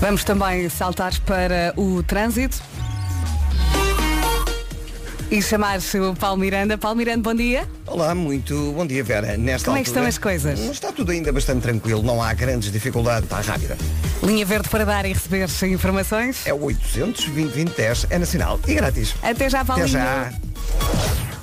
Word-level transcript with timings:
Vamos 0.00 0.24
também 0.24 0.66
saltar 0.70 1.12
para 1.20 1.74
o 1.76 2.02
trânsito. 2.02 2.58
E 5.30 5.40
chamar-se 5.42 6.00
o 6.00 6.14
Paulo 6.14 6.38
Miranda. 6.38 6.78
Paulo 6.78 6.96
Miranda, 6.96 7.22
bom 7.22 7.34
dia. 7.34 7.68
Olá, 7.86 8.14
muito 8.14 8.72
bom 8.72 8.86
dia, 8.86 9.04
Vera. 9.04 9.36
Nesta 9.36 9.66
Como 9.66 9.76
é 9.76 9.82
que 9.82 9.88
estão 9.88 10.04
as 10.04 10.16
coisas? 10.16 10.58
Está 10.58 10.90
tudo 10.90 11.12
ainda 11.12 11.30
bastante 11.32 11.60
tranquilo, 11.62 12.02
não 12.02 12.20
há 12.20 12.32
grandes 12.32 12.72
dificuldades, 12.72 13.24
está 13.24 13.40
rápida. 13.40 13.76
Linha 14.22 14.44
verde 14.44 14.68
para 14.70 14.84
dar 14.84 15.04
e 15.04 15.12
receber 15.12 15.46
informações. 15.68 16.46
É 16.46 16.54
o 16.54 16.64
800 16.64 17.26
2010 17.26 18.06
é 18.08 18.18
nacional 18.18 18.58
e 18.66 18.74
grátis. 18.74 19.14
Até 19.22 19.50
já, 19.50 19.60
Até 19.60 19.66
Paulinho. 19.66 19.88
já. 19.88 20.32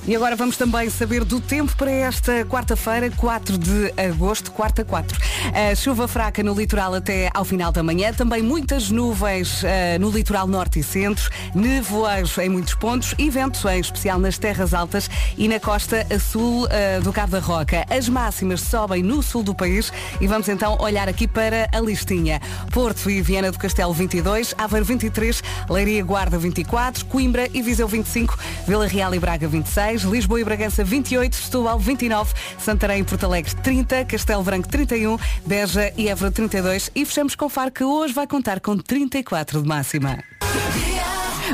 E 0.07 0.15
agora 0.15 0.37
vamos 0.37 0.55
também 0.55 0.89
saber 0.89 1.25
do 1.25 1.41
tempo 1.41 1.75
para 1.75 1.91
esta 1.91 2.45
quarta-feira, 2.45 3.11
4 3.11 3.57
de 3.57 3.93
agosto, 3.97 4.53
quarta 4.53 4.85
4. 4.85 5.19
A 5.53 5.75
chuva 5.75 6.07
fraca 6.07 6.41
no 6.41 6.53
litoral 6.53 6.93
até 6.93 7.29
ao 7.33 7.43
final 7.43 7.73
da 7.73 7.83
manhã, 7.83 8.13
também 8.13 8.41
muitas 8.41 8.89
nuvens 8.89 9.65
eh, 9.65 9.97
no 9.99 10.09
litoral 10.09 10.47
norte 10.47 10.79
e 10.79 10.83
centro, 10.83 11.29
nevoeiros 11.53 12.37
em 12.37 12.47
muitos 12.47 12.73
pontos 12.73 13.13
e 13.17 13.29
ventos, 13.29 13.65
em 13.65 13.81
especial 13.81 14.17
nas 14.17 14.37
terras 14.37 14.73
altas 14.73 15.09
e 15.37 15.45
na 15.45 15.59
costa 15.59 16.07
a 16.09 16.17
sul 16.17 16.69
eh, 16.69 17.01
do 17.01 17.11
Cabo 17.11 17.33
da 17.33 17.39
Roca. 17.39 17.85
As 17.89 18.07
máximas 18.07 18.61
sobem 18.61 19.03
no 19.03 19.21
sul 19.21 19.43
do 19.43 19.53
país 19.53 19.91
e 20.21 20.27
vamos 20.27 20.47
então 20.47 20.77
olhar 20.79 21.09
aqui 21.09 21.27
para 21.27 21.67
a 21.69 21.81
listinha. 21.81 22.39
Porto 22.71 23.09
e 23.09 23.21
Viana 23.21 23.51
do 23.51 23.59
Castelo 23.59 23.91
22, 23.91 24.55
Aveiro 24.57 24.85
23, 24.85 25.43
Leiria 25.69 26.01
Guarda 26.01 26.37
24, 26.37 27.03
Coimbra 27.07 27.49
e 27.53 27.61
Viseu 27.61 27.89
25, 27.89 28.39
Vila 28.65 28.87
Real 28.87 29.13
e 29.13 29.19
Braga 29.19 29.49
26, 29.49 29.96
Lisboa 30.03 30.39
e 30.39 30.43
Bragança 30.43 30.83
28, 30.83 31.35
Setúbal 31.35 31.79
29, 31.79 32.33
Santarém 32.59 33.01
e 33.01 33.03
Porto 33.03 33.25
Alegre 33.25 33.55
30, 33.55 34.05
Castelo 34.05 34.43
Branco 34.43 34.67
31, 34.67 35.17
Beja 35.45 35.93
e 35.97 36.09
Évora 36.09 36.31
32 36.31 36.91
e 36.95 37.05
fechamos 37.05 37.35
com 37.35 37.49
Faro 37.49 37.71
que 37.71 37.83
hoje 37.83 38.13
vai 38.13 38.27
contar 38.27 38.59
com 38.59 38.77
34 38.77 39.61
de 39.61 39.67
máxima. 39.67 40.17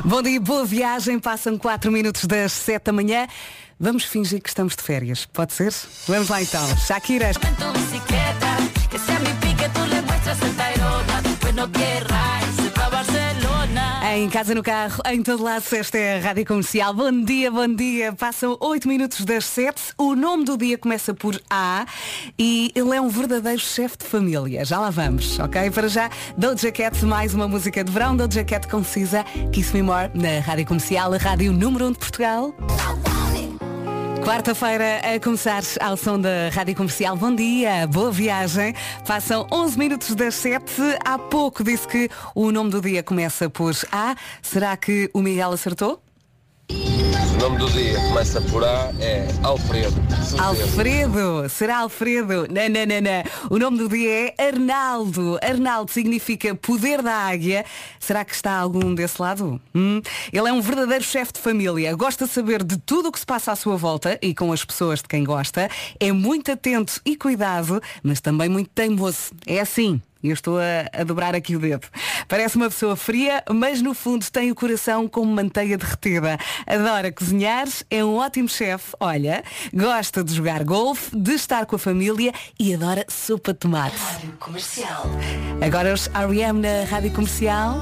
Bom 0.03 0.21
dia, 0.21 0.39
boa 0.41 0.65
viagem. 0.65 1.19
Passam 1.19 1.57
4 1.57 1.91
minutos 1.91 2.25
das 2.25 2.51
7 2.51 2.85
da 2.85 2.91
manhã. 2.93 3.27
Vamos 3.79 4.03
fingir 4.03 4.41
que 4.41 4.49
estamos 4.49 4.75
de 4.75 4.81
férias. 4.81 5.25
Pode 5.25 5.53
ser? 5.53 5.73
Vamos 6.07 6.29
lá 6.29 6.41
então. 6.41 6.65
Shakira. 6.77 7.31
Em 14.15 14.29
casa, 14.29 14.53
no 14.53 14.61
carro, 14.61 15.01
em 15.07 15.23
todo 15.23 15.41
lado, 15.41 15.63
esta 15.71 15.97
é 15.97 16.19
a 16.19 16.21
Rádio 16.21 16.45
Comercial. 16.45 16.93
Bom 16.93 17.23
dia, 17.23 17.49
bom 17.49 17.67
dia. 17.67 18.13
Passam 18.13 18.55
8 18.59 18.87
minutos 18.87 19.25
das 19.25 19.43
7. 19.45 19.81
O 19.97 20.13
nome 20.13 20.45
do 20.45 20.55
dia 20.55 20.77
começa 20.77 21.15
por 21.15 21.41
A 21.49 21.87
e 22.37 22.71
ele 22.75 22.95
é 22.95 23.01
um 23.01 23.09
verdadeiro 23.09 23.59
chefe 23.59 23.97
de 23.97 24.05
família. 24.05 24.63
Já 24.63 24.79
lá 24.79 24.91
vamos, 24.91 25.39
ok? 25.39 25.71
Para 25.71 25.87
já, 25.87 26.11
Doja 26.37 26.71
Cat, 26.71 27.03
mais 27.03 27.33
uma 27.33 27.47
música 27.47 27.83
de 27.83 27.91
verão. 27.91 28.15
Doja 28.15 28.43
Cat 28.43 28.67
concisa 28.67 29.23
Kiss 29.51 29.73
Me 29.73 29.81
More 29.81 30.11
na 30.13 30.41
Rádio 30.45 30.67
Comercial, 30.67 31.11
a 31.11 31.17
rádio 31.17 31.51
número 31.51 31.87
1 31.87 31.91
de 31.93 31.97
Portugal. 31.97 32.55
Quarta-feira 34.25 34.99
a 34.99 35.19
começar 35.19 35.61
ao 35.81 35.97
som 35.97 36.17
da 36.17 36.49
Rádio 36.49 36.75
Comercial. 36.75 37.17
Bom 37.17 37.35
dia, 37.35 37.85
boa 37.87 38.09
viagem. 38.09 38.73
Passam 39.05 39.45
11 39.51 39.77
minutos 39.77 40.15
das 40.15 40.35
7. 40.35 40.63
Há 41.03 41.19
pouco 41.19 41.61
disse 41.61 41.85
que 41.85 42.09
o 42.33 42.49
nome 42.49 42.69
do 42.69 42.79
dia 42.79 43.03
começa 43.03 43.49
por 43.49 43.73
A. 43.91 44.15
Será 44.41 44.77
que 44.77 45.09
o 45.13 45.21
Miguel 45.21 45.51
acertou? 45.51 46.01
O 46.73 47.37
nome 47.37 47.57
do 47.57 47.69
dia 47.69 47.99
começa 48.07 48.41
por 48.41 48.63
A, 48.63 48.91
é 48.99 49.27
Alfredo. 49.43 49.95
Alfredo, 50.39 51.49
será 51.49 51.79
Alfredo? 51.79 52.47
Não, 52.49 52.69
não, 52.69 52.85
não, 52.85 53.01
não. 53.01 53.23
O 53.49 53.59
nome 53.59 53.77
do 53.77 53.89
dia 53.89 54.33
é 54.37 54.47
Arnaldo. 54.47 55.37
Arnaldo 55.41 55.91
significa 55.91 56.55
poder 56.55 57.01
da 57.01 57.13
águia. 57.13 57.65
Será 57.99 58.23
que 58.23 58.33
está 58.33 58.53
algum 58.53 58.95
desse 58.95 59.21
lado? 59.21 59.61
Hum? 59.75 60.01
Ele 60.31 60.49
é 60.49 60.53
um 60.53 60.61
verdadeiro 60.61 61.03
chefe 61.03 61.33
de 61.33 61.39
família. 61.39 61.95
Gosta 61.95 62.25
de 62.25 62.31
saber 62.31 62.63
de 62.63 62.77
tudo 62.77 63.09
o 63.09 63.11
que 63.11 63.19
se 63.19 63.25
passa 63.25 63.51
à 63.51 63.55
sua 63.55 63.75
volta 63.75 64.17
e 64.21 64.33
com 64.33 64.51
as 64.51 64.63
pessoas 64.63 64.99
de 64.99 65.07
quem 65.07 65.23
gosta. 65.23 65.69
É 65.99 66.11
muito 66.11 66.51
atento 66.51 67.01
e 67.05 67.15
cuidado, 67.15 67.81
mas 68.01 68.21
também 68.21 68.49
muito 68.49 68.69
teimoso. 68.73 69.31
É 69.45 69.59
assim. 69.59 70.01
E 70.23 70.29
eu 70.29 70.33
estou 70.33 70.57
a, 70.57 71.01
a 71.01 71.03
dobrar 71.03 71.35
aqui 71.35 71.55
o 71.55 71.59
dedo. 71.59 71.85
Parece 72.27 72.55
uma 72.55 72.69
pessoa 72.69 72.95
fria, 72.95 73.43
mas 73.51 73.81
no 73.81 73.93
fundo 73.93 74.25
tem 74.31 74.49
o 74.51 74.55
coração 74.55 75.07
como 75.07 75.31
manteiga 75.31 75.77
derretida. 75.77 76.37
Adora 76.65 77.11
cozinhar, 77.11 77.67
é 77.89 78.03
um 78.03 78.15
ótimo 78.15 78.47
chefe, 78.47 78.95
olha, 78.99 79.43
gosta 79.73 80.23
de 80.23 80.33
jogar 80.33 80.63
golfe, 80.63 81.15
de 81.15 81.33
estar 81.33 81.65
com 81.65 81.75
a 81.75 81.79
família 81.79 82.31
e 82.59 82.73
adora 82.73 83.05
sopa 83.09 83.53
de 83.53 83.59
tomate. 83.59 83.97
Comercial. 84.39 85.05
Agora 85.61 85.93
os 85.93 86.07
R.E.M. 86.07 86.59
na 86.59 86.85
Rádio 86.85 87.11
Comercial. 87.11 87.77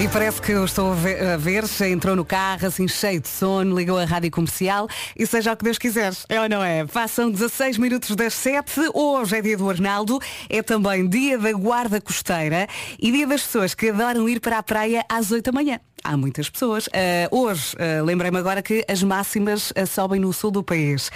E 0.00 0.06
parece 0.06 0.40
que 0.40 0.52
eu 0.52 0.64
estou 0.64 0.92
a 0.92 1.36
ver, 1.36 1.66
já 1.66 1.88
entrou 1.88 2.14
no 2.14 2.24
carro, 2.24 2.68
assim 2.68 2.86
cheio 2.86 3.20
de 3.20 3.26
sono, 3.26 3.76
ligou 3.76 3.98
a 3.98 4.04
rádio 4.04 4.30
comercial 4.30 4.86
e 5.16 5.26
seja 5.26 5.52
o 5.52 5.56
que 5.56 5.64
Deus 5.64 5.76
quiser, 5.76 6.12
é 6.28 6.40
ou 6.40 6.48
não 6.48 6.62
é? 6.62 6.86
Passam 6.86 7.28
16 7.28 7.78
minutos 7.78 8.14
das 8.14 8.32
7, 8.34 8.90
hoje 8.94 9.36
é 9.36 9.42
dia 9.42 9.56
do 9.56 9.68
Arnaldo, 9.68 10.20
é 10.48 10.62
também 10.62 11.08
dia 11.08 11.36
da 11.36 11.52
guarda 11.52 12.00
costeira 12.00 12.68
e 12.96 13.10
dia 13.10 13.26
das 13.26 13.42
pessoas 13.42 13.74
que 13.74 13.90
adoram 13.90 14.28
ir 14.28 14.38
para 14.38 14.58
a 14.58 14.62
praia 14.62 15.04
às 15.08 15.32
8 15.32 15.46
da 15.46 15.52
manhã. 15.52 15.80
Há 16.04 16.16
muitas 16.16 16.48
pessoas. 16.48 16.88
Ah, 16.92 17.28
hoje, 17.30 17.74
ah, 17.78 18.02
lembrei-me 18.02 18.38
agora 18.38 18.62
que 18.62 18.84
as 18.88 19.02
máximas 19.02 19.72
ah, 19.76 19.86
sobem 19.86 20.20
no 20.20 20.32
sul 20.32 20.50
do 20.50 20.62
país. 20.62 21.10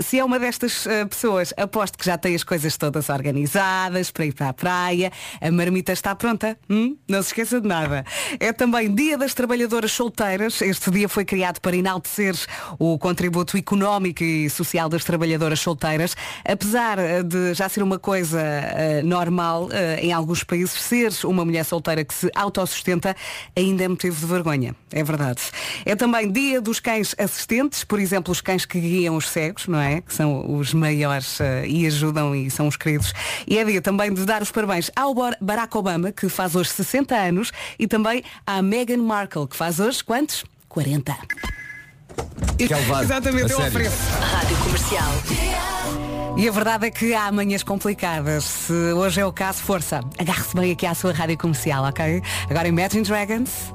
Se 0.00 0.18
é 0.18 0.24
uma 0.24 0.38
destas 0.38 0.86
pessoas, 1.08 1.52
aposto 1.56 1.98
que 1.98 2.04
já 2.04 2.18
tem 2.18 2.34
as 2.34 2.44
coisas 2.44 2.76
todas 2.76 3.08
organizadas 3.08 4.10
para 4.10 4.26
ir 4.26 4.32
para 4.32 4.48
a 4.48 4.52
praia. 4.52 5.12
A 5.40 5.50
marmita 5.50 5.92
está 5.92 6.14
pronta. 6.14 6.58
Hum? 6.68 6.96
Não 7.08 7.22
se 7.22 7.28
esqueça 7.28 7.60
de 7.60 7.68
nada. 7.68 8.04
É 8.40 8.52
também 8.52 8.94
Dia 8.94 9.16
das 9.16 9.34
Trabalhadoras 9.34 9.92
Solteiras. 9.92 10.60
Este 10.62 10.90
dia 10.90 11.08
foi 11.08 11.24
criado 11.24 11.60
para 11.60 11.76
enaltecer 11.76 12.34
o 12.78 12.98
contributo 12.98 13.56
económico 13.56 14.22
e 14.22 14.48
social 14.50 14.88
das 14.88 15.04
trabalhadoras 15.04 15.60
solteiras. 15.60 16.16
Apesar 16.44 16.98
de 17.24 17.54
já 17.54 17.68
ser 17.68 17.82
uma 17.82 17.98
coisa 17.98 18.40
normal 19.04 19.68
em 20.00 20.12
alguns 20.12 20.44
países, 20.44 20.80
ser 20.80 21.12
uma 21.24 21.44
mulher 21.44 21.64
solteira 21.64 22.04
que 22.04 22.14
se 22.14 22.30
autossustenta 22.34 23.14
ainda 23.56 23.84
é 23.84 23.88
motivo 23.88 24.17
de 24.20 24.26
vergonha. 24.26 24.74
É 24.92 25.02
verdade. 25.02 25.40
É 25.84 25.94
também 25.96 26.30
dia 26.30 26.60
dos 26.60 26.80
cães 26.80 27.14
assistentes, 27.18 27.84
por 27.84 27.98
exemplo, 28.00 28.32
os 28.32 28.40
cães 28.40 28.64
que 28.64 28.80
guiam 28.80 29.16
os 29.16 29.28
cegos, 29.28 29.66
não 29.66 29.78
é? 29.80 30.00
Que 30.00 30.14
são 30.14 30.56
os 30.56 30.72
maiores 30.74 31.40
ah, 31.40 31.66
e 31.66 31.86
ajudam 31.86 32.34
e 32.34 32.50
são 32.50 32.66
os 32.68 32.76
queridos. 32.76 33.12
E 33.46 33.58
é 33.58 33.64
dia 33.64 33.80
também 33.82 34.12
de 34.12 34.24
dar 34.24 34.42
os 34.42 34.50
parabéns 34.50 34.90
ao 34.96 35.14
Bar- 35.14 35.36
Barack 35.40 35.76
Obama, 35.76 36.12
que 36.12 36.28
faz 36.28 36.54
hoje 36.54 36.70
60 36.70 37.14
anos, 37.14 37.52
e 37.78 37.86
também 37.86 38.22
à 38.46 38.60
Meghan 38.62 38.98
Markle, 39.02 39.46
que 39.46 39.56
faz 39.56 39.80
hoje 39.80 40.02
quantos? 40.04 40.44
40. 40.68 41.16
Quer 42.58 42.76
levar? 42.76 43.02
Exatamente, 43.04 43.52
A 43.52 43.56
eu 43.56 43.66
ofereço. 43.66 43.96
Rádio 44.20 44.56
Comercial. 44.58 45.12
E 46.36 46.48
a 46.48 46.52
verdade 46.52 46.86
é 46.86 46.90
que 46.90 47.14
há 47.14 47.32
manhãs 47.32 47.62
complicadas. 47.64 48.44
Se 48.44 48.72
hoje 48.72 49.20
é 49.20 49.26
o 49.26 49.32
caso, 49.32 49.60
força. 49.60 50.00
Agarre-se 50.18 50.54
bem 50.54 50.70
aqui 50.72 50.86
à 50.86 50.94
sua 50.94 51.12
rádio 51.12 51.36
comercial, 51.36 51.84
ok? 51.84 52.22
Agora 52.48 52.68
Imagine 52.68 53.02
Dragons. 53.02 53.72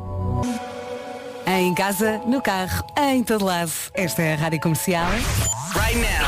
Em 1.45 1.73
casa, 1.75 2.21
no 2.25 2.41
carro, 2.41 2.85
em 2.97 3.23
todo 3.23 3.45
lado. 3.45 3.71
Esta 3.93 4.21
é 4.21 4.33
a 4.33 4.37
rádio 4.37 4.59
comercial. 4.59 5.07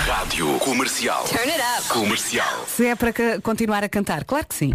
Rádio 0.05 0.59
Comercial. 0.59 1.23
Turn 1.23 1.49
it 1.49 1.61
up. 1.61 1.87
Comercial. 1.87 2.65
Se 2.67 2.87
é 2.87 2.95
para 2.95 3.13
continuar 3.41 3.83
a 3.83 3.89
cantar, 3.89 4.23
claro 4.23 4.45
que 4.47 4.55
sim. 4.55 4.71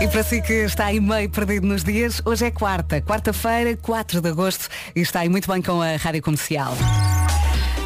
E 0.00 0.08
para 0.08 0.22
si 0.22 0.42
que 0.42 0.52
está 0.52 0.86
aí 0.86 1.00
meio 1.00 1.30
perdido 1.30 1.66
nos 1.66 1.84
dias, 1.84 2.22
hoje 2.24 2.46
é 2.46 2.50
quarta, 2.50 3.00
quarta-feira, 3.00 3.76
4 3.76 4.20
de 4.20 4.28
agosto, 4.28 4.68
e 4.94 5.00
está 5.00 5.20
aí 5.20 5.28
muito 5.28 5.50
bem 5.50 5.62
com 5.62 5.80
a 5.80 5.96
rádio 5.96 6.22
comercial. 6.22 6.74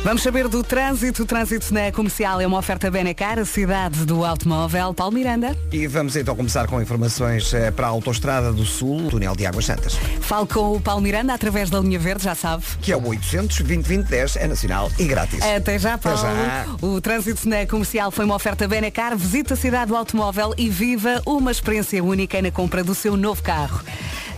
Vamos 0.04 0.22
saber 0.22 0.48
do 0.48 0.62
trânsito. 0.62 1.22
O 1.22 1.26
trânsito 1.26 1.74
na 1.74 1.92
comercial 1.92 2.40
é 2.40 2.46
uma 2.46 2.58
oferta 2.58 2.90
Benecar, 2.90 3.38
a 3.38 3.44
cidade 3.44 4.06
do 4.06 4.24
automóvel. 4.24 4.94
Paulo 4.94 5.12
Miranda. 5.12 5.56
E 5.72 5.86
vamos 5.86 6.16
então 6.16 6.34
começar 6.34 6.66
com 6.66 6.80
informações 6.80 7.52
eh, 7.52 7.70
para 7.70 7.86
a 7.88 7.90
Autostrada 7.90 8.52
do 8.52 8.64
Sul, 8.64 9.10
túnel 9.10 9.34
de 9.36 9.44
Águas 9.44 9.66
Santas, 9.66 9.98
Falo 10.20 10.46
com 10.46 10.76
o 10.76 10.80
Paulo 10.80 11.02
Miranda 11.02 11.34
através 11.34 11.68
da 11.68 11.80
linha 11.80 11.98
verde, 11.98 12.24
já 12.24 12.34
sabe. 12.34 12.64
que 12.80 12.92
é 12.92 12.96
o 12.96 13.06
800 13.06 13.60
2010 13.60 14.36
é 14.36 14.46
nacional 14.46 14.90
e 14.98 15.04
grátis. 15.04 15.40
Até 15.42 15.78
já, 15.78 15.98
Paulo. 15.98 16.18
já. 16.18 16.66
O 16.80 17.00
trânsito 17.00 17.48
na 17.48 17.66
comercial 17.66 18.10
foi 18.10 18.24
uma 18.24 18.34
oferta 18.36 18.66
Benecar. 18.66 19.16
Visita 19.16 19.54
a 19.54 19.56
cidade 19.56 19.88
do 19.88 19.96
automóvel 19.96 20.54
e 20.56 20.70
viva 20.70 21.20
uma 21.26 21.50
experiência 21.50 22.02
única 22.02 22.40
na 22.40 22.50
compra 22.50 22.82
do 22.84 22.94
seu 22.94 23.16
novo 23.16 23.42
carro. 23.42 23.80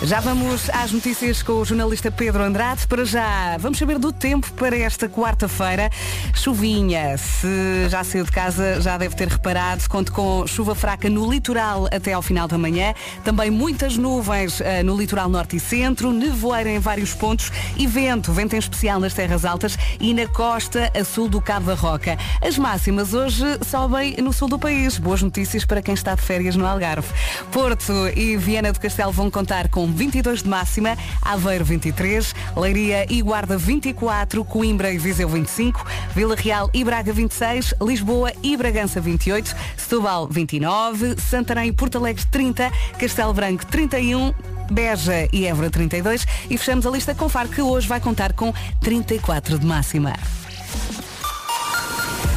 Já 0.02 0.19
vamos 0.19 0.70
às 0.70 0.93
notícias 0.93 1.43
com 1.43 1.52
o 1.52 1.64
jornalista 1.64 2.11
Pedro 2.11 2.43
Andrade. 2.43 2.87
Para 2.87 3.05
já, 3.05 3.58
vamos 3.58 3.79
saber 3.79 3.99
do 3.99 4.11
tempo 4.11 4.50
para 4.55 4.75
esta 4.75 5.11
quarta-feira. 5.11 5.91
Chuvinha. 6.35 7.19
Se 7.19 7.87
já 7.91 8.02
saiu 8.02 8.25
de 8.25 8.32
casa, 8.32 8.81
já 8.81 8.97
deve 8.97 9.14
ter 9.14 9.29
reparado. 9.29 9.87
Conto 9.91 10.11
com 10.11 10.47
chuva 10.47 10.75
fraca 10.75 11.11
no 11.11 11.31
litoral 11.31 11.87
até 11.93 12.14
ao 12.14 12.23
final 12.23 12.49
da 12.49 12.56
manhã. 12.56 12.94
Também 13.23 13.50
muitas 13.50 13.99
nuvens 13.99 14.62
eh, 14.62 14.82
no 14.82 14.97
litoral 14.97 15.29
norte 15.29 15.56
e 15.56 15.61
centro. 15.61 16.12
Nevoeiro 16.12 16.70
em 16.70 16.79
vários 16.79 17.12
pontos. 17.12 17.52
E 17.76 17.87
vento. 17.87 18.32
Vento 18.32 18.55
em 18.55 18.58
especial 18.58 19.00
nas 19.00 19.12
terras 19.12 19.44
altas 19.44 19.76
e 20.00 20.14
na 20.14 20.26
costa 20.26 20.91
a 20.99 21.05
sul 21.05 21.29
do 21.29 21.43
Cabo 21.43 21.67
da 21.67 21.75
Roca. 21.75 22.17
As 22.41 22.56
máximas 22.56 23.12
hoje 23.12 23.44
sobem 23.69 24.17
no 24.17 24.32
sul 24.32 24.49
do 24.49 24.58
país. 24.58 24.97
Boas 24.97 25.20
notícias 25.20 25.67
para 25.67 25.82
quem 25.82 25.93
está 25.93 26.14
de 26.14 26.23
férias 26.23 26.56
no 26.56 26.67
Algarve. 26.67 27.08
Porto 27.52 27.93
e 28.17 28.38
Viana 28.38 28.73
do 28.73 28.81
Castelo 28.81 29.12
vão 29.12 29.31
contar 29.31 29.69
com 29.69 29.89
22 29.92 30.42
de 30.42 30.48
máxima, 30.48 30.96
Aveiro 31.22 31.64
23, 31.64 32.34
Leiria 32.56 33.06
e 33.08 33.22
Guarda 33.22 33.56
24, 33.56 34.44
Coimbra 34.44 34.92
e 34.92 34.98
Viseu 34.98 35.28
25, 35.28 35.84
Vila 36.14 36.34
Real 36.37 36.70
e 36.72 36.84
Braga 36.84 37.12
26, 37.12 37.75
Lisboa 37.81 38.32
e 38.42 38.56
Bragança 38.56 39.00
28, 39.00 39.54
Setúbal 39.76 40.28
29, 40.28 41.16
Santarém 41.20 41.69
e 41.69 41.72
Porto 41.72 41.98
Alegre 41.98 42.25
30, 42.31 42.70
Castelo 42.98 43.34
Branco 43.34 43.66
31, 43.66 44.32
Beja 44.70 45.28
e 45.32 45.46
Évora 45.46 45.70
32 45.70 46.26
e 46.48 46.56
fechamos 46.56 46.87
a 46.87 46.90
lista 46.90 47.14
com 47.14 47.28
Faro 47.28 47.48
que 47.48 47.60
hoje 47.60 47.88
vai 47.88 48.00
contar 48.00 48.32
com 48.32 48.52
34 48.81 49.58
de 49.58 49.66
máxima. 49.66 50.12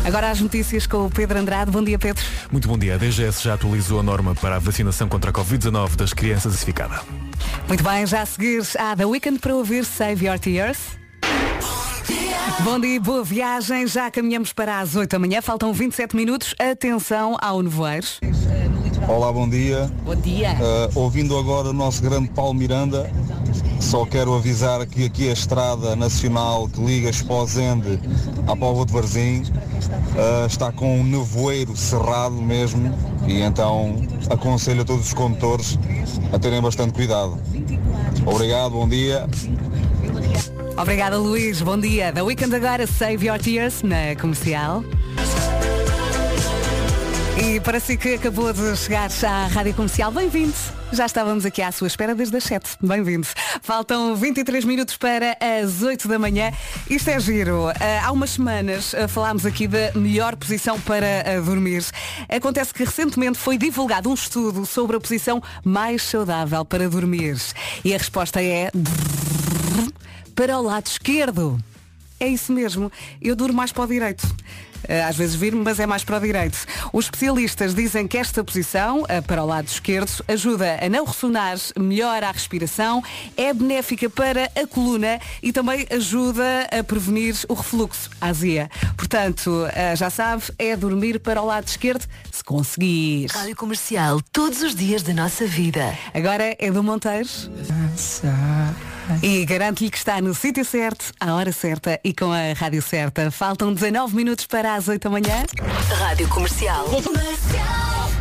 Agora 0.05 0.29
as 0.29 0.41
notícias 0.41 0.85
com 0.85 1.05
o 1.05 1.09
Pedro 1.09 1.39
Andrade. 1.39 1.71
Bom 1.71 1.81
dia, 1.81 1.97
Pedro. 1.97 2.23
Muito 2.51 2.67
bom 2.67 2.77
dia. 2.77 2.95
A 2.95 2.97
DGS 2.97 3.41
já 3.41 3.53
atualizou 3.53 4.01
a 4.01 4.03
norma 4.03 4.35
para 4.35 4.57
a 4.57 4.59
vacinação 4.59 5.07
contra 5.07 5.31
a 5.31 5.33
Covid-19 5.33 5.95
das 5.95 6.11
crianças 6.11 6.51
classificada. 6.51 7.01
Muito 7.67 7.83
bem, 7.83 8.05
já 8.05 8.21
a 8.21 8.25
seguir 8.25 8.61
há 8.77 8.95
The 8.95 9.05
Weekend 9.05 9.39
para 9.39 9.55
ouvir 9.55 9.85
Save 9.85 10.25
Your 10.25 10.39
Tears. 10.39 10.77
Bom 12.63 12.79
dia, 12.79 12.99
boa 13.01 13.23
viagem. 13.23 13.87
Já 13.87 14.11
caminhamos 14.11 14.53
para 14.53 14.79
as 14.79 14.95
8 14.95 15.09
da 15.09 15.19
manhã. 15.19 15.41
Faltam 15.41 15.73
27 15.73 16.15
minutos. 16.15 16.53
Atenção 16.59 17.35
ao 17.41 17.61
nevoeiro. 17.61 18.07
Olá, 19.07 19.31
bom 19.33 19.49
dia. 19.49 19.91
Bom 20.05 20.15
dia. 20.15 20.53
Uh, 20.53 20.99
ouvindo 20.99 21.37
agora 21.37 21.69
o 21.69 21.73
nosso 21.73 22.01
grande 22.01 22.29
Paulo 22.29 22.53
Miranda, 22.53 23.11
só 23.79 24.05
quero 24.05 24.33
avisar 24.33 24.85
que 24.85 25.05
aqui 25.05 25.29
a 25.29 25.33
estrada 25.33 25.95
nacional 25.95 26.69
que 26.69 26.81
liga 26.81 27.09
Esposende 27.09 27.99
à 28.47 28.55
Póvoa 28.55 28.85
de 28.85 28.93
Varzim 28.93 29.41
uh, 29.41 30.45
está 30.47 30.71
com 30.71 31.01
um 31.01 31.03
nevoeiro 31.03 31.75
cerrado 31.75 32.35
mesmo 32.35 32.93
e 33.27 33.41
então 33.41 33.95
aconselho 34.29 34.81
a 34.81 34.85
todos 34.85 35.07
os 35.07 35.13
condutores 35.13 35.79
a 36.31 36.39
terem 36.39 36.61
bastante 36.61 36.93
cuidado. 36.93 37.39
Obrigado, 38.25 38.71
bom 38.71 38.87
dia. 38.87 39.27
Obrigada, 40.77 41.17
Luís. 41.17 41.61
Bom 41.61 41.77
dia. 41.77 42.11
The 42.11 42.23
Weekend 42.23 42.55
agora, 42.55 42.87
Save 42.87 43.27
Your 43.27 43.39
Tears 43.39 43.83
na 43.83 44.15
comercial. 44.19 44.83
E 47.45 47.59
para 47.59 47.77
si 47.77 47.97
que 47.97 48.13
acabou 48.13 48.53
de 48.53 48.73
chegar 48.77 49.09
à 49.27 49.47
Rádio 49.47 49.73
Comercial, 49.73 50.09
bem-vindo. 50.09 50.53
Já 50.93 51.05
estávamos 51.05 51.45
aqui 51.45 51.61
à 51.61 51.73
sua 51.73 51.87
espera 51.87 52.15
desde 52.15 52.37
as 52.37 52.45
7. 52.45 52.77
Bem-vindo. 52.81 53.27
Faltam 53.61 54.15
23 54.15 54.63
minutos 54.63 54.95
para 54.95 55.37
as 55.41 55.81
8 55.81 56.07
da 56.07 56.17
manhã. 56.17 56.53
Isto 56.89 57.09
é 57.09 57.19
giro. 57.19 57.67
Ah, 57.67 58.05
Há 58.05 58.11
umas 58.13 58.29
semanas 58.29 58.95
ah, 58.95 59.09
falámos 59.09 59.45
aqui 59.45 59.67
da 59.67 59.91
melhor 59.93 60.37
posição 60.37 60.79
para 60.79 61.05
ah, 61.25 61.41
dormir. 61.41 61.83
Acontece 62.29 62.73
que 62.73 62.85
recentemente 62.85 63.37
foi 63.37 63.57
divulgado 63.57 64.09
um 64.09 64.13
estudo 64.13 64.65
sobre 64.65 64.95
a 64.95 64.99
posição 65.01 65.43
mais 65.65 66.01
saudável 66.01 66.63
para 66.63 66.89
dormir. 66.89 67.35
E 67.83 67.93
a 67.93 67.97
resposta 67.97 68.41
é 68.41 68.71
para 70.33 70.57
o 70.57 70.61
lado 70.61 70.87
esquerdo. 70.87 71.59
É 72.21 72.27
isso 72.27 72.53
mesmo. 72.53 72.89
Eu 73.21 73.35
durmo 73.35 73.57
mais 73.57 73.73
para 73.73 73.83
o 73.83 73.87
direito. 73.87 74.25
Eh, 74.87 75.03
Às 75.03 75.15
vezes 75.15 75.35
viro 75.35 75.57
mas 75.57 75.79
é 75.79 75.85
mais 75.85 76.03
para 76.03 76.17
o 76.17 76.19
direito. 76.19 76.57
Os 76.91 77.05
especialistas 77.05 77.73
dizem 77.75 78.07
que 78.07 78.17
esta 78.17 78.43
posição, 78.43 79.05
eh, 79.07 79.21
para 79.21 79.43
o 79.43 79.45
lado 79.45 79.67
esquerdo, 79.67 80.23
ajuda 80.27 80.79
a 80.81 80.89
não 80.89 81.05
ressonar, 81.05 81.57
melhora 81.77 82.27
a 82.27 82.31
respiração, 82.31 83.03
é 83.37 83.53
benéfica 83.53 84.09
para 84.09 84.51
a 84.55 84.67
coluna 84.67 85.19
e 85.41 85.51
também 85.51 85.87
ajuda 85.91 86.67
a 86.71 86.83
prevenir 86.83 87.35
o 87.47 87.53
refluxo, 87.53 88.09
a 88.19 88.27
azia. 88.27 88.69
Portanto, 88.97 89.67
eh, 89.73 89.95
já 89.95 90.09
sabe, 90.09 90.43
é 90.57 90.75
dormir 90.75 91.19
para 91.19 91.41
o 91.41 91.45
lado 91.45 91.67
esquerdo, 91.67 92.05
se 92.31 92.43
conseguir. 92.43 93.27
Rádio 93.31 93.55
Comercial, 93.55 94.21
todos 94.31 94.61
os 94.61 94.75
dias 94.75 95.03
da 95.03 95.13
nossa 95.13 95.45
vida. 95.45 95.97
Agora 96.13 96.55
é 96.59 96.71
do 96.71 96.83
Monteiro. 96.83 97.29
E 99.21 99.45
garanto-lhe 99.45 99.89
que 99.89 99.97
está 99.97 100.21
no 100.21 100.33
sítio 100.33 100.63
certo, 100.65 101.11
à 101.19 101.33
hora 101.33 101.51
certa 101.51 101.99
e 102.03 102.13
com 102.13 102.31
a 102.31 102.53
rádio 102.53 102.81
certa. 102.81 103.29
Faltam 103.31 103.73
19 103.73 104.15
minutos 104.15 104.45
para 104.45 104.75
as 104.75 104.87
8 104.87 105.01
da 105.01 105.09
manhã. 105.09 105.43
Rádio 105.99 106.27
Comercial. 106.29 106.87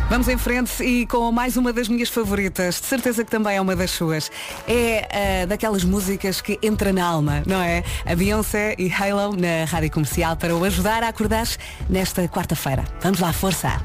Vamos 0.09 0.27
em 0.27 0.37
frente 0.37 0.83
e 0.83 1.07
com 1.07 1.31
mais 1.31 1.57
uma 1.57 1.73
das 1.73 1.87
minhas 1.87 2.09
favoritas, 2.09 2.79
de 2.79 2.85
certeza 2.85 3.23
que 3.23 3.31
também 3.31 3.55
é 3.55 3.61
uma 3.61 3.75
das 3.75 3.91
suas. 3.91 4.29
É 4.67 5.41
ah, 5.41 5.45
daquelas 5.47 5.83
músicas 5.83 6.41
que 6.41 6.59
entra 6.61 6.93
na 6.93 7.03
alma, 7.03 7.41
não 7.47 7.61
é? 7.61 7.83
A 8.05 8.15
Beyoncé 8.15 8.75
e 8.77 8.91
Halo 8.91 9.35
na 9.35 9.65
rádio 9.65 9.91
comercial 9.91 10.35
para 10.35 10.55
o 10.55 10.63
ajudar 10.63 11.03
a 11.03 11.07
acordar 11.07 11.47
nesta 11.89 12.27
quarta-feira. 12.27 12.83
Vamos 13.01 13.19
lá, 13.19 13.33
força! 13.33 13.81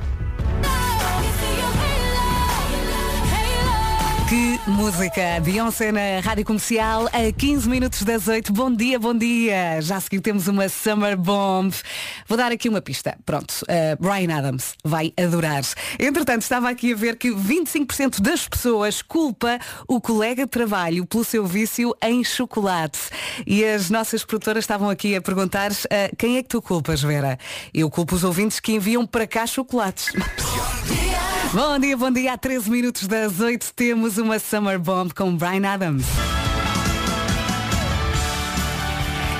Que 4.28 4.60
música! 4.66 5.40
Beyoncé 5.42 5.90
na 5.90 6.20
Rádio 6.22 6.44
Comercial 6.44 7.08
a 7.14 7.32
15 7.32 7.66
minutos 7.66 8.02
das 8.02 8.28
8. 8.28 8.52
Bom 8.52 8.70
dia, 8.70 8.98
bom 8.98 9.14
dia! 9.14 9.80
Já 9.80 9.96
a 9.96 10.00
seguir 10.00 10.20
temos 10.20 10.46
uma 10.46 10.68
Summer 10.68 11.16
Bomb. 11.16 11.72
Vou 12.26 12.36
dar 12.36 12.52
aqui 12.52 12.68
uma 12.68 12.82
pista. 12.82 13.16
Pronto, 13.24 13.54
uh, 13.62 13.96
Brian 13.98 14.36
Adams 14.36 14.74
vai 14.84 15.14
adorar. 15.18 15.62
Entretanto, 15.98 16.42
estava 16.42 16.68
aqui 16.68 16.92
a 16.92 16.96
ver 16.96 17.16
que 17.16 17.30
25% 17.30 18.20
das 18.20 18.46
pessoas 18.46 19.00
culpa 19.00 19.58
o 19.88 19.98
colega 19.98 20.42
de 20.42 20.50
trabalho 20.50 21.06
pelo 21.06 21.24
seu 21.24 21.46
vício 21.46 21.96
em 22.02 22.22
chocolate. 22.22 22.98
E 23.46 23.64
as 23.64 23.88
nossas 23.88 24.26
produtoras 24.26 24.64
estavam 24.64 24.90
aqui 24.90 25.16
a 25.16 25.22
perguntar 25.22 25.72
uh, 25.72 26.16
quem 26.18 26.36
é 26.36 26.42
que 26.42 26.50
tu 26.50 26.60
culpas, 26.60 27.00
Vera? 27.00 27.38
Eu 27.72 27.88
culpo 27.88 28.14
os 28.14 28.24
ouvintes 28.24 28.60
que 28.60 28.72
enviam 28.72 29.06
para 29.06 29.26
cá 29.26 29.46
chocolates. 29.46 30.12
Bom 31.52 31.78
dia, 31.78 31.96
bom 31.96 32.10
dia. 32.10 32.34
Há 32.34 32.36
13 32.36 32.70
minutos 32.70 33.06
das 33.06 33.40
8 33.40 33.72
temos 33.74 34.18
uma 34.18 34.38
Summer 34.38 34.78
Bomb 34.78 35.14
com 35.14 35.34
Brian 35.34 35.66
Adams. 35.66 36.04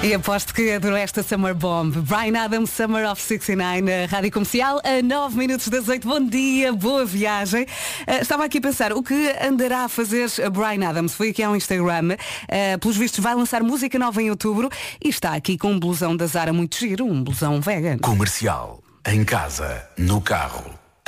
E 0.02 0.14
aposto 0.14 0.54
que 0.54 0.72
adorou 0.72 0.96
esta 0.96 1.22
Summer 1.22 1.54
Bomb. 1.54 1.94
Brian 2.00 2.42
Adams, 2.42 2.70
Summer 2.70 3.10
of 3.10 3.20
69, 3.20 3.82
na 3.82 4.06
Rádio 4.06 4.32
Comercial, 4.32 4.80
a 4.84 5.02
9 5.02 5.36
minutos 5.36 5.68
das 5.68 5.86
8. 5.86 6.08
Bom 6.08 6.24
dia, 6.24 6.72
boa 6.72 7.04
viagem. 7.04 7.66
Eh, 8.06 8.20
estava 8.22 8.46
aqui 8.46 8.56
a 8.56 8.60
pensar, 8.62 8.94
o 8.94 9.02
que 9.02 9.34
andará 9.42 9.84
a 9.84 9.88
fazer 9.88 10.30
Brian 10.50 10.88
Adams? 10.88 11.12
Foi 11.12 11.28
aqui 11.28 11.42
ao 11.42 11.54
Instagram. 11.54 12.16
Eh, 12.48 12.78
pelos 12.78 12.96
vistos 12.96 13.22
vai 13.22 13.34
lançar 13.34 13.62
música 13.62 13.98
nova 13.98 14.22
em 14.22 14.30
outubro 14.30 14.70
e 15.04 15.10
está 15.10 15.34
aqui 15.34 15.58
com 15.58 15.72
um 15.72 15.78
blusão 15.78 16.16
da 16.16 16.26
Zara 16.26 16.54
muito 16.54 16.78
giro, 16.78 17.04
um 17.04 17.22
blusão 17.22 17.60
vegan. 17.60 17.98
Comercial. 17.98 18.82
Em 19.06 19.24
casa, 19.24 19.86
no 19.96 20.20
carro, 20.20 20.64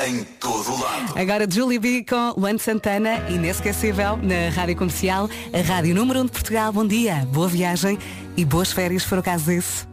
em 0.06 0.25
todo 0.38 0.80
lado. 0.80 1.19
Agora 1.19 1.47
Julie 1.50 1.78
B 1.78 2.04
com 2.09 2.35
Luan 2.38 2.59
Santana, 2.59 3.28
inesquecível, 3.28 4.16
na 4.19 4.49
Rádio 4.54 4.76
Comercial, 4.76 5.28
a 5.52 5.61
Rádio 5.61 5.95
Número 5.95 6.21
1 6.21 6.25
de 6.26 6.33
Portugal. 6.33 6.73
Bom 6.73 6.87
dia, 6.87 7.26
boa 7.33 7.49
viagem 7.49 7.99
e 8.37 8.45
boas 8.45 8.73
férias, 8.73 9.02
se 9.02 9.09
for 9.09 9.19
o 9.19 9.23
caso 9.23 9.47
disso. 9.47 9.89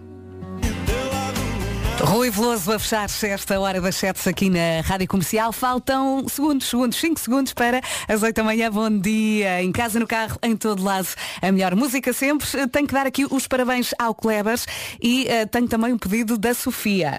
Rui 2.00 2.30
Veloso 2.30 2.72
a 2.72 2.80
fechar 2.80 3.08
esta 3.24 3.60
hora 3.60 3.82
das 3.82 3.96
7 3.96 4.30
aqui 4.30 4.50
na 4.50 4.82
Rádio 4.84 5.08
Comercial. 5.08 5.52
Faltam 5.52 6.28
segundos, 6.30 6.68
segundos, 6.68 6.98
5 7.00 7.20
segundos 7.20 7.54
para 7.54 7.82
as 8.08 8.22
8 8.22 8.36
da 8.36 8.44
manhã. 8.44 8.72
Bom 8.72 8.90
dia. 9.00 9.62
Em 9.64 9.72
casa, 9.72 10.00
no 10.00 10.06
carro, 10.06 10.38
em 10.44 10.56
todo 10.56 10.84
lado. 10.84 11.08
A 11.42 11.52
melhor 11.52 11.76
música 11.76 12.14
sempre. 12.14 12.48
Tenho 12.68 12.88
que 12.88 12.94
dar 12.94 13.08
aqui 13.08 13.26
os 13.30 13.48
parabéns 13.48 13.94
ao 13.98 14.14
Klebers 14.14 14.68
e 15.02 15.28
eh, 15.28 15.46
tenho 15.46 15.68
também 15.68 15.92
um 15.92 15.98
pedido 15.98 16.38
da 16.38 16.54
Sofia. 16.54 17.18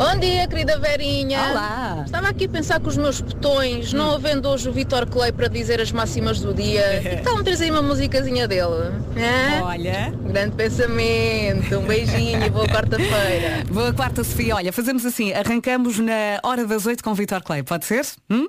Bom 0.00 0.18
dia, 0.18 0.48
querida 0.48 0.78
Verinha. 0.78 1.50
Olá. 1.50 2.02
Estava 2.06 2.28
aqui 2.28 2.46
a 2.46 2.48
pensar 2.48 2.80
com 2.80 2.88
os 2.88 2.96
meus 2.96 3.20
botões, 3.20 3.92
não 3.92 4.12
havendo 4.12 4.48
hoje 4.48 4.66
o 4.66 4.72
Vitor 4.72 5.06
Clay 5.06 5.30
para 5.30 5.46
dizer 5.46 5.78
as 5.78 5.92
máximas 5.92 6.40
do 6.40 6.54
dia. 6.54 6.80
Que 7.10 7.16
tal 7.22 7.36
me 7.36 7.44
trazer 7.44 7.64
aí 7.64 7.70
uma 7.70 7.82
musicazinha 7.82 8.48
dele? 8.48 8.94
Hã? 9.14 9.62
Olha. 9.62 10.10
Grande 10.24 10.56
pensamento. 10.56 11.78
Um 11.78 11.86
beijinho 11.86 12.42
e 12.42 12.48
boa 12.48 12.66
quarta-feira. 12.66 13.64
Boa 13.70 13.92
quarta, 13.92 14.09
Sofia. 14.16 14.56
Olha, 14.56 14.72
fazemos 14.72 15.06
assim. 15.06 15.32
Arrancamos 15.32 15.98
na 15.98 16.40
hora 16.42 16.66
das 16.66 16.86
8 16.86 17.02
com 17.02 17.10
o 17.10 17.14
Vitor 17.14 17.42
Clay. 17.42 17.62
Pode 17.62 17.84
ser? 17.84 18.06
Hum? 18.28 18.48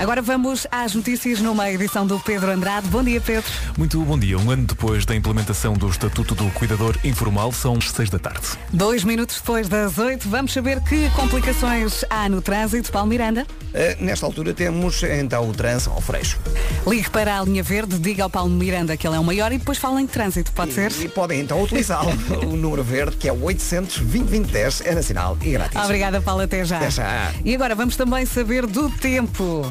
Agora 0.00 0.22
vamos 0.22 0.66
às 0.70 0.94
notícias 0.94 1.42
numa 1.42 1.70
edição 1.70 2.06
do 2.06 2.18
Pedro 2.18 2.50
Andrade. 2.50 2.88
Bom 2.88 3.04
dia, 3.04 3.20
Pedro. 3.20 3.44
Muito 3.76 4.00
bom 4.00 4.18
dia. 4.18 4.38
Um 4.38 4.50
ano 4.50 4.64
depois 4.64 5.04
da 5.04 5.14
implementação 5.14 5.74
do 5.74 5.86
Estatuto 5.90 6.34
do 6.34 6.50
Cuidador 6.52 6.96
Informal, 7.04 7.52
são 7.52 7.76
as 7.76 7.90
seis 7.90 8.08
da 8.08 8.18
tarde. 8.18 8.48
Dois 8.72 9.04
minutos 9.04 9.36
depois 9.36 9.68
das 9.68 9.98
oito, 9.98 10.26
vamos 10.26 10.54
saber 10.54 10.80
que 10.84 11.10
complicações 11.10 12.02
há 12.08 12.30
no 12.30 12.40
trânsito. 12.40 12.90
Paulo 12.90 13.08
Miranda. 13.10 13.46
Eh, 13.74 13.98
nesta 14.00 14.24
altura 14.24 14.54
temos 14.54 15.02
então 15.02 15.46
o 15.50 15.52
trânsito 15.52 15.90
ao 15.90 16.00
freixo. 16.00 16.38
Ligue 16.86 17.10
para 17.10 17.38
a 17.38 17.44
linha 17.44 17.62
verde, 17.62 17.98
diga 17.98 18.22
ao 18.22 18.30
Paulo 18.30 18.50
Miranda 18.50 18.96
que 18.96 19.06
ele 19.06 19.16
é 19.16 19.20
o 19.20 19.24
maior 19.24 19.52
e 19.52 19.58
depois 19.58 19.76
falem 19.76 20.06
de 20.06 20.12
trânsito, 20.12 20.50
pode 20.52 20.72
ser? 20.72 20.90
E 20.98 21.08
podem 21.08 21.40
então 21.40 21.62
utilizá-lo. 21.62 22.10
o 22.42 22.56
número 22.56 22.82
verde, 22.82 23.16
que 23.16 23.28
é 23.28 23.32
o 23.32 23.42
800 23.42 23.98
2010 23.98 24.80
é 24.86 24.94
nacional 24.94 25.36
e 25.42 25.50
grátis. 25.50 25.78
Obrigada, 25.78 26.22
Paulo, 26.22 26.40
até 26.40 26.64
já. 26.64 26.78
Até 26.78 26.90
já. 26.90 27.32
E 27.44 27.54
agora 27.54 27.74
vamos 27.74 27.96
também 27.96 28.24
saber 28.24 28.66
do 28.66 28.88
tempo. 28.88 29.70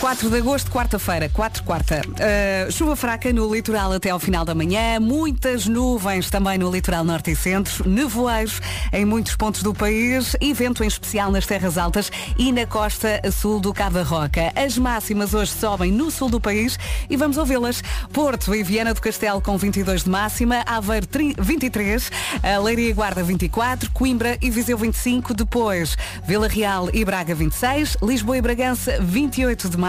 4 0.00 0.30
de 0.30 0.36
agosto, 0.36 0.70
quarta-feira, 0.70 1.28
4 1.28 1.64
quarta. 1.64 2.02
Uh, 2.06 2.70
chuva 2.70 2.94
fraca 2.94 3.32
no 3.32 3.52
litoral 3.52 3.92
até 3.92 4.10
ao 4.10 4.20
final 4.20 4.44
da 4.44 4.54
manhã, 4.54 5.00
muitas 5.00 5.66
nuvens 5.66 6.30
também 6.30 6.56
no 6.56 6.70
litoral 6.70 7.02
norte 7.02 7.32
e 7.32 7.36
centro, 7.36 7.88
nevoeiros 7.88 8.60
em 8.92 9.04
muitos 9.04 9.34
pontos 9.34 9.60
do 9.60 9.74
país 9.74 10.36
e 10.40 10.54
vento 10.54 10.84
em 10.84 10.86
especial 10.86 11.32
nas 11.32 11.46
terras 11.46 11.76
altas 11.76 12.12
e 12.38 12.52
na 12.52 12.64
costa 12.64 13.20
sul 13.32 13.58
do 13.58 13.74
Cava 13.74 14.04
Roca. 14.04 14.52
As 14.54 14.78
máximas 14.78 15.34
hoje 15.34 15.50
sobem 15.50 15.90
no 15.90 16.12
sul 16.12 16.28
do 16.28 16.40
país 16.40 16.78
e 17.10 17.16
vamos 17.16 17.36
ouvi-las. 17.36 17.82
Porto 18.12 18.54
e 18.54 18.62
Viana 18.62 18.94
do 18.94 19.00
Castelo 19.00 19.40
com 19.40 19.58
22 19.58 20.04
de 20.04 20.10
máxima, 20.10 20.62
Aveiro 20.64 21.08
23, 21.36 22.12
a 22.40 22.58
Leiria 22.60 22.90
e 22.90 22.92
Guarda 22.92 23.24
24, 23.24 23.90
Coimbra 23.90 24.38
e 24.40 24.48
Viseu 24.48 24.78
25, 24.78 25.34
depois 25.34 25.98
Vila 26.24 26.46
Real 26.46 26.88
e 26.92 27.04
Braga 27.04 27.34
26, 27.34 27.96
Lisboa 28.00 28.38
e 28.38 28.40
Bragança 28.40 28.98
28 29.00 29.68
de 29.68 29.76
máxima, 29.76 29.87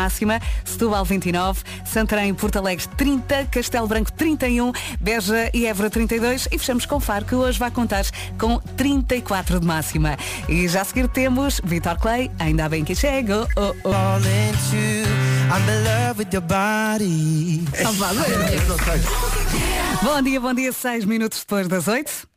Setúbal 0.64 1.04
29, 1.04 1.62
Santarém 1.86 2.30
e 2.30 2.34
Porto 2.34 2.58
Alegre 2.58 2.88
30, 2.96 3.46
Castelo 3.52 3.88
Branco 3.88 4.12
31, 4.14 4.72
Beja 5.00 5.50
e 5.54 5.66
Évora 5.66 5.90
32 5.90 6.48
e 6.52 6.58
fechamos 6.58 6.86
com 6.86 7.00
Faro 7.00 7.26
que 7.26 7.36
hoje 7.36 7.60
vai 7.60 7.72
contar 7.72 8.06
com 8.40 8.60
34 8.78 9.60
de 9.60 9.66
máxima. 9.66 10.18
E 10.48 10.68
já 10.68 10.82
a 10.82 10.86
seguir 10.86 11.08
temos 11.08 11.60
Vitor 11.64 11.98
Clay, 12.00 12.32
ainda 12.40 12.70
bem 12.70 12.86
que 12.86 12.96
chego. 12.96 13.48
Oh, 13.58 13.74
oh. 13.84 13.94
Bom 20.04 20.22
dia, 20.22 20.40
bom 20.40 20.54
dia, 20.54 20.72
6 20.72 21.06
minutos 21.06 21.40
depois 21.40 21.68
das 21.68 21.88
8. 21.88 22.28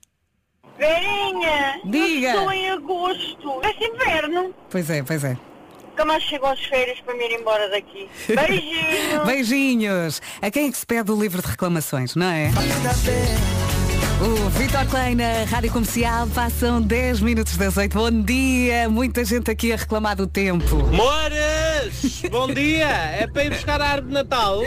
Verinha, 0.78 1.81
Diga. 1.85 2.28
eu 2.28 2.35
estou 2.35 2.52
em 2.52 2.71
agosto. 2.71 3.61
É 3.62 3.87
inverno. 3.87 4.54
Pois 4.71 4.90
é, 4.90 5.02
pois 5.02 5.23
é. 5.25 5.52
Nunca 5.93 6.07
mais 6.07 6.23
chego 6.23 6.47
às 6.47 6.59
férias 6.65 6.99
para 7.01 7.15
me 7.15 7.23
ir 7.27 7.39
embora 7.39 7.69
daqui. 7.69 8.09
Beijinho. 8.27 9.27
Beijinhos. 9.27 10.23
A 10.41 10.51
quem 10.51 10.69
é 10.69 10.71
que 10.71 10.79
se 10.79 10.87
pede 10.87 11.13
o 11.13 11.21
livro 11.21 11.43
de 11.43 11.49
reclamações, 11.49 12.15
não 12.15 12.27
é? 12.27 12.51
O 14.23 14.49
Vitor 14.51 14.87
Klein 14.87 15.17
na 15.17 15.45
Rádio 15.45 15.71
Comercial 15.71 16.27
passam 16.29 16.81
10 16.81 17.21
minutos 17.21 17.59
das 17.59 17.77
8. 17.77 17.93
Bom 17.93 18.23
dia, 18.23 18.89
muita 18.89 19.23
gente 19.23 19.51
aqui 19.51 19.71
a 19.71 19.77
reclamar 19.77 20.17
do 20.17 20.27
tempo. 20.27 20.77
Moras! 20.77 22.23
Bom 22.31 22.47
dia! 22.47 22.89
É 22.89 23.27
para 23.27 23.45
ir 23.45 23.51
buscar 23.51 23.79
a 23.83 23.89
árvore 23.89 24.09
de 24.09 24.15
Natal? 24.15 24.63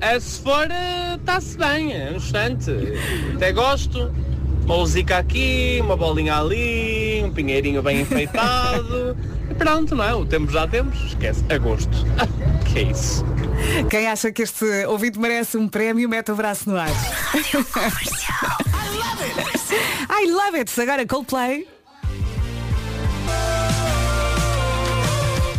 É, 0.00 0.18
se 0.18 0.40
for, 0.40 0.66
está-se 1.18 1.58
bem, 1.58 1.92
é 1.92 2.10
um 2.10 2.16
instante. 2.16 2.70
Até 3.34 3.52
gosto. 3.52 4.10
Uma 4.64 4.76
música 4.76 5.18
aqui, 5.18 5.80
uma 5.82 5.96
bolinha 5.96 6.38
ali, 6.38 7.20
um 7.22 7.32
pinheirinho 7.32 7.82
bem 7.82 8.00
enfeitado. 8.00 9.16
Pronto, 9.62 9.94
não 9.94 10.02
é? 10.02 10.12
O 10.12 10.26
tempo 10.26 10.50
já 10.50 10.66
temos. 10.66 11.00
Esquece, 11.04 11.44
agosto. 11.48 11.96
que 12.72 12.80
é 12.80 12.82
isso? 12.82 13.24
Quem 13.88 14.08
acha 14.08 14.32
que 14.32 14.42
este 14.42 14.64
ouvido 14.86 15.20
merece 15.20 15.56
um 15.56 15.68
prémio, 15.68 16.08
mete 16.08 16.32
o 16.32 16.34
braço 16.34 16.68
no 16.68 16.76
ar. 16.76 16.88
I 20.10 20.26
love 20.32 20.58
it! 20.58 20.80
Agora 20.80 21.06
Coldplay. 21.06 21.68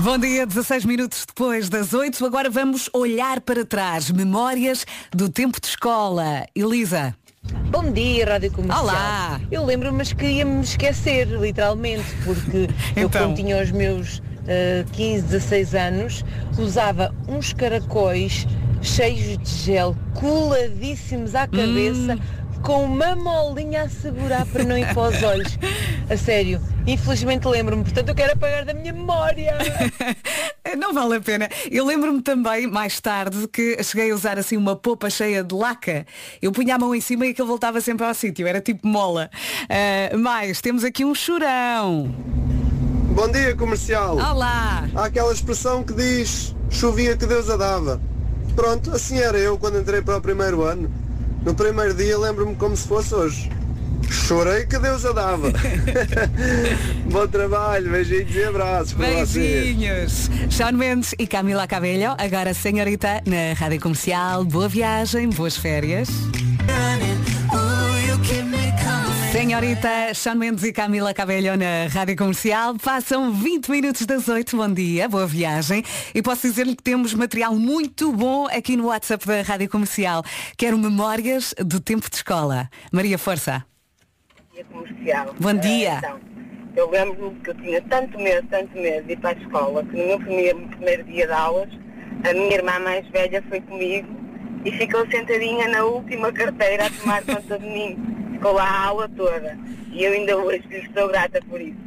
Bom 0.03 0.17
dia, 0.17 0.45
16 0.45 0.83
minutos 0.85 1.25
depois 1.25 1.69
das 1.69 1.93
8. 1.93 2.25
Agora 2.25 2.49
vamos 2.49 2.89
olhar 2.93 3.39
para 3.41 3.65
trás. 3.65 4.09
Memórias 4.11 4.85
do 5.11 5.29
tempo 5.29 5.59
de 5.61 5.67
escola. 5.67 6.45
Elisa. 6.55 7.15
Bom 7.69 7.91
dia, 7.91 8.25
Rádio 8.25 8.51
Comercial. 8.51 8.83
Olá. 8.83 9.39
Eu 9.51 9.63
lembro-me, 9.63 9.99
mas 9.99 10.11
queria-me 10.11 10.61
esquecer, 10.63 11.27
literalmente, 11.27 12.03
porque 12.23 12.67
eu, 12.95 13.05
Então. 13.07 13.27
quando 13.27 13.35
tinha 13.35 13.61
os 13.61 13.69
meus 13.71 14.19
15, 14.91 15.23
16 15.23 15.75
anos, 15.75 16.25
usava 16.57 17.13
uns 17.27 17.53
caracóis 17.53 18.45
cheios 18.81 19.37
de 19.39 19.49
gel, 19.49 19.95
coladíssimos 20.13 21.33
à 21.33 21.47
cabeça, 21.47 22.19
com 22.61 22.85
uma 22.85 23.15
molinha 23.15 23.83
a 23.83 23.89
segurar 23.89 24.45
para 24.45 24.63
não 24.63 24.77
ir 24.77 24.87
para 24.93 25.09
os 25.09 25.23
olhos. 25.23 25.57
A 26.07 26.15
sério, 26.15 26.61
infelizmente 26.85 27.47
lembro-me, 27.47 27.83
portanto 27.83 28.09
eu 28.09 28.15
quero 28.15 28.33
apagar 28.33 28.63
da 28.63 28.75
minha 28.75 28.93
memória. 28.93 29.57
Não 30.77 30.93
vale 30.93 31.15
a 31.15 31.21
pena. 31.21 31.49
Eu 31.71 31.85
lembro-me 31.85 32.21
também, 32.21 32.67
mais 32.67 32.99
tarde, 32.99 33.47
que 33.47 33.81
cheguei 33.83 34.11
a 34.11 34.15
usar 34.15 34.37
assim 34.37 34.57
uma 34.57 34.75
popa 34.75 35.09
cheia 35.09 35.43
de 35.43 35.55
laca. 35.55 36.05
Eu 36.41 36.51
punha 36.51 36.75
a 36.75 36.77
mão 36.77 36.93
em 36.93 37.01
cima 37.01 37.25
e 37.25 37.31
aquilo 37.31 37.47
voltava 37.47 37.81
sempre 37.81 38.05
ao 38.05 38.13
sítio. 38.13 38.45
Era 38.45 38.59
tipo 38.59 38.87
mola. 38.87 39.31
Ah, 39.69 40.15
mais, 40.17 40.61
temos 40.61 40.83
aqui 40.83 41.05
um 41.05 41.15
chorão. 41.15 42.13
Bom 43.15 43.29
dia, 43.29 43.55
comercial. 43.55 44.17
Olá. 44.17 44.89
Há 44.93 45.05
aquela 45.05 45.31
expressão 45.31 45.81
que 45.83 45.93
diz 45.93 46.53
chovia 46.69 47.15
que 47.15 47.25
Deus 47.25 47.49
a 47.49 47.55
dava. 47.55 48.01
Pronto, 48.57 48.91
assim 48.91 49.17
era 49.17 49.37
eu 49.37 49.57
quando 49.57 49.79
entrei 49.79 50.01
para 50.01 50.17
o 50.17 50.21
primeiro 50.21 50.63
ano. 50.63 50.91
No 51.45 51.55
primeiro 51.55 51.93
dia 51.93 52.17
lembro-me 52.17 52.55
como 52.55 52.75
se 52.75 52.85
fosse 52.85 53.15
hoje. 53.15 53.49
Chorei 54.11 54.65
que 54.65 54.77
Deus 54.77 55.05
a 55.05 55.13
dava. 55.13 55.49
Bom 57.09 57.25
trabalho, 57.25 57.89
beijinhos 57.89 58.35
e 58.35 58.43
abraços 58.43 58.93
para 58.93 59.07
vocês. 59.07 59.33
Beijinhos. 59.33 60.29
Sean 60.51 60.73
Mendes 60.73 61.15
e 61.17 61.25
Camila 61.25 61.65
Cabello. 61.67 62.15
Agora, 62.17 62.53
senhorita, 62.53 63.23
na 63.25 63.53
Rádio 63.57 63.79
Comercial. 63.79 64.43
Boa 64.43 64.67
viagem, 64.67 65.29
boas 65.29 65.55
férias. 65.55 66.09
Senhorita, 69.35 70.13
Sean 70.13 70.35
Mendes 70.35 70.63
e 70.63 70.71
Camila 70.71 71.13
Cabello 71.13 71.57
na 71.57 71.87
Rádio 71.93 72.15
Comercial. 72.15 72.73
Passam 72.81 73.33
20 73.33 73.69
minutos 73.69 74.05
das 74.05 74.29
8. 74.29 74.55
Bom 74.55 74.73
dia, 74.73 75.09
boa 75.09 75.27
viagem. 75.27 75.83
E 76.13 76.21
posso 76.21 76.47
dizer-lhe 76.47 76.73
que 76.73 76.81
temos 76.81 77.13
material 77.13 77.53
muito 77.53 78.13
bom 78.13 78.47
aqui 78.47 78.77
no 78.77 78.85
WhatsApp 78.85 79.27
da 79.27 79.41
Rádio 79.41 79.69
Comercial. 79.69 80.23
Quero 80.57 80.77
memórias 80.77 81.53
do 81.57 81.81
tempo 81.81 82.09
de 82.09 82.15
escola. 82.15 82.69
Maria 82.93 83.17
Força. 83.17 83.65
Bom 85.37 85.53
dia. 85.55 85.95
Eh, 85.95 85.97
então, 85.97 86.19
eu 86.77 86.89
lembro-me 86.89 87.37
que 87.41 87.49
eu 87.49 87.55
tinha 87.55 87.81
tanto 87.81 88.17
medo, 88.17 88.47
tanto 88.47 88.73
medo 88.79 89.05
de 89.05 89.13
ir 89.13 89.19
para 89.19 89.37
a 89.37 89.41
escola, 89.41 89.83
que 89.83 89.97
no 89.97 90.07
meu 90.07 90.19
primeiro, 90.21 90.65
primeiro 90.69 91.03
dia 91.03 91.27
de 91.27 91.33
aulas, 91.33 91.69
a 92.23 92.33
minha 92.33 92.55
irmã 92.55 92.79
mais 92.79 93.05
velha 93.09 93.43
foi 93.49 93.59
comigo 93.59 94.07
e 94.63 94.71
ficou 94.71 95.05
sentadinha 95.11 95.67
na 95.67 95.83
última 95.83 96.31
carteira 96.31 96.85
a 96.85 96.89
tomar 96.89 97.21
conta 97.25 97.59
de 97.59 97.67
mim. 97.67 98.14
Ficou 98.35 98.51
lá 98.51 98.65
a 98.65 98.85
aula 98.87 99.09
toda. 99.09 99.57
E 99.93 100.03
eu 100.03 100.11
ainda 100.11 100.37
hoje 100.37 100.63
lhe 100.67 100.91
sou 100.93 101.07
grata 101.07 101.39
por 101.49 101.61
isso. 101.61 101.77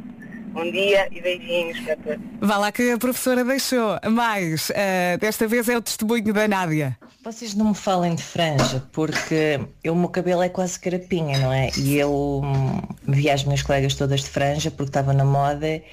Bom 0.51 0.63
dia 0.71 1.07
e 1.11 1.21
beijinhos 1.21 1.79
para 1.81 1.95
todos. 1.97 2.25
Vá 2.41 2.57
lá 2.57 2.71
que 2.71 2.91
a 2.91 2.97
professora 2.97 3.45
deixou. 3.45 3.99
Mais, 4.09 4.71
eh, 4.73 5.15
desta 5.17 5.47
vez 5.47 5.69
é 5.69 5.77
o 5.77 5.81
testemunho 5.81 6.33
da 6.33 6.47
Nádia. 6.47 6.97
Vocês 7.23 7.53
não 7.53 7.69
me 7.69 7.75
falem 7.75 8.15
de 8.15 8.23
franja, 8.23 8.83
porque 8.91 9.59
eu, 9.83 9.93
o 9.93 9.95
meu 9.95 10.09
cabelo 10.09 10.41
é 10.41 10.49
quase 10.49 10.79
carapinha, 10.79 11.37
não 11.37 11.53
é? 11.53 11.69
E 11.77 11.97
eu 11.97 12.41
hum, 12.43 12.81
vi 13.07 13.29
as 13.29 13.43
minhas 13.43 13.61
colegas 13.61 13.93
todas 13.93 14.21
de 14.21 14.29
franja 14.29 14.71
porque 14.71 14.89
estava 14.89 15.13
na 15.13 15.23
moda 15.23 15.83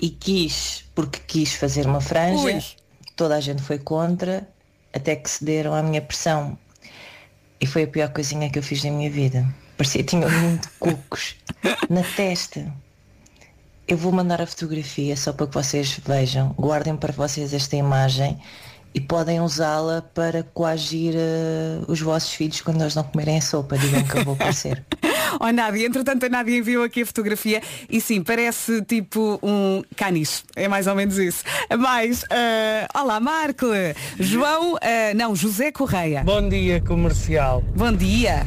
e 0.00 0.08
quis, 0.08 0.84
porque 0.94 1.20
quis 1.26 1.54
fazer 1.54 1.84
uma 1.84 2.00
franja, 2.00 2.42
Ui. 2.42 2.62
toda 3.14 3.36
a 3.36 3.40
gente 3.40 3.60
foi 3.60 3.78
contra, 3.78 4.48
até 4.94 5.14
que 5.14 5.28
cederam 5.28 5.74
à 5.74 5.82
minha 5.82 6.00
pressão. 6.00 6.58
E 7.60 7.66
foi 7.66 7.82
a 7.82 7.86
pior 7.86 8.08
coisinha 8.08 8.48
que 8.48 8.58
eu 8.58 8.62
fiz 8.62 8.82
na 8.82 8.90
minha 8.90 9.10
vida. 9.10 9.46
Parecia 9.76 10.02
que 10.02 10.10
tinha 10.10 10.26
um 10.26 10.56
de 10.56 10.68
cocos 10.78 11.36
na 11.90 12.02
testa. 12.02 12.72
Eu 13.86 13.96
vou 13.96 14.10
mandar 14.10 14.40
a 14.40 14.46
fotografia 14.46 15.16
só 15.16 15.32
para 15.32 15.46
que 15.46 15.54
vocês 15.54 16.00
vejam. 16.04 16.54
Guardem 16.58 16.96
para 16.96 17.12
vocês 17.12 17.52
esta 17.52 17.76
imagem 17.76 18.38
e 18.94 19.00
podem 19.00 19.40
usá-la 19.40 20.02
para 20.14 20.42
coagir 20.42 21.14
eh, 21.14 21.84
os 21.86 22.00
vossos 22.00 22.32
filhos 22.32 22.62
quando 22.62 22.80
eles 22.80 22.94
não 22.94 23.04
comerem 23.04 23.36
a 23.36 23.40
sopa. 23.42 23.76
Digam 23.76 24.02
que 24.02 24.18
eu 24.18 24.24
vou 24.24 24.34
aparecer. 24.34 24.84
Oh 25.38 25.52
Nádia, 25.52 25.86
entretanto 25.86 26.24
a 26.24 26.28
Nádia 26.30 26.56
enviou 26.56 26.82
aqui 26.82 27.02
a 27.02 27.06
fotografia 27.06 27.60
e 27.90 28.00
sim, 28.00 28.22
parece 28.22 28.80
tipo 28.82 29.38
um 29.42 29.82
caniche. 29.94 30.44
É 30.54 30.66
mais 30.66 30.86
ou 30.86 30.94
menos 30.94 31.18
isso. 31.18 31.44
Mas, 31.78 32.24
eh, 32.30 32.86
olá 32.94 33.20
Marco, 33.20 33.66
João, 34.18 34.78
eh, 34.80 35.12
não, 35.12 35.36
José 35.36 35.72
Correia. 35.72 36.22
Bom 36.24 36.48
dia, 36.48 36.80
comercial. 36.80 37.62
Bom 37.74 37.92
dia. 37.92 38.46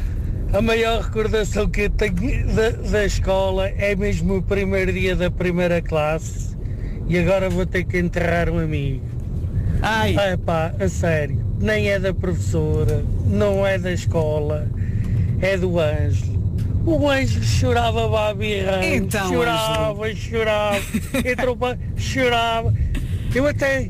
A 0.52 0.60
maior 0.60 1.02
recordação 1.02 1.68
que 1.68 1.82
eu 1.82 1.90
tenho 1.90 2.44
da, 2.54 2.70
da 2.70 3.04
escola 3.04 3.68
é 3.68 3.94
mesmo 3.94 4.38
o 4.38 4.42
primeiro 4.42 4.92
dia 4.92 5.14
da 5.14 5.30
primeira 5.30 5.80
classe 5.80 6.56
e 7.06 7.16
agora 7.16 7.48
vou 7.48 7.64
ter 7.64 7.84
que 7.84 7.98
enterrar 7.98 8.50
um 8.50 8.58
amigo. 8.58 9.04
Ai. 9.80 10.16
É 10.18 10.36
pá, 10.36 10.74
a 10.80 10.88
sério. 10.88 11.40
Nem 11.60 11.88
é 11.88 12.00
da 12.00 12.12
professora, 12.12 13.04
não 13.26 13.64
é 13.64 13.78
da 13.78 13.92
escola, 13.92 14.68
é 15.40 15.56
do 15.56 15.78
Ângelo. 15.78 16.40
O 16.84 17.08
Ângelo 17.08 17.44
chorava 17.44 18.08
babirrão, 18.08 18.82
Então, 18.82 19.28
chorava, 19.28 20.14
chorava, 20.16 20.80
entrou 21.24 21.56
para, 21.56 21.78
chorava. 21.96 22.74
Eu 23.32 23.46
até 23.46 23.88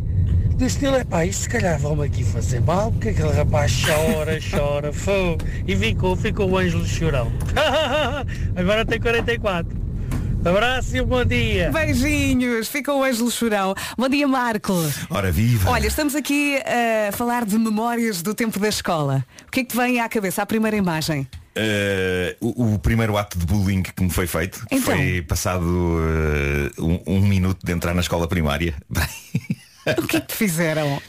estilo, 0.66 0.96
é 0.96 1.04
pá, 1.04 1.24
isto 1.24 1.42
se 1.42 1.48
calhar 1.48 1.78
vão-me 1.78 2.06
aqui 2.06 2.24
fazer 2.24 2.60
mal, 2.60 2.90
porque 2.92 3.10
aquele 3.10 3.32
rapaz 3.32 3.72
chora, 3.84 4.38
chora, 4.50 4.92
fogo. 4.92 5.38
E 5.66 5.76
ficou, 5.76 6.16
ficou 6.16 6.50
o 6.50 6.58
Ângelo 6.58 6.86
chorão. 6.86 7.32
Agora 8.56 8.84
tem 8.84 9.00
44. 9.00 9.80
Abraço 10.44 10.96
e 10.96 11.00
um 11.02 11.06
bom 11.06 11.22
dia. 11.22 11.70
Beijinhos, 11.70 12.68
fica 12.68 12.94
o 12.94 13.04
Ângelo 13.04 13.30
Chorão. 13.30 13.74
Bom 13.96 14.08
dia, 14.08 14.26
Marco. 14.26 14.72
Ora 15.10 15.30
viva. 15.30 15.68
Olha, 15.70 15.86
estamos 15.86 16.14
aqui 16.14 16.56
a 17.08 17.12
falar 17.12 17.44
de 17.44 17.58
memórias 17.58 18.22
do 18.22 18.34
tempo 18.34 18.58
da 18.58 18.68
escola. 18.68 19.22
O 19.46 19.50
que 19.50 19.60
é 19.60 19.64
que 19.64 19.70
te 19.70 19.76
vem 19.76 20.00
à 20.00 20.08
cabeça, 20.08 20.40
à 20.40 20.46
primeira 20.46 20.78
imagem? 20.78 21.28
Uh, 21.54 22.34
o, 22.40 22.74
o 22.74 22.78
primeiro 22.78 23.18
ato 23.18 23.38
de 23.38 23.44
bullying 23.44 23.82
que 23.82 24.02
me 24.02 24.08
foi 24.08 24.26
feito 24.26 24.64
Então. 24.70 24.96
foi 24.96 25.20
passado 25.20 25.66
uh, 25.66 26.70
um, 26.86 27.18
um 27.18 27.20
minuto 27.20 27.58
de 27.62 27.72
entrar 27.72 27.92
na 27.92 28.00
escola 28.00 28.26
primária. 28.26 28.74
O 29.98 30.06
que 30.06 30.16
é 30.16 30.20
que 30.20 30.26
te 30.28 30.34
fizeram? 30.34 31.00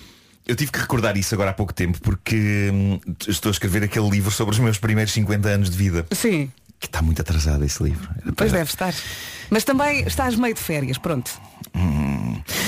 Eu 0.47 0.55
tive 0.55 0.71
que 0.71 0.79
recordar 0.79 1.15
isso 1.17 1.33
agora 1.35 1.51
há 1.51 1.53
pouco 1.53 1.73
tempo 1.73 1.99
porque 2.01 2.69
hum, 2.73 2.99
estou 3.27 3.49
a 3.49 3.53
escrever 3.53 3.83
aquele 3.83 4.09
livro 4.09 4.31
sobre 4.31 4.53
os 4.53 4.59
meus 4.59 4.77
primeiros 4.77 5.13
50 5.13 5.47
anos 5.49 5.69
de 5.69 5.77
vida. 5.77 6.05
Sim. 6.11 6.51
Que 6.79 6.87
está 6.87 7.01
muito 7.01 7.21
atrasado 7.21 7.63
esse 7.63 7.81
livro. 7.83 8.09
Pois 8.35 8.51
deve 8.51 8.69
estar. 8.69 8.93
Mas 9.51 9.63
também 9.63 10.01
estás 10.07 10.35
meio 10.35 10.53
de 10.55 10.59
férias, 10.59 10.97
pronto. 10.97 11.31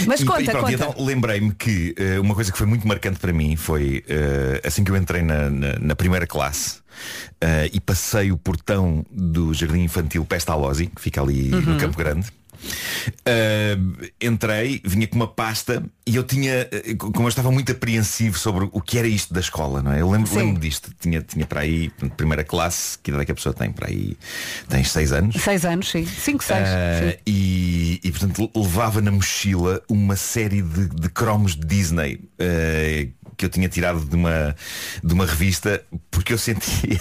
Mas 0.07 0.21
e, 0.21 0.25
conta, 0.25 0.41
e 0.41 0.45
pronto, 0.45 0.61
conta. 0.61 0.73
então 0.73 0.95
lembrei-me 1.05 1.53
que 1.53 1.95
eh, 1.97 2.19
uma 2.19 2.35
coisa 2.35 2.51
que 2.51 2.57
foi 2.57 2.67
muito 2.67 2.87
marcante 2.87 3.19
para 3.19 3.33
mim 3.33 3.55
foi 3.55 4.03
eh, 4.07 4.61
assim 4.63 4.83
que 4.83 4.91
eu 4.91 4.95
entrei 4.95 5.21
na, 5.23 5.49
na- 5.49 5.79
na 5.79 5.95
primeira 5.95 6.27
classe 6.27 6.79
eh, 7.41 7.69
e 7.73 7.79
passei 7.79 8.31
o 8.31 8.37
portão 8.37 9.03
do 9.11 9.53
Jardim 9.53 9.81
Infantil 9.83 10.23
Pestalozzi, 10.25 10.87
que 10.87 11.01
fica 11.01 11.21
ali 11.21 11.51
Uhum. 11.53 11.61
no 11.61 11.77
Campo 11.79 11.97
Grande. 11.97 12.27
Eh, 13.25 13.77
entrei, 14.21 14.81
vinha 14.83 15.07
com 15.07 15.15
uma 15.15 15.27
pasta 15.27 15.83
e 16.05 16.15
eu 16.15 16.23
tinha, 16.23 16.67
eh, 16.71 16.95
como 16.97 17.23
eu 17.23 17.29
estava 17.29 17.51
muito 17.51 17.71
apreensivo 17.71 18.37
sobre 18.37 18.67
o 18.71 18.81
que 18.81 18.97
era 18.97 19.07
isto 19.07 19.33
da 19.33 19.39
escola, 19.39 19.81
não 19.81 19.91
é? 19.91 20.01
Eu 20.01 20.09
lembro, 20.09 20.33
lembro 20.35 20.59
disto, 20.59 20.91
tinha, 20.99 21.21
tinha 21.21 21.45
para 21.45 21.61
aí, 21.61 21.89
primeira 22.17 22.43
classe, 22.43 22.97
que 22.99 23.09
idade 23.09 23.23
é 23.23 23.25
que 23.25 23.31
a 23.31 23.35
pessoa 23.35 23.53
tem? 23.53 23.71
Para 23.71 23.87
aí, 23.87 24.17
tens 24.67 24.91
seis 24.91 25.11
anos? 25.11 25.41
Seis 25.41 25.65
anos, 25.65 25.89
sim. 25.89 26.05
Cinco, 26.05 26.43
seis. 26.43 26.67
Ah, 26.67 27.11
sim. 27.11 27.17
e, 27.25 27.99
e, 28.03 28.11
portanto 28.11 28.51
levava 28.55 29.01
na 29.01 29.11
mochila 29.11 29.81
uma 29.89 30.15
série 30.15 30.61
de, 30.61 30.89
de 30.89 31.09
cromos 31.09 31.55
de 31.55 31.65
Disney 31.65 32.19
eh, 32.37 33.07
que 33.37 33.45
eu 33.45 33.49
tinha 33.49 33.67
tirado 33.69 34.03
de 34.05 34.15
uma, 34.15 34.55
de 35.03 35.13
uma 35.13 35.25
revista 35.25 35.83
porque 36.11 36.33
eu 36.33 36.37
sentia 36.37 36.99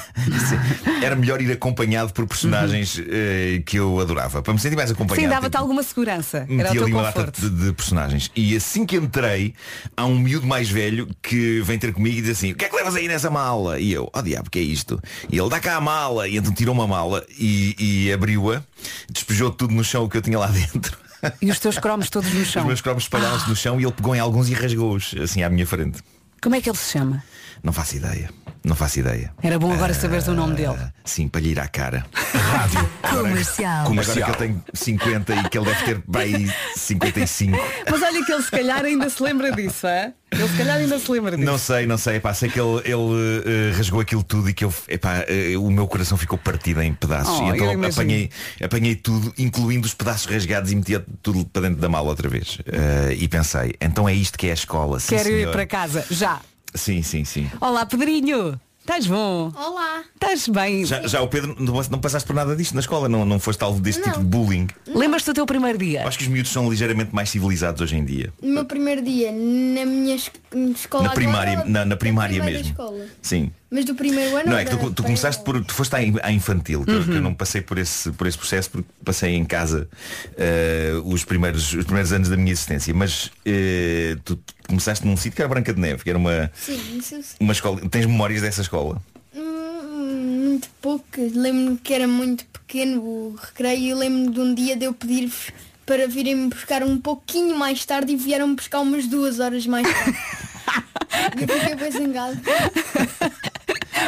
era 1.03 1.15
melhor 1.17 1.41
ir 1.41 1.51
acompanhado 1.53 2.13
por 2.13 2.27
personagens 2.27 2.99
eh, 2.99 3.63
que 3.65 3.79
eu 3.79 4.01
adorava. 4.01 4.43
Para 4.43 4.53
me 4.53 4.59
sentir 4.59 4.77
mais 4.77 4.91
acompanhado. 4.91 5.23
Sim, 5.23 5.29
dava-te 5.29 5.57
alguma 5.57 5.83
segurança. 5.83 6.47
Era 6.49 6.71
o 6.71 6.73
teu 6.73 6.85
ali 6.85 6.93
uma 6.93 7.03
data 7.03 7.13
conforto. 7.27 7.41
de, 7.51 7.67
de 7.67 7.73
personagens 7.73 8.31
E 8.35 8.57
assim 8.57 8.85
que 8.87 8.97
entrei 8.97 9.55
Há 9.97 10.05
um 10.07 10.19
miúdo 10.19 10.47
mais 10.47 10.69
velho 10.69 11.09
que 11.23 11.61
vem 11.63 11.79
ter 11.79 11.93
comigo 11.93 12.19
e 12.19 12.23
diz 12.23 12.31
assim 12.39 12.53
O 12.53 12.55
que 12.57 12.65
é 12.65 12.69
que 12.69 12.77
levas 12.77 12.95
aí 12.95 13.09
nessa 13.09 13.31
mala? 13.31 13.79
E 13.79 13.93
eu, 13.93 14.11
oh 14.13 14.23
diabo, 14.23 14.51
que 14.51 14.59
é 14.59 14.63
isto? 14.63 15.01
E 15.31 15.39
ele, 15.39 15.49
dá 15.49 15.61
cá 15.61 15.77
a 15.77 15.81
mala 15.81 16.29
E 16.29 16.37
então 16.37 16.53
tirou 16.53 16.75
uma 16.75 16.87
mala 16.87 17.25
e, 17.39 17.75
e 17.79 18.13
abriu-a 18.13 18.63
Despejou 19.11 19.51
tudo 19.51 19.75
no 19.75 19.85
chão 19.85 20.05
o 20.05 20.09
que 20.09 20.17
eu 20.17 20.23
tinha 20.23 20.39
lá 20.39 20.47
dentro 20.53 20.97
E 21.41 21.51
os 21.51 21.59
teus 21.59 21.79
cromos 21.79 22.09
todos 22.11 22.33
no 22.33 22.41
Os 22.41 22.49
chão. 22.49 22.65
meus 22.65 22.81
cromos 22.81 23.05
espalhados 23.05 23.47
no 23.47 23.55
chão 23.57 23.81
E 23.81 23.85
ele 23.85 23.93
pegou 23.93 24.15
em 24.15 24.21
alguns 24.21 24.49
e 24.49 24.55
rasgou-os 24.55 25.15
Assim 25.23 25.43
à 25.43 25.51
minha 25.51 25.67
frente 25.67 26.01
Como 26.43 26.57
é 26.57 26.61
que 26.61 26.69
ele 26.69 26.77
se 26.77 26.93
chama? 26.99 27.23
Não 27.63 27.73
faço 27.73 27.97
ideia 27.97 28.42
Não 28.65 28.77
faço 28.77 29.01
ideia 29.01 29.33
Era 29.43 29.59
bom 29.59 29.73
agora 29.73 29.93
saberes 29.93 30.29
o 30.29 30.35
nome 30.35 30.55
dele. 30.55 30.79
Sim, 31.05 31.29
para 31.29 31.41
lhe 31.41 31.51
ir 31.51 31.61
à 31.61 31.67
cara 31.69 32.07
Rádio 32.33 32.89
Comercial. 33.03 33.87
Agora 33.87 34.05
que 34.05 34.31
eu 34.31 34.35
tenho 34.35 34.65
50 34.73 35.35
e 35.35 35.49
que 35.49 35.59
ele 35.59 35.67
deve 35.67 35.85
ter 35.85 36.03
bem 36.07 36.53
55 36.77 37.59
Mas 37.91 38.03
olha 38.03 38.25
que 38.25 38.33
ele 38.33 38.43
se 38.43 38.51
calhar 38.51 38.85
ainda 38.85 39.09
se 39.11 39.23
lembra 39.23 39.53
disso, 39.53 39.87
é? 39.87 40.13
Ele 40.31 40.49
se 40.49 40.57
calhar 40.57 40.79
ainda 40.79 40.99
se 40.99 41.11
lembra 41.11 41.37
disso. 41.37 41.45
Não 41.45 41.59
sei, 41.59 41.87
não 41.87 41.99
sei, 41.99 42.17
epá, 42.17 42.33
sei 42.33 42.49
que 42.49 42.59
ele, 42.59 42.79
ele 42.85 43.43
eh, 43.45 43.77
rasgou 43.77 44.01
aquilo 44.01 44.23
tudo 44.23 44.49
e 44.49 44.55
que 44.55 44.65
eu, 44.65 44.73
epá, 44.89 45.25
eh, 45.29 45.57
o 45.59 45.71
meu 45.71 45.87
coração 45.87 46.17
ficou 46.17 46.39
partido 46.39 46.81
em 46.81 46.95
pedaços. 46.95 47.39
Oh, 47.39 47.45
e 47.45 47.51
então 47.51 47.85
apanhei, 47.85 48.31
apanhei 48.63 48.97
tudo, 48.97 49.33
incluindo 49.37 49.87
os 49.87 49.93
pedaços 49.93 50.27
rasgados 50.27 50.73
e 50.73 50.77
metia 50.77 51.05
tudo 51.23 51.45
para 51.45 51.63
dentro 51.63 51.81
da 51.83 51.89
mala 51.89 52.09
outra 52.09 52.31
vez. 52.31 52.59
Eh, 52.67 53.17
e 53.19 53.29
pensei, 53.29 53.75
então 53.79 54.09
é 54.09 54.15
isto 54.15 54.39
que 54.39 54.47
é 54.47 54.53
a 54.53 54.55
escola. 54.55 54.99
Sim, 55.01 55.17
Quero 55.17 55.29
ir 55.29 55.51
para 55.51 55.67
casa, 55.67 56.07
já. 56.11 56.41
Sim, 56.75 57.03
sim, 57.03 57.25
sim. 57.25 57.51
Olá, 57.61 57.85
Pedrinho. 57.87 58.59
Estás 58.81 59.07
bom? 59.07 59.53
Olá. 59.55 60.03
Estás 60.15 60.49
bem? 60.49 60.85
Já, 60.85 61.07
já 61.07 61.21
o 61.23 61.29
Pedro, 61.29 61.55
não, 61.61 61.75
não 61.89 62.01
passaste 62.01 62.27
por 62.27 62.35
nada 62.35 62.57
disto 62.57 62.75
na 62.75 62.81
escola, 62.81 63.09
não, 63.09 63.25
não 63.25 63.39
foste 63.39 63.63
alvo 63.63 63.81
deste 63.81 64.01
Não. 64.01 64.09
tipo 64.09 64.19
de 64.21 64.25
bullying. 64.27 64.67
Lembras-te 64.89 65.27
do 65.27 65.35
teu 65.35 65.47
primeiro 65.47 65.79
dia? 65.79 66.05
Acho 66.05 66.19
que 66.19 66.25
os 66.25 66.31
miúdos 66.31 66.51
são 66.51 66.69
ligeiramente 66.69 67.15
mais 67.15 67.31
civilizados 67.31 67.81
hoje 67.81 67.95
em 67.97 68.05
dia. 68.05 68.33
No 68.43 68.55
meu 68.55 68.65
primeiro 68.65 69.01
dia, 69.01 69.31
na 69.31 69.87
minha 69.87 70.17
es- 70.17 70.33
escola 70.75 71.05
Na 71.05 71.11
agora, 71.11 71.15
primária, 71.15 71.65
na, 71.65 71.85
na 71.85 71.97
primária 71.97 72.35
primeira 72.35 72.59
mesmo. 72.59 72.73
escola. 72.73 73.07
Sim. 73.21 73.53
Mas 73.75 73.87
do 73.87 73.95
primeiro 73.95 74.37
ano 74.37 74.51
Não, 74.51 74.59
é 74.59 74.67
que 74.67 74.77
tu, 74.77 74.93
tu 74.93 75.03
começaste 75.03 75.43
por. 75.43 75.65
Tu 75.65 75.73
foste 75.73 75.95
à, 75.97 76.03
in- 76.03 76.19
à 76.23 76.31
infantil, 76.31 76.85
que, 76.85 76.91
eu, 76.91 77.03
que 77.05 77.11
eu 77.13 77.23
não 77.23 77.33
passei 77.33 77.63
por 77.63 77.79
esse, 77.79 78.11
por 78.13 78.27
esse 78.27 78.37
processo 78.37 78.69
porque 78.71 78.89
passei 79.03 79.35
em 79.35 79.47
casa 79.47 79.89
eh, 80.37 80.93
os, 81.05 81.25
primeiros, 81.25 81.73
os 81.73 81.85
primeiros 81.85 82.13
anos 82.13 82.29
da 82.29 82.37
minha 82.37 82.53
existência. 82.53 82.93
Mas 82.93 83.31
eh, 83.47 84.19
tu 84.27 84.39
começaste 84.69 85.07
num 85.07 85.17
sítio 85.17 85.33
que 85.37 85.41
era 85.43 85.49
Branca 85.49 85.73
de 85.73 85.81
Neve, 85.81 86.03
que 86.05 86.11
era 86.11 86.19
uma, 86.19 86.51
Sim, 86.55 87.01
sim. 87.03 87.23
uma 87.41 87.53
escola. 87.55 87.81
Tens 87.89 88.05
memórias 88.05 88.43
dessa 88.43 88.61
escola? 88.61 89.01
Hum, 89.35 90.49
muito 90.51 90.69
poucas. 90.83 91.33
Lembro-me 91.33 91.79
que 91.79 91.95
era 91.95 92.07
muito 92.07 92.45
pequeno 92.47 93.01
o 93.01 93.37
recreio 93.41 93.81
e 93.81 93.95
lembro-me 93.95 94.31
de 94.35 94.41
um 94.41 94.55
dia 94.55 94.77
de 94.77 94.85
eu 94.85 94.93
pedir-vos 94.93 95.51
para 95.87 96.07
virem-me 96.07 96.49
buscar 96.49 96.83
um 96.83 96.99
pouquinho 96.99 97.57
mais 97.59 97.85
tarde 97.87 98.13
e 98.13 98.17
vieram-me 98.17 98.55
buscar 98.55 98.81
umas 98.81 99.07
duas 99.07 99.41
horas 99.41 99.67
mais 99.67 99.89
tarde. 99.91 100.19
e 101.41 101.43
eu 101.43 101.59
fiquei 101.61 101.75
bem 101.75 101.91
zangado. 101.91 102.39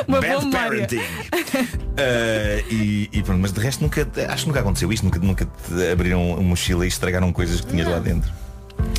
Uma 0.06 0.20
Bad 0.20 0.40
boa 0.40 0.50
parenting. 0.50 1.00
Eh, 1.96 2.64
e, 2.70 3.08
e 3.12 3.22
pronto, 3.22 3.40
mas 3.40 3.52
de 3.52 3.60
resto 3.60 3.80
nunca. 3.80 4.08
Acho 4.28 4.42
que 4.42 4.48
nunca 4.48 4.60
aconteceu 4.60 4.92
isto, 4.92 5.04
nunca, 5.04 5.18
nunca 5.20 5.44
te 5.44 5.92
abriram 5.92 6.30
uma 6.32 6.42
mochila 6.42 6.84
e 6.84 6.88
estragaram 6.88 7.32
coisas 7.32 7.60
que 7.60 7.68
tinhas 7.68 7.86
lá 7.88 8.00
dentro. 8.00 8.30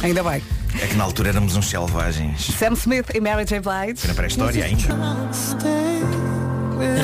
Ainda 0.01 0.23
bem. 0.23 0.41
É 0.81 0.87
que 0.87 0.95
na 0.95 1.03
altura 1.03 1.29
éramos 1.29 1.55
uns 1.55 1.67
selvagens. 1.67 2.45
Sam 2.57 2.73
Smith 2.73 3.13
e 3.13 3.19
Mary 3.19 3.45
J. 3.45 3.59
Blige. 3.59 4.05
Era 4.05 4.13
pré-história 4.13 4.65
ainda. 4.65 4.95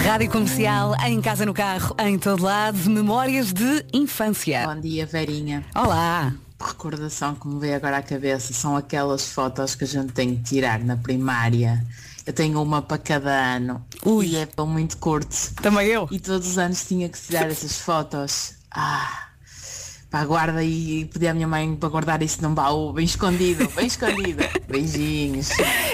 Rádio 0.05 0.29
Comercial, 0.29 0.95
em 1.05 1.21
casa, 1.21 1.45
no 1.45 1.53
carro, 1.53 1.95
em 1.99 2.19
todo 2.19 2.43
lado, 2.43 2.77
memórias 2.89 3.53
de 3.53 3.85
infância. 3.93 4.67
Bom 4.67 4.79
dia, 4.79 5.05
Verinha. 5.05 5.63
Olá. 5.73 6.33
Recordação 6.59 7.33
que 7.35 7.47
me 7.47 7.59
veio 7.59 7.75
agora 7.75 7.97
à 7.97 8.01
cabeça 8.03 8.53
são 8.53 8.75
aquelas 8.75 9.31
fotos 9.31 9.73
que 9.73 9.83
a 9.83 9.87
gente 9.87 10.11
tem 10.13 10.35
que 10.35 10.43
tirar 10.43 10.79
na 10.79 10.97
primária. 10.97 11.83
Eu 12.25 12.33
tenho 12.33 12.61
uma 12.61 12.81
para 12.81 12.97
cada 12.97 13.55
ano 13.55 13.83
e 14.23 14.35
é 14.35 14.45
para 14.45 14.65
muito 14.65 14.97
curto. 14.97 15.53
Também 15.61 15.87
eu. 15.87 16.07
E 16.11 16.19
todos 16.19 16.47
os 16.47 16.57
anos 16.57 16.85
tinha 16.85 17.09
que 17.09 17.19
tirar 17.19 17.49
essas 17.49 17.77
fotos. 17.79 18.53
Ah, 18.69 19.27
pá, 20.09 20.23
guarda 20.23 20.63
e 20.63 21.05
pedi 21.05 21.27
à 21.27 21.33
minha 21.33 21.47
mãe 21.47 21.75
para 21.75 21.89
guardar 21.89 22.21
isso 22.21 22.41
num 22.41 22.53
baú, 22.53 22.93
bem 22.93 23.05
escondido, 23.05 23.67
bem 23.69 23.87
escondido. 23.87 24.43
Beijinhos. 24.67 25.49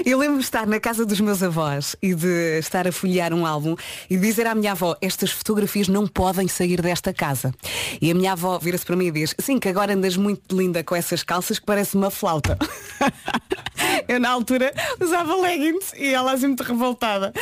Eu 0.06 0.20
lembro 0.20 0.38
de 0.38 0.44
estar 0.44 0.68
na 0.68 0.80
casa 0.80 1.06
dos 1.06 1.20
meus 1.22 1.42
avós 1.42 1.96
e 2.02 2.13
de 2.13 2.60
estar 2.60 2.88
a 2.88 2.92
folhear 2.92 3.34
um 3.34 3.46
álbum 3.46 3.76
e 4.10 4.18
dizer 4.18 4.46
à 4.48 4.54
minha 4.54 4.74
avó, 4.74 4.96
estas 5.02 5.32
fotografias 5.32 5.88
não 5.88 6.06
podem 6.06 6.48
sair 6.48 6.82
desta 6.82 7.13
casa. 7.13 7.54
E 8.02 8.12
a 8.12 8.13
minha 8.13 8.34
avó 8.34 8.60
vira-se 8.60 8.86
para 8.86 8.96
mim 8.96 9.08
e 9.08 9.12
diz, 9.12 9.34
sim, 9.40 9.60
que 9.60 9.70
agora 9.70 9.94
andas 9.94 10.18
muito 10.18 10.56
linda 10.56 10.84
com 10.84 10.96
essas 10.96 11.24
calças 11.24 11.58
que 11.58 11.66
parece 11.66 11.96
uma 11.96 12.12
flauta. 12.12 12.58
Eu 14.07 14.19
na 14.19 14.29
altura 14.29 14.73
usava 14.99 15.36
leggings 15.36 15.93
e 15.97 16.13
ela 16.13 16.33
assim 16.33 16.47
muito 16.47 16.63
revoltada. 16.63 17.33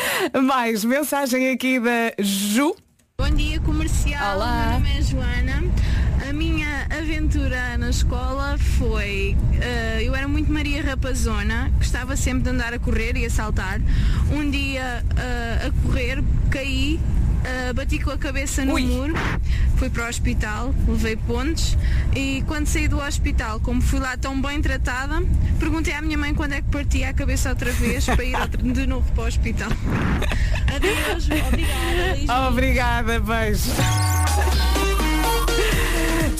Mais 0.43 0.83
mensagem 0.85 1.51
aqui 1.51 1.79
da 1.79 2.13
Ju. 2.19 2.75
Bom 3.17 3.29
dia 3.29 3.59
comercial, 3.61 4.35
Olá. 4.35 4.79
meu 4.79 4.79
nome 4.79 4.97
é 4.97 5.01
Joana. 5.01 5.63
A 6.29 6.33
minha 6.33 6.87
aventura 6.89 7.77
na 7.77 7.89
escola 7.89 8.57
foi, 8.77 9.37
eh, 9.61 10.01
eu 10.03 10.15
era 10.15 10.27
muito 10.27 10.51
Maria 10.51 10.81
Rapazona, 10.81 11.71
gostava 11.77 12.15
sempre 12.15 12.43
de 12.43 12.49
andar 12.49 12.73
a 12.73 12.79
correr 12.79 13.15
e 13.15 13.25
a 13.25 13.29
saltar. 13.29 13.79
Um 14.31 14.49
dia 14.49 15.03
eh, 15.17 15.67
a 15.67 15.87
correr, 15.87 16.23
caí, 16.49 16.99
eh, 17.45 17.73
bati 17.73 17.99
com 17.99 18.11
a 18.11 18.17
cabeça 18.17 18.65
no 18.65 18.77
muro, 18.79 19.13
fui 19.77 19.89
para 19.89 20.05
o 20.05 20.09
hospital, 20.09 20.73
levei 20.87 21.15
pontos 21.15 21.77
e 22.15 22.43
quando 22.47 22.65
saí 22.67 22.87
do 22.87 22.99
hospital, 22.99 23.59
como 23.59 23.81
fui 23.81 23.99
lá 23.99 24.17
tão 24.17 24.41
bem 24.41 24.61
tratada, 24.61 25.21
perguntei 25.59 25.93
à 25.93 26.01
minha 26.01 26.17
mãe 26.17 26.33
quando 26.33 26.53
é 26.53 26.61
que 26.61 26.69
partia 26.69 27.09
a 27.09 27.13
cabeça 27.13 27.49
outra 27.49 27.71
vez 27.71 28.05
para 28.05 28.23
ir 28.23 28.35
de 28.73 28.87
novo 28.87 29.09
para 29.13 29.23
o 29.23 29.27
hospital. 29.27 29.69
Adeus, 30.75 31.25
obrigada. 31.47 32.15
beijinhos. 32.15 32.29
Obrigada, 32.29 33.19
beijo. 33.19 34.74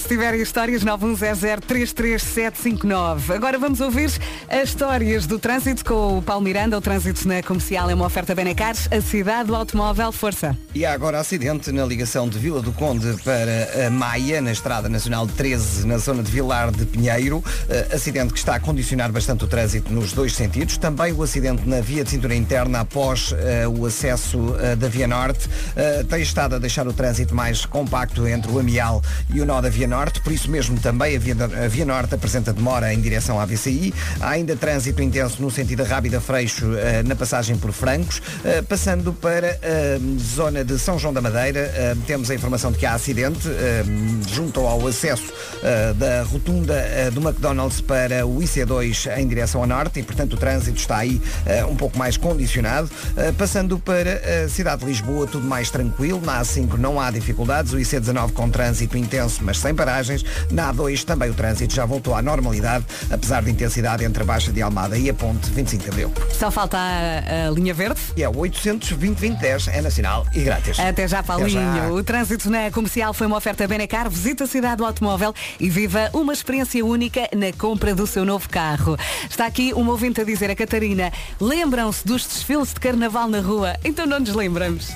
Se 0.06 0.10
tiverem 0.10 0.40
histórias, 0.40 0.86
910033759. 0.86 3.34
Agora 3.34 3.58
vamos 3.58 3.82
ouvir 3.82 4.12
as 4.48 4.70
histórias 4.70 5.26
do 5.26 5.40
trânsito 5.40 5.84
com 5.84 6.20
o 6.20 6.22
Paulo 6.22 6.44
Miranda. 6.44 6.78
O 6.78 6.82
trânsito 6.82 7.28
na 7.28 7.42
comercial 7.42 7.90
é 7.90 7.96
uma 7.96 8.06
oferta 8.06 8.36
Benacar, 8.36 8.76
a 8.92 9.02
cidade 9.02 9.48
do 9.48 9.56
automóvel, 9.56 10.12
força. 10.12 10.56
E 10.76 10.86
há 10.86 10.94
agora 10.94 11.20
acidente 11.20 11.72
na 11.72 11.84
ligação 11.84 12.30
de 12.30 12.38
Vila 12.38 12.62
do 12.62 12.72
Conde 12.72 13.16
para 13.24 13.88
a 13.88 13.90
Maia, 13.90 14.40
na 14.42 14.52
Estrada 14.52 14.88
Nacional 14.88 15.26
13, 15.26 15.88
na 15.88 15.98
zona 15.98 16.22
de 16.22 16.32
Vilar 16.32 16.70
de 16.70 16.86
Pinheiro. 16.86 17.44
Eh, 17.68 17.88
acidente 17.92 18.32
que 18.32 18.38
está 18.38 18.54
a 18.54 18.60
condicionar 18.60 19.12
bastante 19.12 19.44
o 19.44 19.48
trânsito 19.48 19.92
nos 19.92 20.14
dois 20.14 20.36
sentidos. 20.36 20.78
Também 20.78 21.14
o 21.14 21.24
acidente 21.24 21.68
na 21.68 21.82
via 21.82 22.04
de 22.04 22.12
cintura 22.12 22.36
interna 22.36 22.82
após 22.82 23.34
eh, 23.40 23.68
o 23.68 23.88
acesso 23.88 24.56
eh, 24.60 24.76
da 24.76 24.88
Via 24.88 25.08
Norte. 25.08 25.50
Eh, 25.76 26.06
tem 26.08 26.22
estado 26.22 26.58
a 26.58 26.60
deixar 26.60 26.88
o 26.88 26.94
trânsito 26.94 27.34
mais 27.34 27.66
compacto 27.66 28.28
entre 28.28 28.52
o 28.52 28.60
Amial 28.60 29.02
e 29.34 29.42
o 29.42 29.48
nó 29.48 29.62
da 29.62 29.70
Via 29.70 29.88
Norte. 29.88 29.95
Por 30.24 30.34
isso 30.34 30.50
mesmo 30.50 30.80
também 30.80 31.16
a 31.16 31.20
Via, 31.20 31.36
a 31.66 31.68
Via 31.68 31.86
Norte 31.86 32.16
apresenta 32.16 32.52
demora 32.52 32.94
em 32.94 33.00
direção 33.00 33.40
à 33.40 33.46
VCI. 33.46 33.94
Há 34.20 34.30
ainda 34.30 34.56
trânsito 34.56 35.02
intenso 35.02 35.42
no 35.42 35.50
sentido 35.50 35.84
da 35.84 35.90
Rábida 35.90 36.20
Freixo 36.20 36.76
eh, 36.78 37.04
na 37.04 37.16
passagem 37.16 37.58
por 37.58 37.72
Francos. 37.72 38.22
Eh, 38.44 38.62
passando 38.62 39.14
para 39.14 39.52
a 39.64 40.20
zona 40.36 40.64
de 40.64 40.78
São 40.80 40.98
João 41.00 41.14
da 41.14 41.22
Madeira, 41.22 41.60
eh, 41.60 41.96
temos 42.08 42.30
a 42.30 42.36
informação 42.36 42.72
de 42.72 42.78
que 42.78 42.86
há 42.86 42.94
acidente 42.94 43.48
eh, 43.48 43.84
junto 44.30 44.62
ao 44.62 44.86
acesso 44.88 45.32
eh, 45.64 45.94
da 45.94 46.24
rotunda 46.24 46.74
eh, 46.74 47.10
do 47.12 47.22
McDonald's 47.22 47.82
para 47.82 48.26
o 48.26 48.40
IC2 48.40 49.18
em 49.18 49.28
direção 49.28 49.62
ao 49.62 49.68
norte 49.68 50.00
e, 50.00 50.04
portanto, 50.04 50.34
o 50.34 50.38
trânsito 50.38 50.78
está 50.78 50.98
aí 50.98 51.22
eh, 51.46 51.64
um 51.66 51.76
pouco 51.76 51.98
mais 51.98 52.18
condicionado. 52.18 52.90
Eh, 53.18 53.32
passando 53.32 53.78
para 53.80 54.22
a 54.46 54.50
cidade 54.50 54.82
de 54.82 54.88
Lisboa, 54.88 55.28
tudo 55.28 55.46
mais 55.46 55.70
tranquilo. 55.70 56.22
Na 56.24 56.42
A5 56.42 56.78
não 56.78 57.00
há 57.00 57.12
dificuldades. 57.12 57.74
O 57.74 57.78
IC19 57.78 58.32
com 58.34 58.50
trânsito 58.50 58.98
intenso, 58.98 59.40
mas 59.44 59.60
sem 59.60 59.74
paragens. 59.86 60.26
Na 60.50 60.74
A2 60.74 61.04
também 61.04 61.30
o 61.30 61.34
trânsito 61.34 61.74
já 61.74 61.86
voltou 61.86 62.16
à 62.16 62.22
normalidade, 62.22 62.84
apesar 63.12 63.44
de 63.44 63.52
intensidade 63.52 64.04
entre 64.04 64.24
a 64.24 64.26
Baixa 64.26 64.52
de 64.52 64.62
Almada 64.62 64.98
e 64.98 65.10
a 65.10 65.14
Ponte 65.14 65.50
25 65.52 65.84
de 65.84 65.90
Abril. 65.92 66.12
Só 66.32 66.50
falta 66.50 66.78
a, 66.78 67.48
a 67.48 67.52
linha 67.52 67.74
verde. 67.74 68.02
E 68.18 68.24
é 68.24 68.30
o 68.30 68.36
820 68.36 69.36
é 69.72 69.82
nacional 69.82 70.26
e 70.34 70.42
grátis. 70.42 70.80
Até 70.80 71.08
já, 71.08 71.20
Até 71.20 71.28
Paulinho. 71.28 71.76
já. 71.76 71.90
O 71.92 72.04
trânsito 72.04 72.50
na 72.50 72.72
comercial 72.72 73.14
foi 73.14 73.28
uma 73.28 73.38
oferta 73.38 73.68
Benacar. 73.68 74.10
Visita 74.10 74.46
a 74.46 74.48
cidade 74.48 74.78
do 74.78 74.86
automóvel 74.86 75.34
e 75.60 75.70
viva 75.70 76.10
uma 76.14 76.34
experiência 76.34 76.84
única 76.84 77.30
na 77.36 77.54
compra 77.54 77.94
do 77.94 78.08
seu 78.08 78.26
novo 78.26 78.50
carro. 78.50 78.98
Está 79.30 79.46
aqui 79.46 79.72
uma 79.74 79.92
ouvinte 79.92 80.20
a 80.20 80.24
dizer 80.24 80.50
a 80.50 80.56
Catarina, 80.56 81.12
lembram-se 81.40 82.06
dos 82.06 82.26
desfiles 82.26 82.74
de 82.74 82.80
carnaval 82.80 83.28
na 83.28 83.40
rua? 83.40 83.76
Então 83.84 84.06
não 84.06 84.20
nos 84.20 84.34
lembramos. 84.34 84.96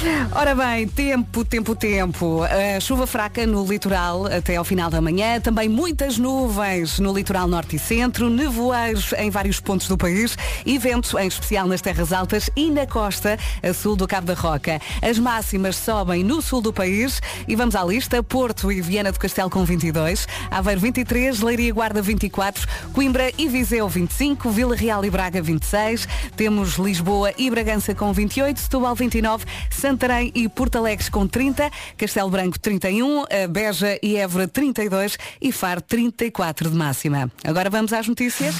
Ora 0.32 0.54
bem, 0.54 0.88
tempo, 0.88 1.44
tempo, 1.44 1.74
tempo. 1.74 2.42
A 2.44 2.80
chuva 2.80 3.06
fraca 3.06 3.46
no 3.46 3.64
litoral 3.66 4.26
até 4.26 4.56
ao 4.56 4.64
final 4.64 4.90
da 4.90 5.00
manhã. 5.00 5.40
Também 5.40 5.68
muitas 5.68 6.16
nuvens 6.16 6.98
no 6.98 7.12
litoral 7.12 7.46
norte 7.46 7.76
e 7.76 7.78
centro. 7.78 8.30
Nevoeiros 8.30 9.12
em 9.18 9.30
vários 9.30 9.60
pontos 9.60 9.88
do 9.88 9.98
país. 9.98 10.36
E 10.64 10.78
vento, 10.78 11.18
em 11.18 11.26
especial 11.26 11.66
nas 11.66 11.80
terras 11.80 12.12
altas 12.12 12.48
e 12.56 12.70
na 12.70 12.86
costa, 12.86 13.38
a 13.62 13.74
sul 13.74 13.94
do 13.94 14.06
Cabo 14.08 14.26
da 14.26 14.34
Roca. 14.34 14.80
As 15.02 15.18
máximas 15.18 15.76
sobem 15.76 16.24
no 16.24 16.40
sul 16.40 16.62
do 16.62 16.72
país. 16.72 17.20
E 17.46 17.54
vamos 17.54 17.74
à 17.74 17.84
lista. 17.84 18.22
Porto 18.22 18.72
e 18.72 18.80
Viana 18.80 19.12
do 19.12 19.18
Castelo 19.18 19.50
com 19.50 19.64
22. 19.64 20.26
Aveiro 20.50 20.80
23. 20.80 21.40
Leiria 21.40 21.74
Guarda 21.74 22.00
24. 22.00 22.66
Coimbra 22.92 23.30
e 23.36 23.48
Viseu 23.48 23.88
25. 23.88 24.50
Vila 24.50 24.74
Real 24.74 25.04
e 25.04 25.10
Braga 25.10 25.42
26. 25.42 26.08
Temos 26.36 26.76
Lisboa 26.76 27.32
e 27.36 27.50
Bragança 27.50 27.94
com 27.94 28.12
28. 28.12 28.60
Setúbal 28.60 28.94
29. 28.94 29.44
Santarém 29.90 30.30
e 30.36 30.48
Porto 30.48 30.76
Alegre 30.76 31.10
com 31.10 31.26
30, 31.26 31.68
Castelo 31.98 32.30
Branco 32.30 32.56
31, 32.60 33.24
eh, 33.28 33.48
Beja 33.48 33.98
e 34.00 34.16
Évora 34.16 34.46
32 34.46 35.18
e 35.42 35.50
Faro 35.50 35.80
34 35.80 36.70
de 36.70 36.76
máxima. 36.76 37.28
Agora 37.42 37.68
vamos 37.68 37.92
às 37.92 38.06
notícias. 38.06 38.54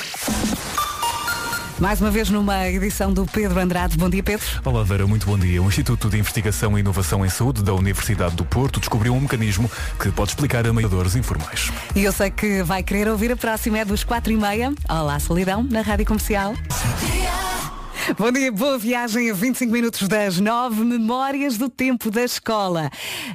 Mais 1.79 2.01
uma 2.01 2.11
vez 2.11 2.31
numa 2.31 2.69
edição 2.69 3.13
do 3.13 3.25
Pedro 3.27 3.61
Andrade. 3.61 3.97
Bom 3.97 4.11
dia, 4.11 4.25
Pedro. 4.25 4.45
Olá 4.65 4.83
Vera, 4.83 5.07
muito 5.07 5.25
bom 5.25 5.39
dia. 5.39 5.63
O 5.63 5.69
Instituto 5.69 6.11
de 6.11 6.19
Investigação 6.19 6.77
e 6.77 6.81
Inovação 6.81 7.25
em 7.25 7.29
Saúde 7.29 7.63
da 7.63 7.73
Universidade 7.75 8.35
do 8.35 8.45
Porto 8.45 8.81
descobriu 8.81 9.15
um 9.15 9.21
mecanismo 9.21 9.71
que 10.01 10.11
pode 10.11 10.31
explicar 10.31 10.67
a 10.67 10.73
mediadores 10.73 11.15
informais. 11.15 11.71
E 11.95 12.03
eu 12.03 12.11
sei 12.11 12.33
que 12.33 12.65
vai 12.65 12.83
querer 12.83 13.09
ouvir 13.09 13.31
a 13.31 13.37
próxima, 13.37 13.79
é 13.79 13.85
dos 13.85 14.03
4 14.03 14.33
e 14.33 14.37
meia. 14.37 14.75
Olá, 14.89 15.21
Solidão, 15.21 15.63
na 15.63 15.81
Rádio 15.81 16.07
Comercial. 16.07 16.55
Bom 18.19 18.33
dia, 18.33 18.51
boa 18.51 18.79
viagem 18.79 19.31
a 19.31 19.35
25 19.35 19.71
minutos 19.71 20.09
das 20.09 20.41
9, 20.41 20.83
memórias 20.85 21.59
do 21.59 21.69
tempo 21.69 22.11
da 22.11 22.25
escola. 22.25 22.91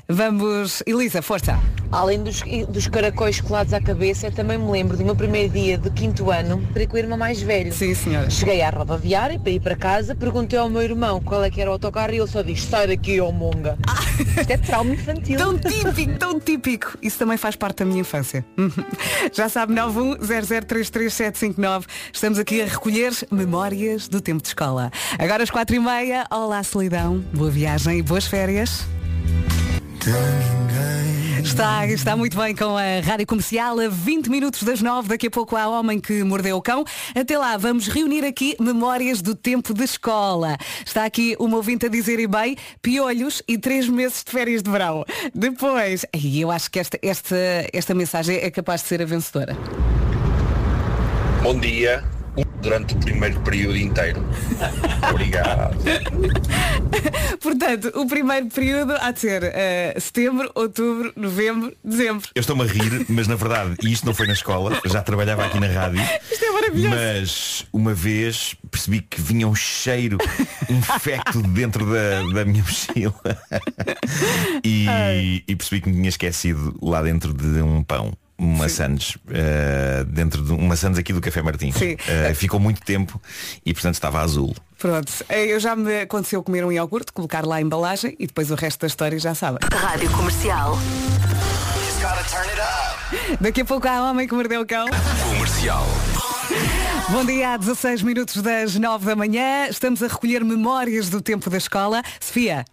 Vamos, 0.09 0.81
Elisa, 0.87 1.21
força. 1.21 1.59
Além 1.91 2.23
dos, 2.23 2.41
dos 2.67 2.87
caracóis 2.87 3.39
colados 3.39 3.73
à 3.73 3.79
cabeça, 3.79 4.31
também 4.31 4.57
me 4.57 4.67
lembro 4.69 4.97
do 4.97 5.05
meu 5.05 5.15
primeiro 5.15 5.53
dia 5.53 5.77
de 5.77 5.89
quinto 5.91 6.31
ano 6.31 6.61
para 6.73 6.83
ir 6.83 6.87
com 6.87 6.95
o 6.95 6.99
irmão 6.99 7.17
mais 7.17 7.41
velho. 7.41 7.71
Sim, 7.71 7.93
senhora. 7.93 8.29
Cheguei 8.29 8.61
à 8.61 8.69
rodoviária 8.69 9.39
para 9.39 9.51
ir 9.51 9.61
para 9.61 9.75
casa, 9.75 10.15
perguntei 10.15 10.57
ao 10.57 10.69
meu 10.69 10.81
irmão 10.81 11.21
qual 11.21 11.43
é 11.43 11.51
que 11.51 11.61
era 11.61 11.69
o 11.69 11.73
autocarro 11.73 12.13
e 12.13 12.17
ele 12.17 12.27
só 12.27 12.41
diz, 12.41 12.63
sai 12.63 12.87
daqui, 12.87 13.21
ó 13.21 13.31
monga. 13.31 13.77
Isto 14.19 14.51
é 14.51 14.57
trauma 14.57 14.93
infantil. 14.93 15.37
Tão 15.37 15.57
típico, 15.57 16.17
tão 16.17 16.39
típico. 16.39 16.97
Isso 17.01 17.19
também 17.19 17.37
faz 17.37 17.55
parte 17.55 17.79
da 17.79 17.85
minha 17.85 18.01
infância. 18.01 18.45
Já 19.31 19.47
sabe, 19.47 19.73
910033759. 19.75 21.85
Estamos 22.11 22.39
aqui 22.39 22.61
a 22.61 22.65
recolher 22.65 23.13
memórias 23.31 24.07
do 24.07 24.19
tempo 24.19 24.41
de 24.41 24.49
escola. 24.49 24.54
Agora 25.19 25.43
às 25.43 25.49
quatro 25.49 25.75
e 25.75 25.79
meia. 25.79 26.25
Olá, 26.31 26.63
solidão. 26.63 27.23
Boa 27.33 27.51
viagem 27.51 27.99
e 27.99 28.01
boas 28.01 28.25
férias. 28.25 28.85
Está, 31.43 31.85
está 31.87 32.15
muito 32.15 32.37
bem 32.37 32.55
com 32.55 32.75
a 32.75 32.99
Rádio 33.03 33.27
Comercial 33.27 33.79
a 33.79 33.87
20 33.87 34.29
minutos 34.29 34.63
das 34.63 34.81
9. 34.81 35.07
Daqui 35.07 35.27
a 35.27 35.31
pouco 35.31 35.55
há 35.55 35.67
Homem 35.67 35.99
que 35.99 36.23
Mordeu 36.23 36.57
o 36.57 36.61
Cão. 36.61 36.83
Até 37.13 37.37
lá, 37.37 37.55
vamos 37.55 37.87
reunir 37.87 38.25
aqui 38.25 38.55
memórias 38.59 39.21
do 39.21 39.35
tempo 39.35 39.73
de 39.73 39.83
escola. 39.83 40.57
Está 40.85 41.05
aqui 41.05 41.35
uma 41.39 41.57
ouvinte 41.57 41.85
a 41.85 41.89
dizer 41.89 42.19
e 42.19 42.27
bem, 42.27 42.57
piolhos 42.81 43.43
e 43.47 43.57
três 43.57 43.87
meses 43.87 44.23
de 44.23 44.31
férias 44.31 44.63
de 44.63 44.71
verão. 44.71 45.05
Depois, 45.33 46.05
e 46.13 46.41
eu 46.41 46.49
acho 46.49 46.69
que 46.71 46.79
esta, 46.79 46.99
esta, 47.01 47.37
esta 47.71 47.93
mensagem 47.93 48.37
é 48.37 48.49
capaz 48.49 48.81
de 48.81 48.87
ser 48.87 49.01
a 49.01 49.05
vencedora. 49.05 49.55
Bom 51.43 51.59
dia. 51.59 52.14
Durante 52.65 52.95
o 52.95 52.97
primeiro 52.97 53.39
período 53.41 53.77
inteiro. 53.77 54.25
Obrigado. 55.11 55.77
Portanto, 57.39 57.91
o 57.93 58.07
primeiro 58.07 58.47
período 58.47 58.93
há 58.99 59.11
de 59.11 59.19
ser 59.19 59.43
eh, 59.43 59.95
setembro, 59.99 60.49
outubro, 60.55 61.13
novembro, 61.15 61.77
dezembro. 61.83 62.27
Eu 62.33 62.39
estou-me 62.39 62.63
a 62.63 62.65
rir, 62.65 63.05
mas 63.07 63.27
na 63.27 63.35
verdade, 63.35 63.75
e 63.83 63.93
isto 63.93 64.03
não 64.03 64.15
foi 64.15 64.25
na 64.25 64.33
escola, 64.33 64.81
já 64.83 65.03
trabalhava 65.03 65.45
aqui 65.45 65.59
na 65.59 65.67
rádio. 65.67 66.01
Isto 66.31 66.43
é 66.43 66.51
maravilhoso. 66.51 66.95
Mas 66.95 67.67
uma 67.71 67.93
vez 67.93 68.55
percebi 68.71 68.99
que 68.99 69.21
vinha 69.21 69.47
um 69.47 69.53
cheiro 69.53 70.17
infecto 70.67 71.43
dentro 71.43 71.85
da, 71.85 72.33
da 72.33 72.45
minha 72.45 72.63
mochila. 72.63 73.13
E, 74.63 75.43
e 75.47 75.55
percebi 75.55 75.81
que 75.81 75.89
me 75.89 75.95
tinha 75.95 76.09
esquecido 76.09 76.75
lá 76.81 77.01
dentro 77.01 77.33
de 77.33 77.61
um 77.61 77.83
pão. 77.83 78.13
Uma 78.37 78.67
Sandes, 78.67 79.17
eh, 79.29 80.03
dentro 80.07 80.43
de 80.43 80.51
uma 80.51 80.75
Sandes 80.75 80.99
aqui 80.99 81.13
do 81.13 81.21
Café 81.21 81.41
Martins. 81.41 81.75
Sim. 81.75 81.95
Eh, 82.07 82.33
ficou 82.33 82.59
muito 82.59 82.81
tempo 82.81 83.19
e 83.65 83.73
portanto 83.73 83.93
estava 83.95 84.19
azul. 84.21 84.53
Pronto, 84.77 85.11
Eh, 85.29 85.45
eu 85.45 85.59
já 85.59 85.73
me 85.75 86.01
aconteceu 86.01 86.43
comer 86.43 86.65
um 86.65 86.71
iogurte, 86.71 87.11
colocar 87.13 87.45
lá 87.45 87.55
a 87.55 87.61
embalagem 87.61 88.13
e 88.19 88.27
depois 88.27 88.51
o 88.51 88.55
resto 88.55 88.81
da 88.81 88.87
história 88.87 89.17
já 89.17 89.33
sabem. 89.33 89.59
Rádio 89.73 90.09
Comercial. 90.11 90.77
Daqui 93.39 93.61
a 93.61 93.65
pouco 93.65 93.87
há 93.87 94.09
homem 94.09 94.27
que 94.27 94.33
mordeu 94.33 94.61
o 94.61 94.65
cão. 94.65 94.85
Comercial. 95.29 95.85
Bom 97.09 97.23
dia, 97.25 97.53
há 97.53 97.57
16 97.57 98.01
minutos 98.01 98.41
das 98.41 98.75
9 98.75 99.05
da 99.05 99.15
manhã. 99.15 99.67
Estamos 99.69 100.01
a 100.03 100.07
recolher 100.07 100.43
memórias 100.43 101.09
do 101.09 101.21
tempo 101.21 101.49
da 101.49 101.57
escola. 101.57 102.01
Sofia. 102.19 102.65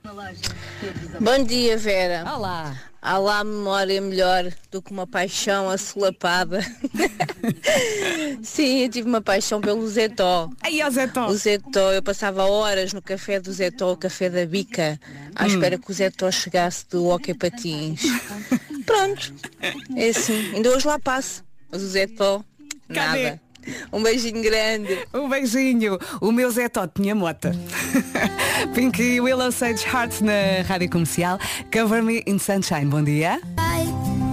Bom 1.20 1.44
dia, 1.44 1.76
Vera. 1.78 2.24
Olá. 2.34 2.74
Há 3.04 3.18
lá 3.18 3.42
memória 3.42 4.00
melhor 4.00 4.52
do 4.70 4.80
que 4.80 4.92
uma 4.92 5.08
paixão 5.08 5.68
assolapada. 5.68 6.60
Sim, 8.42 8.84
eu 8.84 8.88
tive 8.88 9.08
uma 9.08 9.20
paixão 9.20 9.60
pelo 9.60 9.86
Zetó. 9.88 10.48
Ai, 10.62 10.82
o 10.84 10.90
Zetó. 10.90 11.26
O 11.26 11.34
Zetó, 11.36 11.92
eu 11.92 12.02
passava 12.02 12.44
horas 12.44 12.92
no 12.92 13.02
café 13.02 13.40
do 13.40 13.52
Zetó, 13.52 13.92
o 13.92 13.96
café 13.96 14.30
da 14.30 14.46
Bica, 14.46 15.00
à 15.34 15.44
Hum. 15.44 15.46
espera 15.48 15.78
que 15.78 15.90
o 15.90 15.94
Zetó 15.94 16.30
chegasse 16.30 16.86
do 16.90 17.06
Hockey 17.08 17.34
Patins. 17.34 18.02
Pronto, 18.86 19.34
é 19.96 20.08
assim, 20.08 20.54
ainda 20.54 20.70
hoje 20.70 20.86
lá 20.86 20.98
passo. 20.98 21.44
Mas 21.70 21.82
o 21.82 21.88
Zetó, 21.88 22.44
nada. 22.88 23.40
Um 23.92 24.02
beijinho 24.02 24.42
grande. 24.42 24.98
Um 25.12 25.28
beijinho. 25.28 25.98
O 26.20 26.32
meu 26.32 26.50
Zé 26.50 26.68
Tó 26.68 26.86
tinha 26.86 27.14
mota. 27.14 27.52
Pink 28.74 29.20
Willow 29.20 29.50
Sage 29.52 29.84
Heart 29.86 30.22
na 30.22 30.62
Rádio 30.66 30.90
Comercial. 30.90 31.38
Cover 31.70 32.02
Me 32.02 32.22
in 32.26 32.38
Sunshine. 32.38 32.86
Bom 32.86 33.02
dia. 33.02 33.40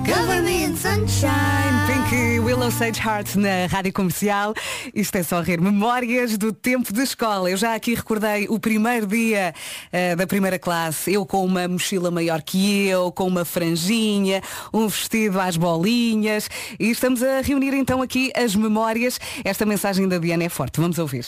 Cover 0.09 0.41
me 0.41 0.63
in 0.63 0.75
sunshine. 0.75 1.85
Pink 1.85 2.39
Willow 2.39 2.71
Sage 2.71 2.99
Heart 2.99 3.35
na 3.35 3.67
Rádio 3.67 3.93
Comercial. 3.93 4.55
Isto 4.95 5.17
é 5.17 5.23
só 5.23 5.39
rir. 5.39 5.61
Memórias 5.61 6.35
do 6.35 6.51
tempo 6.51 6.91
de 6.91 7.03
escola. 7.03 7.51
Eu 7.51 7.55
já 7.55 7.75
aqui 7.75 7.93
recordei 7.93 8.47
o 8.49 8.59
primeiro 8.59 9.05
dia 9.05 9.53
eh, 9.91 10.15
da 10.15 10.25
primeira 10.25 10.57
classe. 10.57 11.13
Eu 11.13 11.27
com 11.27 11.45
uma 11.45 11.67
mochila 11.67 12.09
maior 12.09 12.41
que 12.41 12.87
eu, 12.87 13.11
com 13.11 13.27
uma 13.27 13.45
franjinha, 13.45 14.41
um 14.73 14.87
vestido 14.87 15.39
às 15.39 15.55
bolinhas. 15.55 16.49
E 16.79 16.89
estamos 16.89 17.21
a 17.21 17.41
reunir 17.41 17.75
então 17.75 18.01
aqui 18.01 18.31
as 18.35 18.55
memórias. 18.55 19.19
Esta 19.45 19.63
mensagem 19.63 20.07
da 20.07 20.17
Diana 20.17 20.43
é 20.43 20.49
forte. 20.49 20.81
Vamos 20.81 20.97
ouvir. 20.97 21.27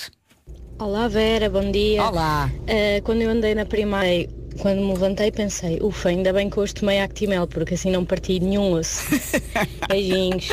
Olá 0.79 1.07
Vera, 1.07 1.47
bom 1.47 1.69
dia. 1.69 2.03
Olá. 2.03 2.49
Eh, 2.65 2.99
quando 3.01 3.21
eu 3.21 3.29
andei 3.29 3.53
na 3.53 3.63
primária, 3.63 4.27
quando 4.59 4.81
me 4.81 4.93
levantei 4.93 5.31
pensei, 5.31 5.79
ufa, 5.81 6.09
ainda 6.09 6.33
bem 6.33 6.49
que 6.49 6.59
hoje 6.59 6.73
tomei 6.73 6.99
Actimel, 6.99 7.47
porque 7.47 7.75
assim 7.75 7.91
não 7.91 8.05
parti 8.05 8.39
nenhum 8.39 8.73
osso. 8.73 9.03
Beijinhos. 9.87 10.49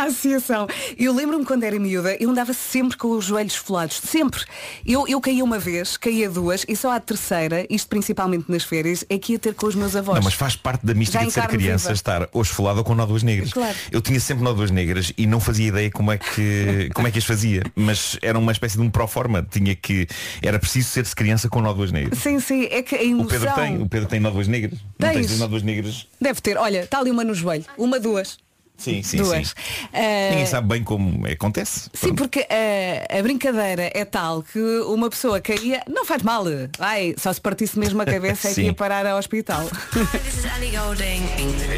A 0.00 0.04
associação. 0.10 0.66
Eu 0.98 1.14
lembro-me 1.14 1.44
quando 1.44 1.64
era 1.64 1.78
miúda, 1.78 2.16
eu 2.20 2.30
andava 2.30 2.52
sempre 2.52 2.96
com 2.96 3.08
os 3.10 3.24
joelhos 3.24 3.54
esfolados. 3.54 4.00
Sempre. 4.04 4.42
Eu, 4.84 5.06
eu 5.08 5.20
caía 5.20 5.44
uma 5.44 5.58
vez, 5.58 5.96
caía 5.96 6.28
duas, 6.30 6.64
e 6.68 6.76
só 6.76 6.90
à 6.92 7.00
terceira, 7.00 7.66
isto 7.70 7.88
principalmente 7.88 8.46
nas 8.50 8.64
férias, 8.64 9.04
é 9.08 9.18
que 9.18 9.32
ia 9.32 9.38
ter 9.38 9.54
com 9.54 9.66
os 9.66 9.74
meus 9.74 9.94
avós. 9.96 10.16
Não, 10.16 10.24
mas 10.24 10.34
faz 10.34 10.56
parte 10.56 10.84
da 10.86 10.94
mística 10.94 11.20
Já 11.20 11.26
de 11.26 11.32
ser 11.32 11.46
criança 11.48 11.84
viva. 11.88 11.92
estar 11.94 12.28
ou 12.32 12.42
esfolado 12.42 12.78
ou 12.78 12.84
com 12.84 12.94
nódoas 12.94 13.22
negras. 13.22 13.52
Claro. 13.52 13.76
Eu 13.90 14.00
tinha 14.00 14.18
sempre 14.20 14.42
nódoas 14.44 14.70
negras 14.70 15.12
e 15.16 15.26
não 15.26 15.40
fazia 15.40 15.68
ideia 15.68 15.90
como 15.90 16.10
é 16.12 16.18
que 16.18 16.88
como 16.94 17.06
é 17.06 17.10
que 17.10 17.18
as 17.18 17.24
fazia. 17.24 17.62
Mas 17.74 18.18
era 18.22 18.38
uma 18.38 18.52
espécie 18.52 18.76
de 18.76 18.82
um 18.82 18.90
pro 18.90 19.06
forma. 19.06 19.46
Tinha 19.50 19.74
que. 19.74 20.06
Era 20.42 20.58
preciso 20.58 20.88
ser-se 20.88 21.14
criança 21.14 21.48
com 21.48 21.60
nódoas 21.60 21.92
negras. 21.92 22.18
Sim, 22.18 22.40
sim, 22.40 22.64
é 22.70 22.82
que 22.82 22.94
a 22.94 22.98
O 22.98 23.02
emoção. 23.02 23.26
Pedro 23.28 23.54
tem, 23.54 23.82
o 23.82 23.88
Pedro 23.88 24.08
tem 24.08 24.20
nódoas 24.20 24.48
negras. 24.48 24.78
Não 24.98 25.08
Tens? 25.08 25.26
tens 25.26 25.38
nódoas 25.38 25.62
negras? 25.62 26.06
Deve 26.20 26.40
ter. 26.40 26.56
Olha, 26.56 26.80
está 26.84 26.98
ali 26.98 27.10
uma 27.10 27.24
no 27.24 27.34
joelho. 27.34 27.64
Uma, 27.76 27.98
duas. 28.00 28.38
Sim, 28.80 29.02
sim, 29.02 29.18
duas. 29.18 29.48
sim. 29.48 29.54
Ah, 29.92 30.30
Ninguém 30.30 30.46
sabe 30.46 30.68
bem 30.68 30.82
como 30.82 31.26
acontece. 31.26 31.90
Sim, 31.92 32.14
porque 32.14 32.46
ah, 32.48 33.18
a 33.18 33.22
brincadeira 33.22 33.90
é 33.94 34.04
tal 34.04 34.42
que 34.42 34.58
uma 34.86 35.10
pessoa 35.10 35.40
caía, 35.40 35.82
não 35.88 36.04
faz 36.04 36.22
mal, 36.22 36.44
ai, 36.78 37.14
só 37.18 37.32
se 37.32 37.40
partisse 37.40 37.78
mesmo 37.78 38.00
a 38.00 38.06
cabeça 38.06 38.48
é 38.48 38.54
que 38.54 38.62
ia 38.62 38.72
parar 38.74 39.06
ao 39.06 39.18
hospital. 39.18 39.68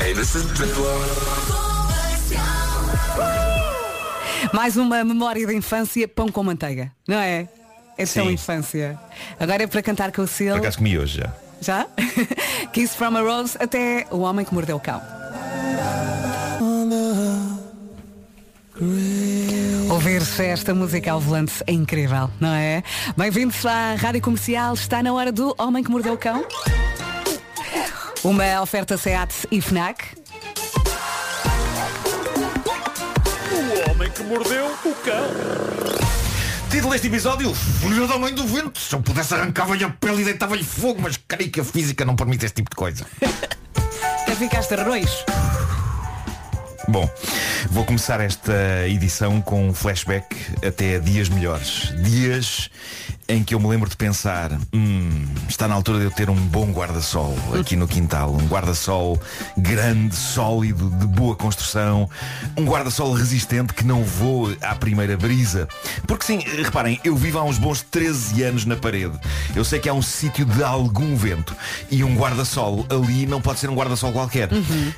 Hey, 0.02 0.14
this 0.14 0.34
is 0.34 0.44
Mais 4.52 4.76
uma 4.76 5.04
memória 5.04 5.46
da 5.46 5.54
infância, 5.54 6.06
pão 6.08 6.28
com 6.28 6.42
manteiga, 6.42 6.90
não 7.08 7.18
é? 7.18 7.48
É 7.96 8.06
tão 8.06 8.26
Sim. 8.26 8.32
infância. 8.32 8.98
Agora 9.38 9.62
é 9.62 9.66
para 9.66 9.82
cantar 9.82 10.12
com 10.12 10.22
o 10.22 10.26
Por 10.26 10.32
Sil. 10.32 10.54
acaso 10.56 10.78
comi 10.78 10.98
hoje 10.98 11.18
já. 11.18 11.32
Já? 11.60 11.86
Kiss 12.72 12.96
from 12.96 13.16
a 13.16 13.20
Rose 13.20 13.56
até 13.60 14.06
o 14.10 14.18
homem 14.20 14.44
que 14.44 14.52
mordeu 14.52 14.76
o 14.76 14.80
cão. 14.80 15.00
Ouvir 19.90 20.22
esta 20.38 20.74
música 20.74 21.12
ao 21.12 21.20
volante 21.20 21.52
é 21.66 21.72
incrível, 21.72 22.30
não 22.40 22.54
é? 22.54 22.82
Bem-vindos 23.16 23.66
à 23.66 23.94
Rádio 23.94 24.22
Comercial. 24.22 24.72
Está 24.72 25.02
na 25.02 25.12
hora 25.12 25.30
do 25.30 25.54
Homem 25.58 25.85
que 25.85 25.90
Mordeu 25.90 26.14
o 26.14 26.16
Cão. 26.16 26.44
Uma 28.24 28.62
oferta 28.62 28.96
SEAT 28.96 29.46
e 29.50 29.61
FNAC. 29.61 30.04
O 33.50 33.90
homem 33.90 34.11
que 34.11 34.22
mordeu 34.22 34.66
o 34.66 34.94
cão. 35.04 35.26
Título 36.70 36.92
deste 36.92 37.08
episódio, 37.08 37.52
Filho 37.54 38.06
da 38.06 38.16
mãe 38.16 38.32
do 38.32 38.46
vento. 38.46 38.78
Se 38.78 38.94
eu 38.94 39.02
pudesse 39.02 39.35
arrancava-lhe 39.35 39.85
a 39.85 39.90
pele 39.90 40.22
e 40.22 40.24
deitava-lhe 40.24 40.64
fogo, 40.64 41.02
mas 41.02 41.18
creio 41.28 41.50
que 41.50 41.61
a 41.61 41.64
física 41.64 42.04
não 42.04 42.16
permite 42.16 42.46
esse 42.46 42.54
tipo 42.54 42.70
de 42.70 42.76
coisa. 42.76 43.04
Já 44.26 44.37
ficaste 44.37 44.72
arroz? 44.74 45.24
Bom, 46.88 47.09
vou 47.71 47.85
começar 47.85 48.21
esta 48.21 48.87
edição 48.88 49.40
com 49.40 49.68
um 49.68 49.75
flashback 49.75 50.37
até 50.66 50.99
dias 50.99 51.29
melhores. 51.29 51.92
Dias 52.03 52.71
em 53.28 53.42
que 53.42 53.54
eu 53.54 53.61
me 53.61 53.68
lembro 53.68 53.88
de 53.88 53.96
pensar, 53.96 54.52
hum, 54.72 55.26
está 55.48 55.68
na 55.68 55.74
altura 55.74 55.98
de 55.98 56.04
eu 56.04 56.11
ter 56.11 56.28
um 56.28 56.35
bom 56.35 56.70
guarda-sol 56.70 57.35
aqui 57.58 57.76
no 57.76 57.87
quintal. 57.87 58.32
Um 58.32 58.46
guarda-sol 58.46 59.20
grande, 59.56 60.14
sólido, 60.14 60.90
de 60.90 61.06
boa 61.06 61.35
construção. 61.35 62.08
Um 62.56 62.64
guarda-sol 62.64 63.12
resistente 63.12 63.72
que 63.74 63.85
não 63.85 64.02
voe 64.02 64.56
à 64.61 64.74
primeira 64.74 65.16
brisa. 65.16 65.68
Porque 66.06 66.24
sim, 66.24 66.38
reparem, 66.38 67.00
eu 67.04 67.16
vivo 67.16 67.38
há 67.38 67.44
uns 67.44 67.58
bons 67.58 67.82
13 67.82 68.42
anos 68.42 68.64
na 68.64 68.76
parede. 68.76 69.18
Eu 69.54 69.64
sei 69.64 69.78
que 69.78 69.88
há 69.88 69.94
um 69.94 70.02
sítio 70.02 70.44
de 70.44 70.62
algum 70.62 71.16
vento. 71.16 71.54
E 71.90 72.04
um 72.04 72.16
guarda-sol 72.16 72.87
ali 72.90 73.26
não 73.26 73.40
pode 73.40 73.61
ser 73.61 73.70
um 73.70 73.74
guarda-sol 73.74 74.12
qualquer. 74.12 74.48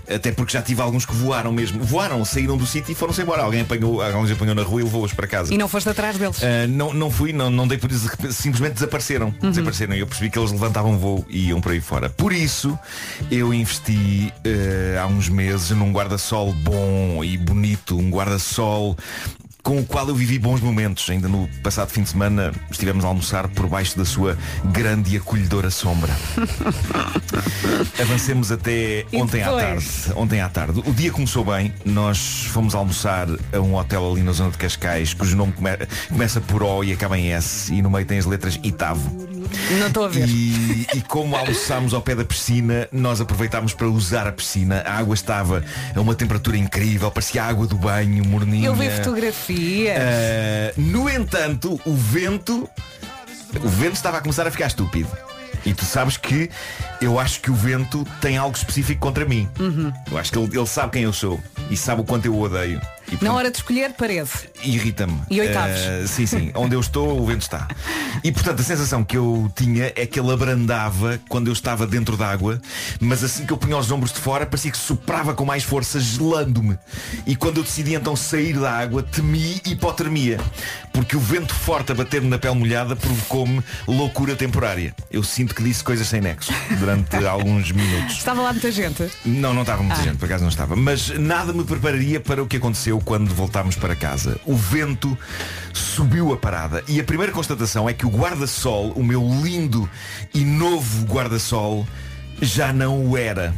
Até 0.08 0.32
porque 0.32 0.52
já 0.52 0.62
tive 0.62 0.80
alguns 0.80 1.04
que 1.06 1.14
voaram 1.14 1.52
mesmo. 1.52 1.82
Voaram, 1.84 2.24
saíram 2.24 2.56
do 2.56 2.66
sítio 2.66 2.92
e 2.92 2.94
foram-se 2.94 3.22
embora. 3.22 3.42
Alguém 3.42 3.62
apanhou, 3.62 4.02
alguém 4.02 4.32
apanhou 4.32 4.54
na 4.54 4.62
rua 4.62 4.80
e 4.80 4.84
levou-os 4.84 5.12
para 5.12 5.26
casa. 5.26 5.52
E 5.52 5.58
não 5.58 5.68
foste 5.68 5.88
atrás 5.88 6.16
deles? 6.16 6.38
Uh, 6.38 6.68
não, 6.68 6.92
não 6.92 7.10
fui, 7.10 7.32
não, 7.32 7.50
não 7.50 7.66
dei 7.68 7.78
por 7.78 7.90
isso, 7.90 8.10
simplesmente 8.30 8.74
desapareceram. 8.74 9.34
Uhum. 9.42 9.50
Desapareceram. 9.50 9.94
E 9.94 10.00
eu 10.00 10.06
percebi 10.06 10.30
que 10.30 10.38
eles 10.38 10.52
levantavam 10.52 10.98
voo 10.98 11.24
e 11.28 11.48
iam 11.48 11.60
por 11.60 11.72
aí 11.72 11.80
fora. 11.80 12.08
Por 12.08 12.32
isso, 12.32 12.78
eu 13.30 13.52
investi 13.52 14.32
uh, 14.46 15.00
há 15.00 15.06
uns 15.06 15.28
meses 15.28 15.70
num 15.70 15.92
guarda-sol 15.92 16.52
bom 16.52 17.22
e 17.24 17.36
bonito, 17.36 17.96
um 17.98 18.10
guarda-sol 18.10 18.96
com 19.64 19.80
o 19.80 19.84
qual 19.84 20.06
eu 20.08 20.14
vivi 20.14 20.38
bons 20.38 20.60
momentos. 20.60 21.08
Ainda 21.10 21.26
no 21.26 21.48
passado 21.62 21.88
fim 21.90 22.02
de 22.02 22.10
semana 22.10 22.52
estivemos 22.70 23.04
a 23.04 23.08
almoçar 23.08 23.48
por 23.48 23.66
baixo 23.66 23.96
da 23.98 24.04
sua 24.04 24.36
grande 24.66 25.14
e 25.14 25.16
acolhedora 25.16 25.70
sombra. 25.70 26.12
Avancemos 28.00 28.52
até 28.52 29.04
ontem 29.12 29.42
à 29.42 29.50
tarde. 29.52 29.86
Ontem 30.14 30.40
à 30.40 30.48
tarde. 30.48 30.82
O 30.86 30.92
dia 30.92 31.10
começou 31.10 31.44
bem. 31.44 31.72
Nós 31.84 32.44
fomos 32.52 32.74
almoçar 32.74 33.26
a 33.52 33.58
um 33.60 33.74
hotel 33.74 34.10
ali 34.12 34.22
na 34.22 34.32
zona 34.32 34.50
de 34.50 34.58
Cascais, 34.58 35.14
cujo 35.14 35.36
nome 35.36 35.52
come- 35.52 35.70
começa 36.08 36.40
por 36.40 36.62
O 36.62 36.84
e 36.84 36.92
acaba 36.92 37.18
em 37.18 37.32
S 37.32 37.72
e 37.72 37.80
no 37.82 37.90
meio 37.90 38.04
tem 38.06 38.18
as 38.18 38.26
letras 38.26 38.58
Itavo. 38.62 39.24
Não 39.78 39.86
estou 39.86 40.04
a 40.04 40.08
ver. 40.08 40.28
E, 40.28 40.86
e 40.94 41.00
como 41.02 41.36
almoçámos 41.36 41.94
ao 41.94 42.02
pé 42.02 42.14
da 42.14 42.24
piscina, 42.24 42.88
nós 42.92 43.20
aproveitámos 43.20 43.72
para 43.72 43.88
usar 43.88 44.26
a 44.26 44.32
piscina. 44.32 44.82
A 44.86 44.98
água 44.98 45.14
estava 45.14 45.62
a 45.94 46.00
uma 46.00 46.14
temperatura 46.14 46.56
incrível, 46.56 47.10
parecia 47.10 47.42
a 47.44 47.46
água 47.48 47.66
do 47.66 47.76
banho, 47.76 48.24
morninha. 48.24 48.66
Eu 48.66 48.74
vi 48.74 48.88
Uh, 49.54 50.80
no 50.80 51.08
entanto, 51.08 51.80
o 51.84 51.94
vento 51.94 52.68
o 53.62 53.68
vento 53.68 53.94
estava 53.94 54.18
a 54.18 54.20
começar 54.20 54.46
a 54.46 54.50
ficar 54.50 54.66
estúpido. 54.66 55.08
E 55.64 55.72
tu 55.72 55.84
sabes 55.84 56.16
que 56.16 56.50
eu 57.00 57.18
acho 57.18 57.40
que 57.40 57.50
o 57.50 57.54
vento 57.54 58.06
tem 58.20 58.36
algo 58.36 58.56
específico 58.56 59.00
contra 59.00 59.24
mim. 59.24 59.48
Uhum. 59.58 59.92
Eu 60.10 60.18
acho 60.18 60.32
que 60.32 60.38
ele, 60.38 60.56
ele 60.56 60.66
sabe 60.66 60.92
quem 60.92 61.02
eu 61.04 61.12
sou 61.12 61.40
e 61.70 61.76
sabe 61.76 62.02
o 62.02 62.04
quanto 62.04 62.26
eu 62.26 62.34
o 62.34 62.40
odeio. 62.40 62.80
E, 63.10 63.22
Na 63.24 63.32
hora 63.34 63.50
de 63.50 63.56
escolher, 63.58 63.92
parede. 63.92 64.30
irrita-me. 64.62 65.20
E 65.30 65.40
oitavos. 65.40 65.76
Eh, 65.78 66.04
sim, 66.06 66.26
sim. 66.26 66.50
Onde 66.54 66.74
eu 66.74 66.80
estou, 66.80 67.20
o 67.20 67.26
vento 67.26 67.42
está. 67.42 67.68
E 68.22 68.32
portanto 68.32 68.60
a 68.60 68.62
sensação 68.64 69.04
que 69.04 69.16
eu 69.16 69.50
tinha 69.54 69.92
é 69.94 70.06
que 70.06 70.18
ele 70.18 70.32
abrandava 70.32 71.20
quando 71.28 71.48
eu 71.48 71.52
estava 71.52 71.86
dentro 71.86 72.16
d'água, 72.16 72.60
mas 73.00 73.22
assim 73.22 73.44
que 73.44 73.52
eu 73.52 73.56
punha 73.56 73.76
os 73.76 73.90
ombros 73.90 74.12
de 74.12 74.18
fora, 74.20 74.46
parecia 74.46 74.70
que 74.70 74.78
soprava 74.78 75.34
com 75.34 75.44
mais 75.44 75.62
força, 75.64 76.00
gelando-me. 76.00 76.78
E 77.26 77.36
quando 77.36 77.58
eu 77.58 77.62
decidi 77.62 77.94
então 77.94 78.16
sair 78.16 78.58
da 78.58 78.72
água, 78.72 79.02
temi 79.02 79.60
hipotermia. 79.66 80.38
Porque 80.92 81.16
o 81.16 81.20
vento 81.20 81.54
forte 81.54 81.90
a 81.92 81.94
bater-me 81.94 82.28
na 82.28 82.38
pele 82.38 82.54
molhada 82.54 82.94
provocou-me 82.96 83.60
loucura 83.86 84.36
temporária. 84.36 84.94
Eu 85.10 85.22
sinto 85.24 85.54
que 85.54 85.62
disse 85.62 85.82
coisas 85.82 86.06
sem 86.06 86.20
nexo 86.20 86.52
durante 86.78 87.16
alguns 87.26 87.70
minutos. 87.72 88.16
Estava 88.16 88.40
lá 88.42 88.52
muita 88.52 88.70
gente. 88.70 89.10
Não, 89.24 89.52
não 89.52 89.62
estava 89.62 89.82
muita 89.82 90.00
Ah. 90.00 90.04
gente, 90.04 90.16
por 90.18 90.26
acaso 90.26 90.42
não 90.42 90.48
estava. 90.50 90.74
Mas 90.76 91.10
nada 91.18 91.52
me 91.52 91.64
prepararia 91.64 92.20
para 92.20 92.42
o 92.42 92.46
que 92.46 92.56
aconteceu 92.56 92.93
quando 93.00 93.34
voltámos 93.34 93.76
para 93.76 93.96
casa. 93.96 94.40
O 94.44 94.54
vento 94.54 95.16
subiu 95.72 96.32
a 96.32 96.36
parada 96.36 96.82
e 96.88 97.00
a 97.00 97.04
primeira 97.04 97.32
constatação 97.32 97.88
é 97.88 97.92
que 97.92 98.06
o 98.06 98.10
guarda-sol, 98.10 98.92
o 98.92 99.02
meu 99.02 99.22
lindo 99.42 99.88
e 100.32 100.44
novo 100.44 101.04
guarda-sol, 101.06 101.86
já 102.40 102.72
não 102.72 103.06
o 103.06 103.16
era. 103.16 103.54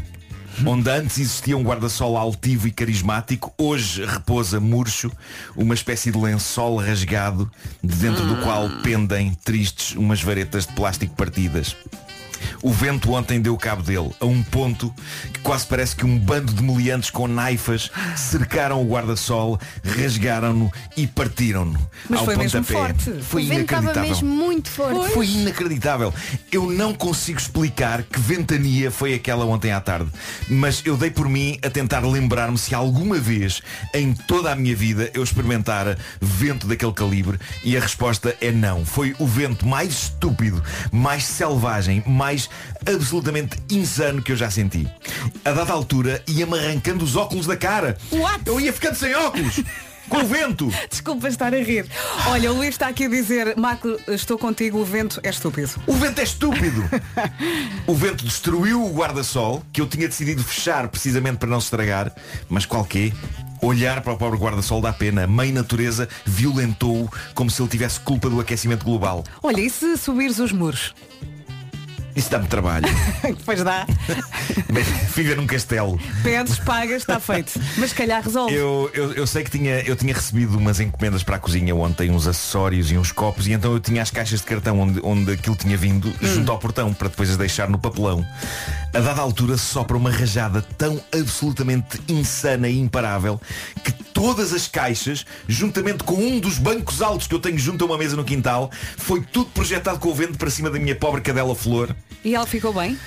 Onde 0.65 0.89
antes 0.89 1.19
existia 1.19 1.57
um 1.57 1.63
guarda-sol 1.63 2.17
altivo 2.17 2.67
e 2.67 2.71
carismático, 2.71 3.53
hoje 3.59 4.07
repousa 4.07 4.59
murcho, 4.59 5.13
uma 5.55 5.75
espécie 5.75 6.11
de 6.11 6.17
lençol 6.17 6.77
rasgado, 6.77 7.51
de 7.83 7.95
dentro 7.95 8.27
do 8.27 8.37
qual 8.43 8.71
pendem 8.83 9.35
tristes 9.45 9.95
umas 9.95 10.23
varetas 10.23 10.67
de 10.67 10.73
plástico 10.73 11.15
partidas. 11.15 11.77
O 12.67 12.73
vento 12.73 13.13
ontem 13.13 13.41
deu 13.41 13.57
cabo 13.57 13.81
dele, 13.81 14.11
a 14.19 14.27
um 14.27 14.43
ponto 14.43 14.93
que 15.33 15.39
quase 15.39 15.65
parece 15.65 15.95
que 15.95 16.05
um 16.05 16.19
bando 16.19 16.53
de 16.53 16.61
meliantes 16.65 17.11
com 17.11 17.29
naifas 17.29 17.93
cercaram 18.17 18.83
o 18.83 18.89
guarda-sol, 18.89 19.57
rasgaram-no 19.85 20.73
e 20.97 21.07
partiram-no. 21.07 21.79
Mas 22.11 22.19
ao 22.19 22.25
foi 22.25 22.37
mesmo 22.37 22.65
pontapé. 22.65 22.89
forte. 22.89 23.23
Foi 23.23 23.45
o 23.45 23.47
vento 23.47 23.61
estava 23.61 23.83
inacreditável. 23.83 24.11
mesmo 24.11 24.29
muito 24.29 24.69
forte. 24.69 25.15
Foi 25.15 25.29
inacreditável. 25.29 26.15
Eu 26.51 26.69
não 26.69 26.93
consigo 26.93 27.39
explicar 27.39 28.03
que 28.03 28.19
ventania 28.19 28.91
foi 28.91 29.15
aquela 29.15 29.45
ontem 29.45 29.71
à 29.71 29.81
tarde. 29.81 30.11
Mas 30.49 30.83
eu 30.85 30.97
dei 30.97 31.13
por 31.13 31.29
mim 31.29 31.61
a 31.63 31.71
tentar 31.71 32.01
lembrar-me 32.01 32.59
se 32.59 32.75
alguma 32.75 33.21
vez 33.21 33.63
em 33.95 34.13
toda 34.13 34.51
a 34.51 34.57
minha 34.57 34.75
vida 34.75 35.09
eu 35.15 35.23
experimentara 35.23 35.97
vento 36.21 36.67
daquele 36.67 36.93
calibre 36.93 37.39
e 37.63 37.77
a 37.77 37.81
resposta 37.81 38.37
é 38.41 38.51
não. 38.51 38.85
Foi 38.85 39.15
o 39.21 39.27
vento 39.27 39.65
mais 39.69 39.93
estúpido, 39.93 40.61
mais 40.91 41.25
selvagem, 41.25 42.03
mais 42.05 42.51
absolutamente 42.87 43.57
insano 43.71 44.23
que 44.23 44.33
eu 44.33 44.37
já 44.37 44.51
senti. 44.51 44.87
A 45.45 45.53
dada 45.53 45.73
altura 45.73 46.23
ia-me 46.27 46.59
arrancando 46.59 47.05
os 47.05 47.17
óculos 47.17 47.47
da 47.47 47.57
cara. 47.57 47.97
Eu 48.45 48.61
ia 48.61 48.73
ficando 48.73 48.97
sem 48.97 49.15
óculos. 49.15 49.63
Com 50.09 50.19
o 50.19 50.27
vento. 50.27 50.71
Desculpa 50.89 51.29
estar 51.29 51.53
a 51.53 51.59
rir. 51.59 51.87
Olha, 52.29 52.53
o 52.53 52.57
Luís 52.57 52.71
está 52.71 52.89
aqui 52.89 53.07
a 53.07 53.09
dizer, 53.09 53.57
Marco, 53.57 53.89
estou 54.09 54.39
contigo, 54.39 54.79
o 54.79 54.85
vento 54.85 55.21
é 55.23 55.31
estúpido. 55.31 55.71
O 55.87 55.95
vento 55.95 56.21
é 56.21 56.25
estúpido. 56.25 56.89
O 57.87 57.95
vento 57.95 58.25
destruiu 58.25 58.85
o 58.85 58.95
guarda-sol, 58.95 59.65
que 59.73 59.81
eu 59.81 59.87
tinha 59.87 60.07
decidido 60.07 60.43
fechar 60.45 60.89
precisamente 60.89 61.39
para 61.39 61.49
não 61.49 61.61
se 61.61 61.67
estragar, 61.67 62.13
mas 62.49 62.65
qual 62.65 62.85
quê? 62.85 63.13
Olhar 63.61 64.01
para 64.03 64.13
o 64.13 64.17
pobre 64.17 64.39
guarda-sol 64.39 64.81
dá 64.81 64.93
pena. 64.93 65.25
A 65.25 65.27
mãe 65.27 65.51
natureza 65.51 66.09
violentou-o 66.25 67.11
como 67.35 67.51
se 67.51 67.61
ele 67.61 67.69
tivesse 67.69 67.99
culpa 68.01 68.29
do 68.29 68.41
aquecimento 68.41 68.85
global. 68.85 69.25
Olha, 69.43 69.61
e 69.61 69.71
se 69.71 69.97
subires 69.97 70.39
os 70.39 70.53
muros? 70.53 70.95
Isso 72.17 72.31
dá-me 72.31 72.49
trabalho. 72.49 72.87
Pois 73.45 73.63
dá. 73.63 73.87
Viver 75.15 75.37
num 75.37 75.47
castelo. 75.47 76.01
Pedes, 76.23 76.59
pagas, 76.59 77.03
está 77.03 77.21
feito. 77.21 77.61
Mas 77.77 77.91
se 77.91 77.95
calhar 77.95 78.23
resolve. 78.23 78.55
Eu, 78.55 78.91
eu, 78.95 79.13
eu 79.13 79.27
sei 79.27 79.45
que 79.45 79.51
tinha, 79.51 79.81
eu 79.81 79.95
tinha 79.95 80.15
recebido 80.15 80.57
umas 80.57 80.81
encomendas 80.81 81.23
para 81.23 81.37
a 81.37 81.39
cozinha 81.39 81.75
ontem, 81.75 82.11
uns 82.11 82.27
acessórios 82.27 82.91
e 82.91 82.97
uns 82.97 83.13
copos, 83.13 83.47
e 83.47 83.53
então 83.53 83.73
eu 83.73 83.81
tinha 83.81 84.03
as 84.03 84.11
caixas 84.11 84.41
de 84.41 84.47
cartão 84.47 84.81
onde, 84.81 85.01
onde 85.03 85.33
aquilo 85.33 85.55
tinha 85.55 85.77
vindo 85.77 86.13
junto 86.21 86.51
ao 86.51 86.59
portão, 86.59 86.93
para 86.93 87.09
depois 87.09 87.31
as 87.31 87.37
deixar 87.37 87.69
no 87.69 87.79
papelão. 87.79 88.27
A 88.95 89.01
dada 89.01 89.21
altura 89.21 89.57
sopra 89.57 89.97
uma 89.97 90.11
rajada 90.11 90.63
tão 90.79 91.01
absolutamente 91.13 92.01
insana 92.09 92.69
e 92.69 92.79
imparável 92.79 93.41
que 93.85 93.93
todas 93.93 94.55
as 94.55 94.67
caixas, 94.67 95.27
juntamente 95.47 96.03
com 96.03 96.15
um 96.15 96.41
dos 96.41 96.59
bancos 96.59 97.03
altos 97.03 97.27
que 97.27 97.35
eu 97.35 97.39
tenho 97.39 97.59
junto 97.59 97.85
a 97.85 97.87
uma 97.87 97.99
mesa 97.99 98.17
no 98.17 98.25
quintal, 98.25 98.71
foi 98.97 99.21
tudo 99.21 99.51
projetado 99.51 99.99
com 99.99 100.09
o 100.09 100.15
vento 100.15 100.39
para 100.39 100.49
cima 100.49 100.71
da 100.71 100.79
minha 100.79 100.97
pobre 100.97 101.21
cadela 101.21 101.55
flor 101.55 101.95
E 102.25 102.35
ela 102.35 102.47
ficou 102.47 102.73
bem? 102.73 102.99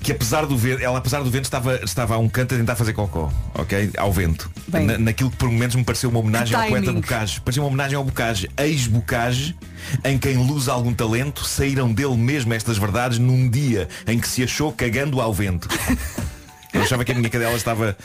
que 0.00 0.12
apesar 0.12 0.44
do 0.44 0.54
vento, 0.54 0.82
ela 0.82 0.98
apesar 0.98 1.22
do 1.22 1.30
vento 1.30 1.44
estava, 1.44 1.76
estava 1.82 2.14
a 2.16 2.18
um 2.18 2.28
canto 2.28 2.54
a 2.54 2.58
tentar 2.58 2.76
fazer 2.76 2.92
cocó, 2.92 3.32
ok? 3.54 3.90
Ao 3.96 4.12
vento. 4.12 4.50
Bem. 4.68 4.84
Na- 4.84 4.98
naquilo 4.98 5.30
que 5.30 5.36
por 5.38 5.50
momentos 5.50 5.74
me 5.76 5.82
pareceu 5.82 6.10
uma 6.10 6.18
homenagem 6.20 6.54
ao 6.54 6.66
poeta. 6.68 6.92
Bocage. 6.92 7.40
Parecia 7.40 7.62
uma 7.62 7.68
homenagem 7.68 7.96
ao 7.96 8.04
Bocage. 8.04 8.50
Ex-Bocage, 8.54 9.56
em 10.04 10.18
quem 10.18 10.36
luz 10.36 10.68
algum 10.68 10.92
talento, 10.92 11.42
saíram 11.46 11.90
dele 11.90 12.18
mesmo 12.18 12.52
estas 12.52 12.76
verdades 12.76 13.18
num 13.18 13.48
dia 13.48 13.88
em 14.06 14.18
que 14.18 14.28
se 14.28 14.42
achou 14.42 14.70
cagando 14.72 15.22
ao 15.22 15.32
vento. 15.32 15.68
Eu 16.74 16.82
achava 16.82 17.04
que 17.04 17.12
a 17.12 17.14
minha 17.14 17.30
cadela 17.30 17.56
estava, 17.56 17.96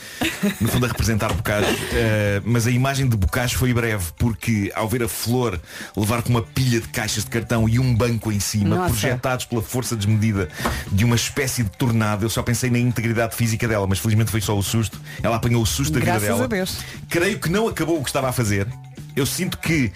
no 0.60 0.68
fundo, 0.68 0.86
a 0.86 0.88
representar 0.88 1.32
Bocage. 1.32 1.76
Eh, 1.92 2.40
mas 2.44 2.66
a 2.66 2.70
imagem 2.70 3.08
de 3.08 3.16
Bocage 3.16 3.56
foi 3.56 3.74
breve, 3.74 4.06
porque 4.16 4.70
ao 4.76 4.88
ver 4.88 5.02
a 5.02 5.08
flor 5.08 5.60
levar 5.96 6.22
com 6.22 6.30
uma 6.30 6.42
pilha 6.42 6.80
de 6.80 6.88
caixas 6.88 7.24
de 7.24 7.30
cartão 7.30 7.68
e 7.68 7.78
um 7.80 7.94
banco 7.94 8.30
em 8.30 8.38
cima, 8.38 8.76
Nossa. 8.76 8.90
projetados 8.90 9.44
pela 9.44 9.60
força 9.60 9.96
desmedida 9.96 10.48
de 10.90 11.04
uma 11.04 11.16
espécie 11.16 11.64
de 11.64 11.70
tornado, 11.70 12.24
eu 12.24 12.30
só 12.30 12.42
pensei 12.42 12.70
na 12.70 12.78
integridade 12.78 13.34
física 13.34 13.66
dela, 13.66 13.86
mas 13.88 13.98
felizmente 13.98 14.30
foi 14.30 14.40
só 14.40 14.56
o 14.56 14.62
susto. 14.62 15.00
Ela 15.22 15.36
apanhou 15.36 15.62
o 15.62 15.66
susto 15.66 15.92
da 15.94 15.98
vida 15.98 16.12
Graças 16.12 16.28
dela. 16.28 16.44
a 16.44 16.46
Deus. 16.46 16.78
Creio 17.08 17.38
que 17.40 17.48
não 17.50 17.66
acabou 17.66 17.98
o 17.98 18.02
que 18.02 18.08
estava 18.08 18.28
a 18.28 18.32
fazer. 18.32 18.66
Eu 19.16 19.26
sinto 19.26 19.58
que. 19.58 19.92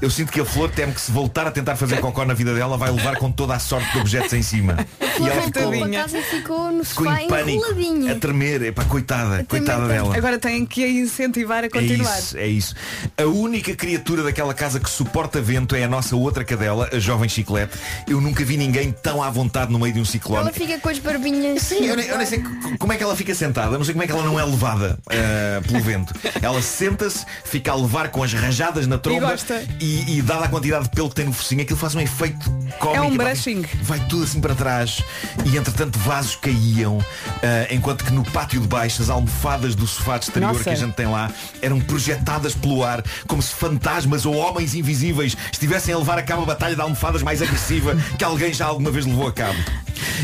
Eu 0.00 0.10
sinto 0.10 0.30
que 0.30 0.40
a 0.40 0.44
flor 0.44 0.70
teme 0.70 0.92
que 0.92 1.00
se 1.00 1.10
voltar 1.10 1.46
a 1.46 1.50
tentar 1.50 1.74
fazer 1.74 2.00
cocó 2.00 2.24
na 2.24 2.32
vida 2.34 2.54
dela 2.54 2.76
vai 2.76 2.88
levar 2.90 3.16
com 3.16 3.32
toda 3.32 3.54
a 3.54 3.58
sorte 3.58 3.90
de 3.92 3.98
objetos 3.98 4.32
em 4.32 4.42
cima. 4.42 4.76
E 5.20 5.28
ela 5.28 5.42
ficou, 5.42 5.90
casa 5.90 6.18
e 6.18 6.22
ficou 6.22 6.72
no 6.72 6.84
ficou 6.84 7.04
sofá 7.06 7.22
em 7.22 7.28
pânico, 7.28 7.64
a 8.10 8.14
tremer. 8.14 8.62
Epá, 8.62 8.84
coitada, 8.84 9.44
coitada 9.44 9.86
dela. 9.88 10.16
Agora 10.16 10.38
tem 10.38 10.64
que 10.66 10.84
a 10.84 10.88
incentivar 10.88 11.62
a 11.64 11.66
É 11.66 11.70
continuar. 11.70 12.18
isso, 12.18 12.36
é 12.36 12.46
isso. 12.46 12.74
A 13.16 13.24
única 13.24 13.74
criatura 13.74 14.22
daquela 14.22 14.54
casa 14.54 14.78
que 14.80 14.88
suporta 14.90 15.40
vento 15.40 15.74
é 15.74 15.84
a 15.84 15.88
nossa 15.88 16.16
outra 16.16 16.44
cadela, 16.44 16.88
a 16.92 16.98
jovem 16.98 17.28
chiclete. 17.28 17.76
Eu 18.06 18.20
nunca 18.20 18.44
vi 18.44 18.56
ninguém 18.56 18.92
tão 18.92 19.22
à 19.22 19.30
vontade 19.30 19.72
no 19.72 19.78
meio 19.78 19.92
de 19.92 20.00
um 20.00 20.04
ciclone. 20.04 20.42
Ela 20.42 20.52
fica 20.52 20.78
com 20.78 20.88
as 20.88 20.98
barbinhas. 20.98 21.62
Sim, 21.62 21.84
eu 21.86 21.96
nem, 21.96 22.06
eu 22.06 22.16
nem 22.18 22.26
sei 22.26 22.42
como 22.78 22.92
é 22.92 22.96
que 22.96 23.02
ela 23.02 23.16
fica 23.16 23.34
sentada, 23.34 23.76
não 23.76 23.84
sei 23.84 23.94
como 23.94 24.02
é 24.04 24.06
que 24.06 24.12
ela 24.12 24.24
não 24.24 24.38
é 24.38 24.44
levada 24.44 24.98
eh, 25.10 25.60
pelo 25.66 25.82
vento. 25.82 26.14
Ela 26.40 26.60
senta-se, 26.62 27.24
fica 27.44 27.72
a 27.72 27.74
levar 27.74 28.08
com 28.10 28.22
as 28.22 28.32
rajadas 28.32 28.86
na 28.86 28.98
tromba 28.98 29.30
gosta. 29.30 29.62
e, 29.80 30.18
e 30.18 30.22
dada 30.22 30.44
a 30.44 30.48
quantidade 30.48 30.84
de 30.84 30.90
pelo 30.90 31.08
que 31.08 31.14
tem 31.16 31.24
no 31.26 31.32
focinho, 31.32 31.62
aquilo 31.62 31.78
faz 31.78 31.94
um 31.94 32.00
efeito 32.00 32.38
cómico. 32.78 32.96
É 32.96 33.00
um 33.00 33.12
e 33.12 33.16
vai- 33.16 33.26
brushing. 33.32 33.64
Vai 33.82 34.00
tudo 34.08 34.24
assim 34.24 34.40
para 34.40 34.54
trás 34.54 35.02
e 35.44 35.56
entretanto 35.56 35.98
vasos 35.98 36.36
caíam, 36.36 36.98
eh, 37.42 37.68
enquanto 37.70 38.04
que 38.04 38.12
no 38.12 38.24
pátio 38.24 38.60
de 38.60 38.66
baixo 38.66 39.02
as 39.02 39.10
almofadas 39.10 39.74
do 39.74 39.86
sofá 39.86 40.18
de 40.18 40.24
exterior 40.24 40.52
Nossa. 40.52 40.64
que 40.64 40.70
a 40.70 40.74
gente 40.74 40.94
tem 40.94 41.06
lá 41.06 41.30
eram 41.60 41.80
projetadas 41.80 42.54
pelo 42.54 42.84
ar 42.84 43.02
como 43.26 43.42
se 43.42 43.54
fantasmas 43.54 44.26
ou 44.26 44.34
homens 44.36 44.74
invisíveis 44.74 45.36
estivessem 45.52 45.94
a 45.94 45.98
levar 45.98 46.18
a 46.18 46.22
cabo 46.22 46.42
a 46.42 46.46
batalha 46.46 46.74
de 46.74 46.80
almofadas 46.80 47.22
mais 47.22 47.42
agressiva 47.42 47.96
que 48.18 48.24
alguém 48.24 48.52
já 48.52 48.66
alguma 48.66 48.90
vez 48.90 49.06
levou 49.06 49.26
a 49.26 49.32
cabo. 49.32 49.58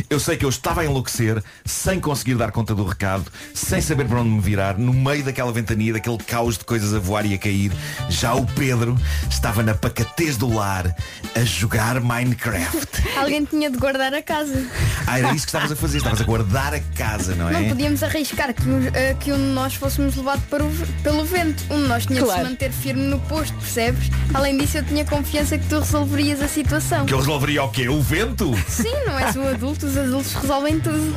Eu 0.09 0.21
sei 0.21 0.37
que 0.37 0.45
eu 0.45 0.49
estava 0.49 0.83
a 0.83 0.85
enlouquecer, 0.85 1.43
sem 1.65 1.99
conseguir 2.01 2.35
dar 2.35 2.53
conta 2.53 2.75
do 2.75 2.85
recado, 2.85 3.31
sem 3.53 3.81
saber 3.81 4.07
para 4.07 4.21
onde 4.21 4.31
me 4.31 4.41
virar, 4.41 4.79
no 4.79 4.93
meio 4.93 5.25
daquela 5.25 5.53
ventania, 5.53 5.93
daquele 5.93 6.19
caos 6.19 6.59
de 6.59 6.65
coisas 6.65 6.95
a 6.95 6.99
voar 6.99 7.27
e 7.27 7.35
a 7.35 7.39
cair. 7.39 7.73
Já 8.09 8.35
o 8.35 8.47
Pedro 8.47 8.97
estava 9.29 9.63
na 9.63 9.75
pacatez 9.75 10.37
do 10.37 10.53
lar 10.53 10.95
a 11.35 11.41
jogar 11.41 12.01
Minecraft. 12.01 13.19
Alguém 13.19 13.45
tinha 13.45 13.71
de 13.71 13.79
guardar 13.79 14.15
a 14.15 14.23
casa. 14.23 14.67
Ah, 15.07 15.19
era 15.19 15.33
isso 15.35 15.45
que 15.47 15.51
estavas 15.51 15.71
a 15.71 15.77
fazer, 15.77 15.99
estavas 15.99 16.21
a 16.21 16.25
guardar 16.25 16.73
a 16.75 16.81
casa, 16.81 17.35
não 17.35 17.49
é? 17.49 17.53
Não 17.61 17.69
podíamos 17.69 18.03
arriscar 18.03 18.53
que, 18.55 18.67
um- 18.69 18.89
eh, 18.95 19.15
que 19.21 19.33
um 19.33 19.37
de 19.37 19.53
nós 19.53 19.75
fôssemos 19.75 20.17
levados 20.17 20.45
para 20.47 20.65
o 20.65 20.71
pelo 21.03 21.25
vento. 21.25 21.63
Um 21.71 21.83
de 21.83 21.89
nós 21.89 22.07
tinha 22.07 22.21
de 22.21 22.25
Claro. 22.25 22.43
se 22.45 22.51
manter 22.51 22.73
firme 22.73 23.03
no 23.03 23.21
posto, 23.21 23.55
percebes? 23.57 24.11
Além 24.33 24.57
disso, 24.57 24.79
eu 24.79 24.83
tinha 24.85 25.05
confiança 25.05 25.59
que 25.59 25.67
tu 25.67 25.79
resolverias 25.81 26.41
a 26.41 26.49
situação. 26.49 27.05
Que 27.07 27.13
eu 27.15 27.19
resolveria 27.19 27.63
o 27.65 27.69
quê? 27.71 27.89
O 27.89 28.01
vento? 28.01 28.53
Sim, 28.69 28.95
não 29.07 29.19
és 29.19 29.37
um 29.37 29.47
adulto, 29.47 29.87
os 29.87 29.97
adultos 29.97 30.33
resolvem 30.35 30.81
tudo. 30.81 31.15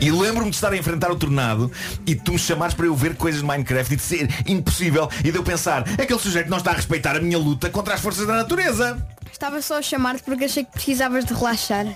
E 0.00 0.10
lembro-me 0.10 0.50
de 0.50 0.56
estar 0.56 0.72
a 0.72 0.76
enfrentar 0.76 1.10
o 1.10 1.16
tornado 1.16 1.70
e 2.06 2.14
tu 2.14 2.32
me 2.32 2.38
chamares 2.38 2.74
para 2.74 2.86
eu 2.86 2.94
ver 2.94 3.16
coisas 3.16 3.40
de 3.40 3.46
Minecraft 3.46 3.92
e 3.92 3.96
de 3.96 4.02
ser 4.02 4.28
impossível 4.46 5.08
e 5.24 5.30
de 5.30 5.38
eu 5.38 5.42
pensar, 5.42 5.82
aquele 6.00 6.18
sujeito 6.18 6.50
não 6.50 6.58
está 6.58 6.72
a 6.72 6.74
respeitar 6.74 7.16
a 7.16 7.20
minha 7.20 7.38
luta 7.38 7.70
contra 7.70 7.94
as 7.94 8.00
forças 8.00 8.26
da 8.26 8.34
natureza. 8.34 9.04
Estava 9.32 9.62
só 9.62 9.78
a 9.78 9.82
chamar-te 9.82 10.22
porque 10.22 10.44
achei 10.44 10.64
que 10.64 10.72
precisavas 10.72 11.24
de 11.24 11.32
relaxar. 11.32 11.86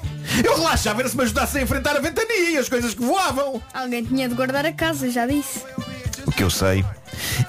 Eu 0.42 0.57
relaxava 0.57 1.01
era 1.01 1.09
se 1.09 1.16
me 1.16 1.25
ajudasse 1.25 1.59
a 1.59 1.62
enfrentar 1.62 1.97
a 1.97 2.01
ventania 2.01 2.51
e 2.51 2.57
as 2.57 2.68
coisas 2.68 2.94
que 2.94 3.03
voavam. 3.03 3.61
Alguém 3.73 4.05
tinha 4.05 4.29
de 4.29 4.35
guardar 4.35 4.64
a 4.64 4.73
casa, 4.73 5.11
já 5.11 5.27
disse. 5.27 5.61
O 6.27 6.33
que 6.33 6.42
eu 6.42 6.49
sei 6.49 6.85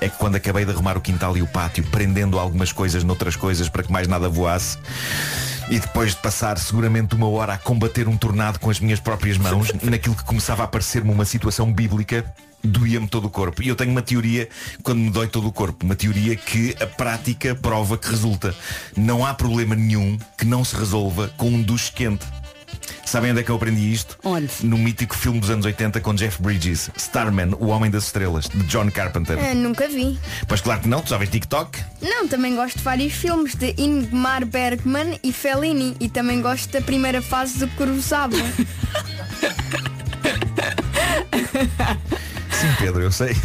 é 0.02 0.10
que 0.10 0.17
quando 0.17 0.36
acabei 0.36 0.65
de 0.65 0.71
arrumar 0.71 0.98
o 0.98 1.02
quintal 1.02 1.38
e 1.38 1.41
o 1.41 1.48
pátio, 1.48 1.84
prendendo 1.86 2.38
algumas 2.38 2.71
coisas 2.71 3.04
noutras 3.04 3.36
coisas 3.36 3.69
para 3.69 3.84
que 3.84 3.91
mais 3.91 4.08
nada 4.08 4.28
voasse, 4.28 4.78
e 5.69 5.80
depois 5.80 6.12
de 6.12 6.17
passar 6.17 6.58
seguramente 6.58 7.15
uma 7.15 7.28
hora 7.28 7.54
a 7.54 7.58
combater 7.58 8.08
um 8.08 8.17
tornado 8.17 8.60
com 8.60 8.69
as 8.69 8.80
minhas 8.80 8.99
próprias 8.99 9.38
mãos, 9.38 9.71
naquilo 9.82 10.15
que 10.15 10.23
começava 10.23 10.63
a 10.63 10.67
parecer-me 10.67 11.12
uma 11.12 11.25
situação 11.25 11.71
bíblica, 11.71 12.25
doía-me 12.63 13.08
todo 13.08 13.25
o 13.25 13.30
corpo. 13.30 13.62
E 13.62 13.67
eu 13.67 13.75
tenho 13.75 13.91
uma 13.91 14.01
teoria 14.01 14.47
quando 14.84 14.99
me 14.99 15.10
dói 15.10 15.28
todo 15.28 15.47
o 15.47 15.51
corpo. 15.51 15.86
Uma 15.86 15.95
teoria 15.95 16.36
que 16.36 16.75
a 16.80 16.88
prática 16.88 17.56
prova 17.56 17.97
que 17.97 18.10
resulta. 18.10 18.56
Não 18.95 19.25
há 19.25 19.34
problema 19.34 19.75
nenhum 19.75 20.17
que 20.38 20.45
não 20.45 20.63
se 20.63 20.75
resolva 20.75 21.32
com 21.38 21.47
um 21.47 21.62
duche 21.62 21.91
quente. 21.91 22.25
Sabem 23.06 23.32
onde 23.32 23.41
é 23.41 23.43
que 23.43 23.50
eu 23.52 23.56
aprendi 23.56 23.91
isto? 23.91 24.17
Onde? 24.24 24.52
No 24.63 24.78
mítico 24.78 25.15
filme 25.15 25.39
dos 25.39 25.50
anos 25.50 25.65
80 25.65 26.00
com 26.02 26.13
Jeff 26.13 26.41
Bridges, 26.41 26.89
Starman, 26.98 27.52
o 27.60 27.67
Homem 27.67 27.89
das 27.91 28.06
Estrelas, 28.06 28.50
de 28.50 28.63
John 28.63 28.89
Carpenter. 28.91 29.38
Ah, 29.39 29.54
nunca 29.54 29.88
vi. 29.88 30.19
Pois 30.48 30.62
claro 30.62 30.82
que 30.82 30.88
não, 30.88 31.02
tu 31.02 31.10
já 31.10 31.17
vês 31.17 31.30
TikTok? 31.30 31.80
Não, 32.02 32.28
também 32.28 32.56
gosto 32.56 32.78
de 32.78 32.84
vários 32.84 33.13
filmes 33.13 33.56
de 33.56 33.74
Ingmar 33.78 34.45
Bergman 34.45 35.19
e 35.24 35.32
Fellini 35.32 35.95
e 36.00 36.10
também 36.10 36.41
gosto 36.41 36.71
da 36.71 36.82
primeira 36.82 37.21
fase 37.21 37.60
do 37.60 37.67
Kurosawa. 37.69 38.32
Sim, 42.52 42.67
Pedro, 42.80 43.02
eu 43.02 43.12
sei. 43.12 43.36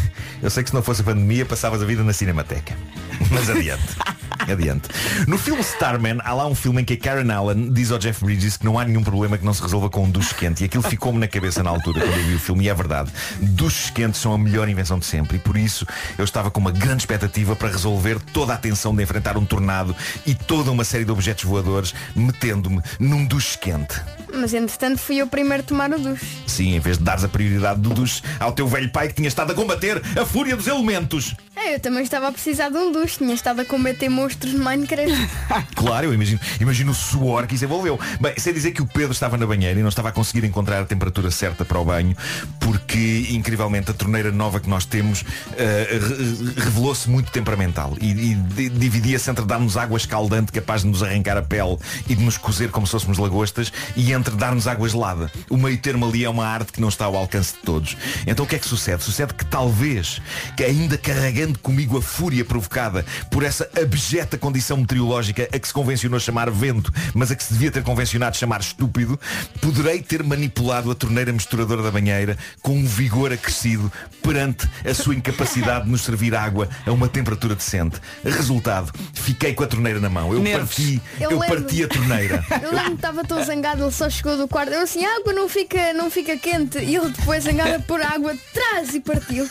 Eu 0.42 0.50
sei 0.50 0.62
que 0.62 0.70
se 0.70 0.74
não 0.74 0.82
fosse 0.82 1.02
a 1.02 1.04
pandemia 1.04 1.44
passavas 1.44 1.82
a 1.82 1.84
vida 1.84 2.02
na 2.02 2.12
Cinemateca. 2.12 2.74
Mas 3.30 3.50
adiante. 3.50 3.96
Adiante. 4.38 4.88
No 5.26 5.36
filme 5.36 5.60
Starman, 5.60 6.18
há 6.24 6.32
lá 6.32 6.46
um 6.46 6.54
filme 6.54 6.80
em 6.80 6.84
que 6.84 6.94
a 6.94 6.96
Karen 6.96 7.30
Allen 7.30 7.70
diz 7.70 7.92
ao 7.92 7.98
Jeff 7.98 8.24
Bridges 8.24 8.56
que 8.56 8.64
não 8.64 8.78
há 8.78 8.84
nenhum 8.84 9.02
problema 9.02 9.36
que 9.36 9.44
não 9.44 9.52
se 9.52 9.60
resolva 9.60 9.90
com 9.90 10.04
um 10.04 10.10
duche 10.10 10.34
quente. 10.34 10.62
E 10.62 10.66
aquilo 10.66 10.82
ficou-me 10.82 11.18
na 11.18 11.28
cabeça 11.28 11.62
na 11.62 11.70
altura 11.70 12.00
quando 12.00 12.16
eu 12.16 12.24
vi 12.24 12.34
o 12.34 12.38
filme. 12.38 12.64
E 12.64 12.68
é 12.68 12.74
verdade. 12.74 13.12
Duches 13.40 13.90
quentes 13.90 14.20
são 14.20 14.32
a 14.32 14.38
melhor 14.38 14.68
invenção 14.68 14.98
de 14.98 15.04
sempre. 15.04 15.36
E 15.36 15.40
por 15.40 15.56
isso 15.56 15.86
eu 16.16 16.24
estava 16.24 16.50
com 16.50 16.58
uma 16.58 16.72
grande 16.72 17.02
expectativa 17.02 17.54
para 17.54 17.68
resolver 17.68 18.18
toda 18.32 18.54
a 18.54 18.56
tensão 18.56 18.94
de 18.94 19.02
enfrentar 19.02 19.36
um 19.36 19.44
tornado 19.44 19.94
e 20.26 20.34
toda 20.34 20.70
uma 20.70 20.84
série 20.84 21.04
de 21.04 21.12
objetos 21.12 21.44
voadores 21.44 21.94
metendo-me 22.16 22.80
num 22.98 23.24
duche 23.24 23.58
quente. 23.58 24.00
Mas 24.32 24.54
entretanto 24.54 24.98
fui 24.98 25.16
eu 25.16 25.26
primeiro 25.26 25.62
a 25.62 25.66
tomar 25.66 25.90
o 25.92 25.98
duche. 25.98 26.26
Sim, 26.46 26.76
em 26.76 26.80
vez 26.80 26.98
de 26.98 27.04
dares 27.04 27.24
a 27.24 27.28
prioridade 27.28 27.80
do 27.80 27.90
duche 27.90 28.22
ao 28.38 28.52
teu 28.52 28.66
velho 28.66 28.90
pai 28.90 29.08
que 29.08 29.14
tinha 29.14 29.28
estado 29.28 29.52
a 29.52 29.54
combater 29.54 30.00
a 30.18 30.24
fúria 30.32 30.56
dos 30.56 30.66
elementos. 30.66 31.34
É, 31.56 31.74
eu 31.74 31.80
também 31.80 32.02
estava 32.02 32.28
a 32.28 32.32
precisar 32.32 32.70
de 32.70 32.76
um 32.78 32.90
duche, 32.90 33.18
tinha 33.18 33.34
estado 33.34 33.60
a 33.60 33.64
combater 33.66 34.08
monstros 34.08 34.54
no 34.54 34.64
Minecraft. 34.64 35.10
Claro, 35.74 36.06
eu 36.06 36.14
imagino, 36.14 36.38
imagino 36.60 36.92
o 36.92 36.94
suor 36.94 37.46
que 37.46 37.54
isso 37.54 37.64
envolveu. 37.64 37.98
Bem, 38.20 38.32
sei 38.38 38.52
dizer 38.52 38.70
que 38.72 38.80
o 38.80 38.86
Pedro 38.86 39.12
estava 39.12 39.36
na 39.36 39.46
banheira 39.46 39.78
e 39.78 39.82
não 39.82 39.88
estava 39.88 40.08
a 40.10 40.12
conseguir 40.12 40.46
encontrar 40.46 40.80
a 40.80 40.84
temperatura 40.84 41.30
certa 41.30 41.64
para 41.64 41.78
o 41.78 41.84
banho, 41.84 42.16
porque, 42.60 43.26
incrivelmente, 43.30 43.90
a 43.90 43.94
torneira 43.94 44.30
nova 44.30 44.60
que 44.60 44.68
nós 44.68 44.84
temos 44.84 45.22
re- 45.56 46.60
revelou-se 46.62 47.08
muito 47.10 47.30
temperamental 47.32 47.96
e, 48.00 48.10
e 48.10 48.34
di- 48.34 48.68
dividia-se 48.70 49.30
entre 49.30 49.44
dar-nos 49.44 49.76
água 49.76 49.96
escaldante 49.96 50.52
capaz 50.52 50.82
de 50.82 50.88
nos 50.88 51.02
arrancar 51.02 51.36
a 51.36 51.42
pele 51.42 51.76
e 52.08 52.14
de 52.14 52.22
nos 52.24 52.36
cozer 52.38 52.70
como 52.70 52.86
se 52.86 52.92
fôssemos 52.92 53.18
lagostas 53.18 53.72
e 53.96 54.12
entre 54.12 54.34
dar-nos 54.36 54.66
água 54.66 54.88
gelada. 54.88 55.30
O 55.50 55.56
meio 55.56 55.76
termo 55.78 56.06
ali 56.06 56.24
é 56.24 56.30
uma 56.30 56.46
arte 56.46 56.72
que 56.72 56.80
não 56.80 56.88
está 56.88 57.04
ao 57.06 57.16
alcance 57.16 57.54
de 57.54 57.60
todos. 57.60 57.96
Então 58.26 58.44
o 58.44 58.48
que 58.48 58.56
é 58.56 58.58
que 58.58 58.66
sucede? 58.66 59.02
Sucede 59.02 59.34
que 59.34 59.44
talvez, 59.44 60.19
que 60.56 60.64
ainda 60.64 60.96
carregando 60.96 61.58
comigo 61.58 61.98
a 61.98 62.02
fúria 62.02 62.44
provocada 62.44 63.04
por 63.30 63.42
essa 63.42 63.68
abjeta 63.80 64.38
condição 64.38 64.76
meteorológica 64.76 65.48
a 65.52 65.58
que 65.58 65.66
se 65.66 65.74
convencionou 65.74 66.18
chamar 66.20 66.50
vento, 66.50 66.92
mas 67.14 67.30
a 67.30 67.36
que 67.36 67.42
se 67.42 67.52
devia 67.52 67.70
ter 67.70 67.82
convencionado 67.82 68.36
chamar 68.36 68.60
estúpido, 68.60 69.18
poderei 69.60 70.02
ter 70.02 70.22
manipulado 70.22 70.90
a 70.90 70.94
torneira 70.94 71.32
misturadora 71.32 71.82
da 71.82 71.90
banheira 71.90 72.36
com 72.62 72.72
um 72.72 72.84
vigor 72.84 73.32
acrescido 73.32 73.90
perante 74.22 74.68
a 74.88 74.94
sua 74.94 75.14
incapacidade 75.14 75.84
de 75.84 75.90
nos 75.90 76.02
servir 76.02 76.34
água 76.34 76.68
a 76.86 76.92
uma 76.92 77.08
temperatura 77.08 77.54
decente. 77.54 78.00
Resultado, 78.24 78.92
fiquei 79.14 79.54
com 79.54 79.64
a 79.64 79.66
torneira 79.66 80.00
na 80.00 80.08
mão. 80.08 80.32
Eu 80.32 80.40
Nervos. 80.40 80.74
parti, 80.74 81.02
Eu 81.20 81.30
eu 81.32 81.38
parti 81.38 81.84
a 81.84 81.88
torneira. 81.88 82.44
Eu 82.62 82.72
lembro 82.72 82.90
que 82.90 82.96
estava 82.96 83.24
tão 83.24 83.42
zangado, 83.42 83.84
ele 83.84 83.92
só 83.92 84.10
chegou 84.10 84.36
do 84.36 84.46
quarto. 84.46 84.72
Eu 84.72 84.82
assim, 84.82 85.04
a 85.04 85.16
água 85.16 85.32
não 85.32 85.48
fica, 85.48 85.92
não 85.94 86.10
fica 86.10 86.36
quente. 86.36 86.78
E 86.78 86.96
ele 86.96 87.08
depois 87.10 87.44
zangado 87.44 87.74
a 87.74 87.78
pôr 87.80 88.02
água 88.02 88.32
atrás 88.32 88.94
e 88.94 89.00
partiu. 89.00 89.48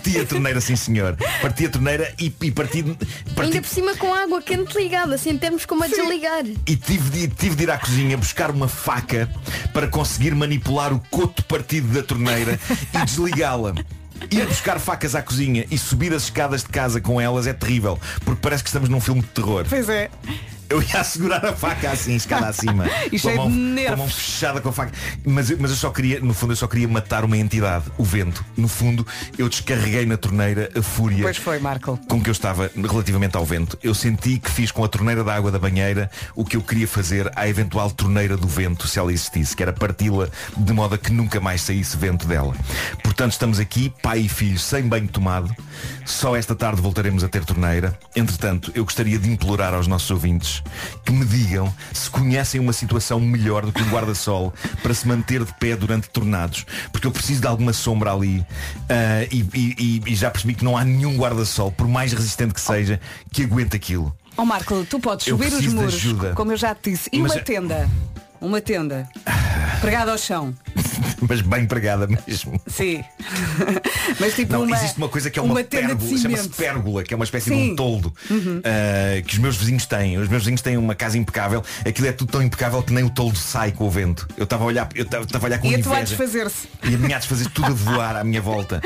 Parti 0.00 0.18
a 0.18 0.24
torneira, 0.24 0.60
sim 0.62 0.76
senhor. 0.76 1.14
Parti 1.42 1.66
a 1.66 1.68
torneira 1.68 2.14
e, 2.18 2.32
e 2.40 2.50
parti, 2.50 2.82
parti 2.82 3.42
Ainda 3.42 3.60
por 3.60 3.68
cima 3.68 3.94
com 3.96 4.14
água 4.14 4.40
quente 4.40 4.74
ligada, 4.74 5.14
assim 5.14 5.36
temos 5.36 5.66
como 5.66 5.84
a 5.84 5.88
desligar. 5.88 6.42
e 6.66 6.74
tive 6.76 7.10
de, 7.10 7.28
tive 7.28 7.54
de 7.54 7.64
ir 7.64 7.70
à 7.70 7.76
cozinha 7.76 8.16
buscar 8.16 8.50
uma 8.50 8.66
faca 8.66 9.28
para 9.74 9.86
conseguir 9.88 10.34
manipular 10.34 10.90
o 10.94 11.00
coto 11.10 11.44
partido 11.44 11.88
da 11.88 12.02
torneira 12.02 12.58
e 12.94 12.98
desligá-la. 13.04 13.74
Ir 14.30 14.46
buscar 14.46 14.78
facas 14.80 15.14
à 15.14 15.20
cozinha 15.22 15.66
e 15.70 15.76
subir 15.76 16.14
as 16.14 16.24
escadas 16.24 16.62
de 16.62 16.68
casa 16.70 16.98
com 17.00 17.20
elas 17.20 17.46
é 17.46 17.52
terrível, 17.52 17.98
porque 18.24 18.40
parece 18.40 18.62
que 18.62 18.68
estamos 18.70 18.88
num 18.88 19.00
filme 19.00 19.20
de 19.20 19.28
terror. 19.28 19.66
Pois 19.68 19.88
é. 19.88 20.10
Eu 20.70 20.80
ia 20.82 21.02
segurar 21.04 21.44
a 21.44 21.52
faca 21.52 21.90
assim, 21.90 22.14
escada 22.14 22.46
acima. 22.48 22.84
E 23.12 23.18
com 23.18 23.28
a 23.28 23.32
cheio 23.32 23.36
mão, 23.36 23.50
de 23.50 23.84
com 23.86 23.92
a 23.92 23.96
mão 23.96 24.08
fechada 24.08 24.60
com 24.60 24.68
a 24.68 24.72
faca. 24.72 24.92
Mas, 25.24 25.50
eu- 25.50 25.56
mas 25.60 25.70
eu 25.72 25.76
só 25.76 25.90
queria, 25.90 26.20
no 26.20 26.32
fundo, 26.32 26.52
eu 26.52 26.56
só 26.56 26.66
queria 26.68 26.86
matar 26.86 27.24
uma 27.24 27.36
entidade, 27.36 27.86
o 27.98 28.04
vento. 28.04 28.44
No 28.56 28.68
fundo, 28.68 29.04
eu 29.36 29.48
descarreguei 29.48 30.06
na 30.06 30.16
torneira 30.16 30.70
a 30.76 30.80
fúria 30.82 31.22
Pois 31.24 31.36
foi, 31.36 31.58
Marco. 31.58 31.98
com 32.08 32.22
que 32.22 32.30
eu 32.30 32.32
estava 32.32 32.70
relativamente 32.76 33.36
ao 33.36 33.44
vento. 33.44 33.76
Eu 33.82 33.94
senti 33.94 34.38
que 34.38 34.50
fiz 34.50 34.70
com 34.70 34.84
a 34.84 34.88
torneira 34.88 35.24
da 35.24 35.34
água 35.34 35.50
da 35.50 35.58
banheira 35.58 36.10
o 36.36 36.44
que 36.44 36.56
eu 36.56 36.62
queria 36.62 36.86
fazer 36.86 37.30
à 37.34 37.48
eventual 37.48 37.90
torneira 37.90 38.36
do 38.36 38.46
vento, 38.46 38.86
se 38.86 38.98
ela 38.98 39.12
existisse, 39.12 39.56
que 39.56 39.62
era 39.64 39.72
parti-la 39.72 40.28
de 40.56 40.72
modo 40.72 40.94
a 40.94 40.98
que 40.98 41.12
nunca 41.12 41.40
mais 41.40 41.62
saísse 41.62 41.96
vento 41.96 42.26
dela. 42.28 42.54
Portanto, 43.02 43.32
estamos 43.32 43.58
aqui, 43.58 43.92
pai 44.02 44.20
e 44.20 44.28
filho, 44.28 44.58
sem 44.58 44.84
banho 44.86 45.08
tomado. 45.08 45.52
Só 46.06 46.36
esta 46.36 46.54
tarde 46.54 46.80
voltaremos 46.80 47.24
a 47.24 47.28
ter 47.28 47.44
torneira. 47.44 47.98
Entretanto, 48.14 48.70
eu 48.74 48.84
gostaria 48.84 49.18
de 49.18 49.28
implorar 49.30 49.74
aos 49.74 49.86
nossos 49.88 50.10
ouvintes 50.10 50.59
que 51.04 51.12
me 51.12 51.24
digam 51.24 51.72
se 51.92 52.08
conhecem 52.10 52.60
uma 52.60 52.72
situação 52.72 53.18
melhor 53.20 53.64
do 53.66 53.72
que 53.72 53.82
um 53.82 53.90
guarda-sol 53.90 54.52
para 54.82 54.92
se 54.94 55.06
manter 55.06 55.44
de 55.44 55.52
pé 55.54 55.76
durante 55.76 56.08
tornados. 56.10 56.64
Porque 56.92 57.06
eu 57.06 57.10
preciso 57.10 57.40
de 57.40 57.46
alguma 57.46 57.72
sombra 57.72 58.12
ali 58.12 58.44
ah, 58.88 59.26
e, 59.30 59.46
e- 59.54 60.02
e- 60.06 60.14
já 60.14 60.30
percebi 60.30 60.54
que 60.54 60.64
não 60.64 60.76
há 60.76 60.84
nenhum 60.84 61.16
guarda-sol, 61.16 61.70
por 61.72 61.86
mais 61.88 62.12
resistente 62.12 62.54
que 62.54 62.60
seja, 62.60 63.00
que 63.32 63.42
aguente 63.44 63.76
aquilo. 63.76 64.14
Ó 64.36 64.44
Marco, 64.44 64.84
tu 64.88 64.98
podes 65.00 65.26
Eu 65.26 65.36
subir 65.36 65.52
os 65.52 65.66
muros, 65.72 65.94
ajuda. 65.94 66.32
como 66.34 66.52
eu 66.52 66.56
já 66.56 66.74
te 66.74 66.90
disse. 66.90 67.10
E 67.12 67.18
Mas 67.18 67.32
uma 67.32 67.40
é- 67.40 67.42
tenda. 67.42 67.90
Uma 68.40 68.60
tenda. 68.60 69.08
Pregada 69.82 70.12
ao 70.12 70.18
chão. 70.18 70.54
Mas 71.28 71.40
bem 71.40 71.66
pregada 71.66 72.06
mesmo. 72.06 72.60
Sim. 72.66 73.02
Mas 74.18 74.34
tipo 74.34 74.52
Não, 74.52 74.62
uma, 74.64 74.76
existe 74.76 74.98
uma 74.98 75.08
coisa 75.08 75.30
que 75.30 75.38
é 75.38 75.42
uma, 75.42 75.62
de 75.62 75.68
pérgola, 75.68 76.18
chama-se 76.18 76.48
pérgola, 76.50 77.02
que 77.02 77.14
é 77.14 77.16
uma 77.16 77.24
espécie 77.24 77.50
de 77.50 77.56
Sim. 77.56 77.72
um 77.72 77.76
toldo 77.76 78.12
Uhum. 78.30 78.60
ah, 78.64 79.20
que 79.22 79.32
os 79.34 79.38
meus 79.38 79.56
vizinhos 79.56 79.86
têm. 79.86 80.18
Os 80.18 80.28
meus 80.28 80.42
vizinhos 80.42 80.62
têm 80.62 80.76
uma 80.76 80.94
casa 80.94 81.18
impecável. 81.18 81.62
Aquilo 81.86 82.06
é 82.08 82.12
tudo 82.12 82.30
tão 82.32 82.42
impecável 82.42 82.82
que 82.82 82.92
nem 82.92 83.04
o 83.04 83.10
toldo 83.10 83.36
sai 83.38 83.72
com 83.72 83.86
o 83.86 83.90
vento. 83.90 84.28
Eu 84.36 84.44
estava 84.44 84.64
a 84.64 84.66
olhar, 84.66 84.88
eu 84.94 85.04
estava 85.04 85.44
a 85.44 85.46
olhar 85.46 85.58
com 85.58 85.66
E 85.68 85.74
a 85.74 85.82
tua 85.82 85.96
a 85.96 86.00
inveja. 86.00 86.16
desfazer-se. 86.16 86.68
E 86.84 86.94
a 86.94 86.98
minha 86.98 87.16
a 87.16 87.18
desfazer 87.18 87.48
tudo 87.50 87.66
a 87.68 87.74
voar 87.74 88.16
à 88.16 88.24
minha 88.24 88.40
volta. 88.40 88.80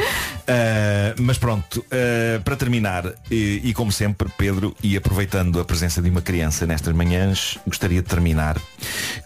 Ah, 0.47 1.15
mas 1.21 1.39
pronto, 1.39 1.85
ah, 1.91 2.41
para 2.45 2.57
terminar, 2.57 3.13
e, 3.31 3.61
e 3.65 3.75
como 3.75 3.91
sempre, 3.93 4.29
Pedro, 4.37 4.75
e 4.83 4.97
aproveitando 4.97 5.61
a 5.61 5.65
presença 5.65 6.01
de 6.03 6.11
uma 6.11 6.21
criança 6.23 6.67
nestas 6.67 6.95
manhãs, 6.95 7.59
gostaria 7.67 8.03
de 8.03 8.09
terminar 8.09 8.57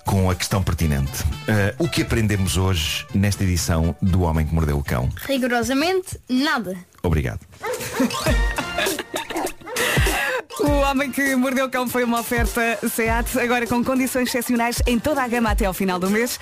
com 0.04 0.30
a 0.30 0.34
questão 0.34 0.62
pertinente. 0.62 1.24
O 1.78 1.88
que 1.88 2.02
aprendemos 2.02 2.56
hoje 2.56 2.87
nesta 3.14 3.44
edição 3.44 3.94
do 4.00 4.22
Homem 4.22 4.46
que 4.46 4.54
Mordeu 4.54 4.78
o 4.78 4.84
Cão? 4.84 5.08
Rigorosamente 5.26 6.18
nada. 6.28 6.76
Obrigado. 7.02 7.40
O 10.60 10.70
Homem 10.90 11.10
que 11.10 11.36
Mordeu 11.36 11.66
o 11.66 11.70
Cão 11.70 11.88
foi 11.88 12.02
uma 12.02 12.20
oferta 12.20 12.78
SEAT, 12.88 13.38
agora 13.38 13.66
com 13.66 13.84
condições 13.84 14.28
excepcionais 14.28 14.82
em 14.86 14.98
toda 14.98 15.22
a 15.22 15.28
gama 15.28 15.50
até 15.50 15.66
ao 15.66 15.72
final 15.72 15.98
do 15.98 16.10
mês. 16.10 16.40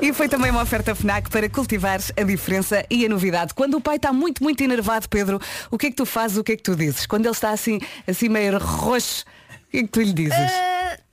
E 0.00 0.12
foi 0.12 0.28
também 0.28 0.50
uma 0.50 0.62
oferta 0.62 0.94
FNAC 0.94 1.28
para 1.28 1.48
cultivar 1.48 2.00
a 2.16 2.22
diferença 2.22 2.84
e 2.88 3.04
a 3.04 3.08
novidade. 3.08 3.52
Quando 3.52 3.74
o 3.74 3.80
pai 3.80 3.96
está 3.96 4.12
muito, 4.12 4.42
muito 4.42 4.62
enervado, 4.62 5.08
Pedro, 5.08 5.40
o 5.70 5.78
que 5.78 5.86
é 5.86 5.90
que 5.90 5.96
tu 5.96 6.06
fazes, 6.06 6.36
o 6.36 6.44
que 6.44 6.52
é 6.52 6.56
que 6.56 6.62
tu 6.62 6.76
dizes? 6.76 7.04
Quando 7.04 7.26
ele 7.26 7.34
está 7.34 7.50
assim, 7.50 7.80
assim 8.06 8.28
meio 8.28 8.58
roxo, 8.58 9.24
o 9.68 9.70
que 9.70 9.78
é 9.78 9.82
que 9.82 9.88
tu 9.88 10.00
lhe 10.00 10.12
dizes? 10.12 10.52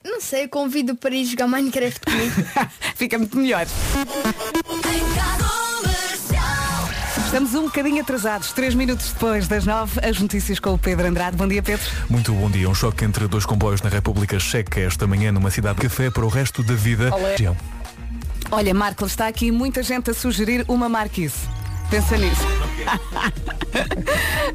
Não 0.06 0.22
sei, 0.22 0.48
convido 0.48 0.96
para 0.96 1.16
ir 1.16 1.26
jogar 1.26 1.48
Minecraft 1.48 2.00
comigo. 2.00 2.36
Fica 2.94 3.18
muito 3.18 3.36
melhor. 3.36 3.66
Estamos 7.26 7.56
um 7.56 7.64
bocadinho 7.64 8.02
atrasados, 8.02 8.54
três 8.54 8.76
minutos 8.76 9.12
depois 9.12 9.48
das 9.48 9.66
nove, 9.66 10.00
as 10.08 10.20
notícias 10.20 10.60
com 10.60 10.76
o 10.76 10.78
Pedro 10.78 11.08
Andrade. 11.08 11.36
Bom 11.36 11.48
dia, 11.48 11.64
Pedro. 11.64 11.84
Muito 12.08 12.32
bom 12.34 12.52
dia. 12.52 12.70
Um 12.70 12.76
choque 12.76 13.04
entre 13.04 13.28
dois 13.28 13.48
comboios 13.48 13.82
na 13.82 13.90
República 13.90 14.40
Checa 14.40 14.80
esta 14.80 15.08
manhã 15.08 15.32
numa 15.32 15.50
cidade 15.50 15.78
de 15.78 15.82
café 15.82 16.12
para 16.12 16.24
o 16.24 16.30
resto 16.30 16.62
da 16.62 16.76
vida. 16.76 17.14
Olé. 17.14 17.36
Olha, 18.52 18.74
Marco, 18.76 19.08
está 19.08 19.28
aqui 19.28 19.52
muita 19.52 19.82
gente 19.82 20.12
a 20.12 20.14
sugerir 20.14 20.64
uma 20.68 20.88
marquise. 20.88 21.48
Pensa 21.90 22.18
nisso. 22.18 22.46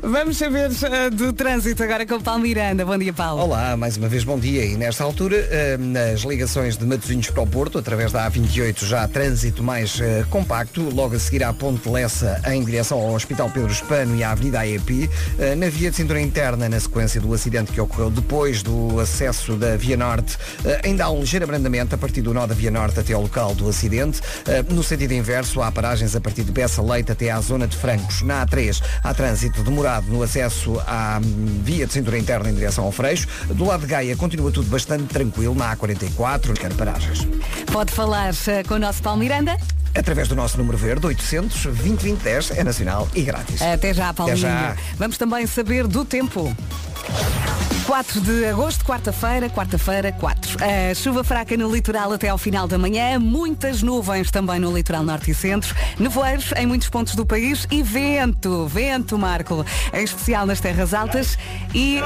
Vamos 0.03 0.37
saber 0.37 0.71
eh, 0.71 1.11
do 1.11 1.33
trânsito 1.33 1.83
agora 1.83 2.07
com 2.07 2.15
o 2.17 2.23
Paulo 2.23 2.41
Miranda. 2.41 2.85
Bom 2.85 2.97
dia, 2.97 3.13
Paulo. 3.13 3.43
Olá, 3.43 3.77
mais 3.77 3.97
uma 3.97 4.09
vez 4.09 4.25
bom 4.25 4.39
dia 4.39 4.65
e 4.65 4.77
nesta 4.77 5.05
altura 5.05 5.37
eh, 5.51 5.77
nas 5.79 6.21
ligações 6.21 6.77
de 6.77 6.85
Matosinhos 6.85 7.31
para 7.31 7.43
o 7.43 7.47
Porto, 7.47 7.79
através 7.79 8.13
da 8.13 8.31
A28 8.31 8.85
já 8.85 9.07
trânsito 9.07 9.63
mais 9.63 10.01
eh, 10.01 10.25
compacto, 10.31 10.83
logo 10.95 11.17
a 11.17 11.19
seguir 11.19 11.45
à 11.45 11.53
Ponte 11.53 11.89
Lessa 11.89 12.41
em 12.49 12.65
direção 12.65 12.99
ao 12.99 13.15
Hospital 13.15 13.51
Pedro 13.51 13.71
Espano 13.71 14.17
e 14.17 14.25
à 14.25 14.31
Avenida 14.31 14.61
AEP, 14.61 15.11
na 15.57 15.69
via 15.69 15.91
de 15.91 15.97
cintura 15.97 16.21
interna 16.21 16.69
na 16.69 16.79
sequência 16.79 17.21
do 17.21 17.33
acidente 17.35 17.73
que 17.73 17.81
ocorreu 17.81 18.11
depois 18.11 18.63
do 18.63 18.99
acesso 19.01 19.57
da 19.57 19.77
Via 19.77 19.97
Norte, 19.97 20.37
ainda 20.85 21.05
há 21.05 21.11
um 21.11 21.21
ligeiro 21.21 21.45
abrandamento 21.45 21.95
a 21.95 21.99
partir 21.99 22.23
do 22.23 22.33
nó 22.33 22.47
da 22.47 22.55
Via 22.55 22.71
Norte 22.71 23.01
até 23.01 23.13
ao 23.13 23.23
local 23.23 23.55
do 23.55 23.69
acidente. 23.69 24.21
No 24.69 24.83
sentido 24.83 25.13
inverso, 25.13 25.61
há 25.63 25.71
paragens 25.71 26.15
a 26.15 26.21
partir 26.21 26.45
de 26.45 26.53
Bessa 26.53 26.83
Leite 26.83 27.13
até 27.21 27.31
à 27.31 27.41
zona 27.41 27.67
de 27.67 27.77
Francos. 27.77 28.23
Na 28.23 28.47
A3 28.47 28.81
há 29.05 29.13
trânsito 29.13 29.63
demorado 29.63 30.07
no 30.07 30.23
acesso 30.23 30.81
à 30.87 31.21
hum, 31.23 31.61
via 31.63 31.87
de 31.87 31.93
cintura 31.93 32.19
interna 32.19 32.49
em 32.49 32.55
direção 32.55 32.85
ao 32.85 32.93
Freixo. 32.93 33.29
Do 33.49 33.67
lado 33.67 33.83
de 33.83 33.87
Gaia 33.87 34.17
continua 34.17 34.51
tudo 34.51 34.69
bastante 34.71 35.05
tranquilo 35.05 35.55
na 35.55 35.77
A44, 35.77 36.55
quer 36.55 36.73
paragens. 36.75 37.27
Pode 37.71 37.93
falar 37.93 38.33
eh, 38.47 38.63
com 38.65 38.75
o 38.75 38.79
nosso 38.79 39.03
Paulo 39.03 39.21
Miranda? 39.21 39.59
Através 39.95 40.29
do 40.29 40.35
nosso 40.35 40.59
número 40.59 40.77
verde, 40.77 41.07
800 41.07 41.65
2010 41.65 42.53
é 42.53 42.65
nacional 42.65 43.09
e 43.15 43.23
grátis. 43.23 43.61
Até 43.63 43.93
já, 43.95 44.13
Paulinho. 44.13 44.39
Até 44.39 44.47
já. 44.47 44.77
Vamos 44.97 45.17
também 45.17 45.47
saber 45.47 45.87
do 45.87 46.05
tempo. 46.05 46.55
4 47.91 48.21
de 48.21 48.45
agosto, 48.47 48.85
quarta-feira, 48.85 49.51
quarta-feira, 49.51 50.13
4. 50.13 50.59
A 50.63 50.95
chuva 50.95 51.25
fraca 51.25 51.57
no 51.57 51.69
litoral 51.75 52.13
até 52.13 52.29
ao 52.29 52.39
final 52.39 52.69
da 52.69 52.79
manhã, 52.79 53.19
muitas 53.19 53.83
nuvens 53.83 54.31
também 54.31 54.61
no 54.61 54.73
litoral 54.73 55.03
norte 55.03 55.33
e 55.33 55.35
centro, 55.35 55.75
nevoeiros 55.99 56.53
em 56.57 56.67
muitos 56.67 56.89
pontos 56.89 57.17
do 57.17 57.27
país 57.27 57.67
e 57.69 57.83
vento, 57.83 58.69
vento, 58.69 59.19
Marco, 59.19 59.67
em 59.93 60.05
especial 60.05 60.47
nas 60.47 60.61
terras 60.61 60.95
altas 60.95 61.37
e 61.75 61.99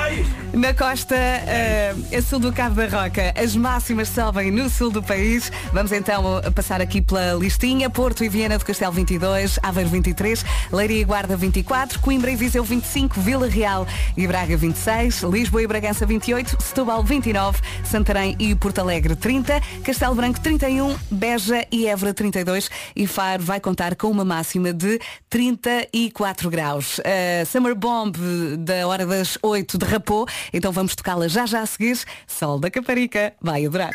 na 0.54 0.72
costa 0.72 1.14
eh, 1.14 1.94
a 2.16 2.22
sul 2.22 2.38
do 2.38 2.50
Cabo 2.50 2.76
da 2.76 2.84
Roca. 2.84 3.34
As 3.36 3.54
máximas 3.54 4.08
sobem 4.08 4.50
no 4.50 4.70
sul 4.70 4.90
do 4.90 5.02
país. 5.02 5.52
Vamos 5.70 5.92
então 5.92 6.40
passar 6.54 6.80
aqui 6.80 7.02
pela 7.02 7.34
listinha. 7.34 7.73
Porto 7.90 8.22
e 8.22 8.28
Viana 8.28 8.56
do 8.56 8.64
Castelo 8.64 8.92
22, 8.92 9.58
Aveiro 9.62 9.90
23, 9.90 10.44
Leiria 10.72 11.00
e 11.00 11.04
Guarda 11.04 11.36
24, 11.36 11.98
Coimbra 11.98 12.30
e 12.30 12.36
Viseu 12.36 12.62
25, 12.62 13.20
Vila 13.20 13.48
Real 13.48 13.86
e 14.16 14.26
Braga 14.26 14.56
26, 14.56 15.22
Lisboa 15.22 15.62
e 15.62 15.66
Bragança 15.66 16.06
28, 16.06 16.62
Setúbal 16.62 17.02
29, 17.02 17.60
Santarém 17.84 18.36
e 18.38 18.54
Porto 18.54 18.78
Alegre 18.78 19.16
30, 19.16 19.60
Castelo 19.82 20.14
Branco 20.14 20.40
31, 20.40 20.96
Beja 21.10 21.66
e 21.70 21.86
Évora 21.86 22.14
32 22.14 22.70
e 22.94 23.06
Faro 23.06 23.42
vai 23.42 23.60
contar 23.60 23.96
com 23.96 24.08
uma 24.08 24.24
máxima 24.24 24.72
de 24.72 25.00
34 25.28 26.48
graus. 26.48 27.00
A 27.00 27.44
Summer 27.44 27.74
Bomb 27.74 28.16
da 28.58 28.86
hora 28.86 29.04
das 29.04 29.36
8 29.42 29.76
derrapou, 29.76 30.26
então 30.52 30.72
vamos 30.72 30.94
tocá-la 30.94 31.28
já 31.28 31.44
já 31.44 31.60
a 31.60 31.66
seguir. 31.66 31.98
Sol 32.26 32.58
da 32.58 32.70
Caparica, 32.70 33.34
vai 33.42 33.66
adorar. 33.66 33.94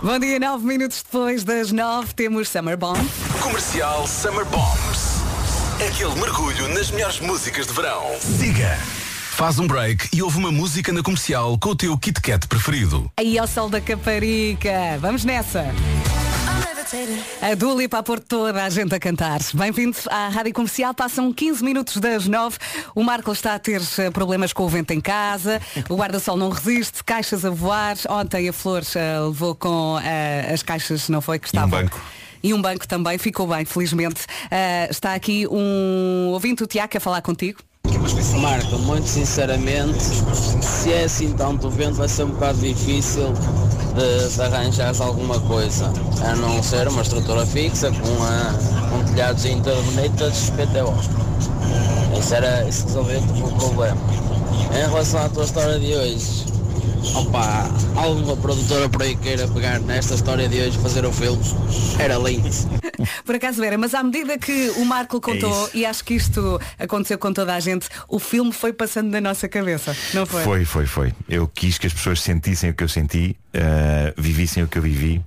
Bom 0.00 0.16
dia, 0.16 0.38
9 0.38 0.64
minutos 0.64 1.02
depois 1.02 1.42
das 1.42 1.72
9 1.72 2.14
temos 2.14 2.48
Summer 2.48 2.76
Bomb. 2.76 2.96
Comercial 3.42 4.06
Summer 4.06 4.44
Bombs. 4.44 5.18
Aquele 5.84 6.14
mergulho 6.20 6.68
nas 6.68 6.92
melhores 6.92 7.18
músicas 7.18 7.66
de 7.66 7.72
verão. 7.72 8.04
Siga. 8.20 8.78
Faz 9.32 9.58
um 9.58 9.66
break 9.66 10.08
e 10.12 10.22
ouve 10.22 10.38
uma 10.38 10.52
música 10.52 10.92
na 10.92 11.02
comercial 11.02 11.58
com 11.58 11.70
o 11.70 11.76
teu 11.76 11.98
Kit 11.98 12.20
Kat 12.20 12.46
preferido. 12.46 13.10
Aí 13.16 13.36
ao 13.36 13.48
sol 13.48 13.68
da 13.68 13.80
Caparica. 13.80 14.98
Vamos 15.00 15.24
nessa. 15.24 15.64
A 17.42 17.54
Duli 17.54 17.86
para 17.86 18.02
pôr 18.02 18.18
toda 18.18 18.64
a 18.64 18.70
gente 18.70 18.94
a 18.94 18.98
cantar. 18.98 19.40
Bem-vindos 19.52 20.08
à 20.08 20.28
Rádio 20.28 20.54
Comercial. 20.54 20.94
Passam 20.94 21.30
15 21.30 21.62
minutos 21.62 21.98
das 21.98 22.26
9. 22.26 22.56
O 22.94 23.02
Marco 23.02 23.30
está 23.30 23.54
a 23.54 23.58
ter 23.58 23.82
eh, 23.98 24.10
problemas 24.10 24.54
com 24.54 24.62
o 24.62 24.68
vento 24.70 24.92
em 24.92 25.00
casa. 25.00 25.60
O 25.90 25.96
guarda-sol 25.96 26.38
não 26.38 26.48
resiste. 26.48 27.04
Caixas 27.04 27.44
a 27.44 27.50
voar. 27.50 27.94
Ontem 28.08 28.48
a 28.48 28.54
Flores 28.54 28.96
eh, 28.96 29.20
levou 29.20 29.54
com 29.54 30.00
eh, 30.02 30.50
as 30.50 30.62
caixas, 30.62 31.10
não 31.10 31.20
foi? 31.20 31.38
Que 31.38 31.48
estavam. 31.48 31.68
banco. 31.68 32.00
E 32.42 32.54
um 32.54 32.62
banco 32.62 32.88
também. 32.88 33.18
Ficou 33.18 33.46
bem, 33.46 33.66
felizmente. 33.66 34.24
Eh, 34.50 34.88
está 34.90 35.12
aqui 35.12 35.46
um 35.46 36.28
ouvinte, 36.28 36.62
o 36.62 36.66
Tiago, 36.66 36.96
a 36.96 37.00
falar 37.00 37.20
contigo. 37.20 37.60
Marco, 38.40 38.78
muito 38.78 39.08
sinceramente, 39.08 40.02
se 40.62 40.92
é 40.92 41.04
assim 41.04 41.32
tanto 41.32 41.68
vento 41.70 41.94
vai 41.94 42.08
ser 42.08 42.24
um 42.24 42.30
bocado 42.30 42.58
difícil 42.58 43.32
de, 43.94 44.34
de 44.34 44.42
arranjares 44.42 45.00
alguma 45.00 45.40
coisa, 45.40 45.92
a 46.22 46.36
não 46.36 46.62
ser 46.62 46.86
uma 46.88 47.02
estrutura 47.02 47.44
fixa 47.44 47.90
com, 47.90 48.22
a, 48.22 48.54
com 48.90 49.04
telhados 49.12 49.44
intermitentes 49.44 50.50
PTO. 50.50 50.94
Isso, 52.18 52.34
era, 52.34 52.68
isso 52.68 52.86
resolveu 52.86 53.20
o 53.20 53.52
problema. 53.56 53.98
Em 54.72 54.88
relação 54.88 55.20
à 55.24 55.28
tua 55.28 55.44
história 55.44 55.78
de 55.78 55.94
hoje, 55.94 56.46
opa, 57.14 57.68
alguma 57.96 58.36
produtora 58.36 58.88
por 58.88 59.02
aí 59.02 59.16
queira 59.16 59.46
pegar 59.48 59.80
nesta 59.80 60.14
história 60.14 60.48
de 60.48 60.60
hoje 60.60 60.78
fazer 60.78 61.04
o 61.04 61.12
filme, 61.12 61.42
era 61.98 62.16
lindo. 62.16 62.48
Por 63.24 63.36
acaso 63.36 63.62
era, 63.62 63.78
mas 63.78 63.94
à 63.94 64.02
medida 64.02 64.36
que 64.38 64.70
o 64.76 64.84
Marco 64.84 65.20
contou, 65.20 65.66
isso. 65.66 65.76
e 65.76 65.86
acho 65.86 66.02
que 66.04 66.14
isto 66.14 66.60
aconteceu 66.78 67.16
com 67.18 67.32
toda 67.32 67.54
a 67.54 67.60
gente, 67.60 67.88
o 68.08 68.18
filme 68.18 68.52
foi 68.52 68.72
passando 68.72 69.10
na 69.10 69.20
nossa 69.20 69.48
cabeça, 69.48 69.96
não 70.12 70.26
foi? 70.26 70.42
Foi, 70.42 70.64
foi, 70.64 70.86
foi. 70.86 71.14
Eu 71.28 71.46
quis 71.46 71.78
que 71.78 71.86
as 71.86 71.92
pessoas 71.92 72.20
sentissem 72.20 72.70
o 72.70 72.74
que 72.74 72.82
eu 72.82 72.88
senti, 72.88 73.36
eh, 73.52 74.12
vivissem 74.16 74.62
o 74.64 74.68
que 74.68 74.78
eu 74.78 74.82
vivi. 74.82 75.22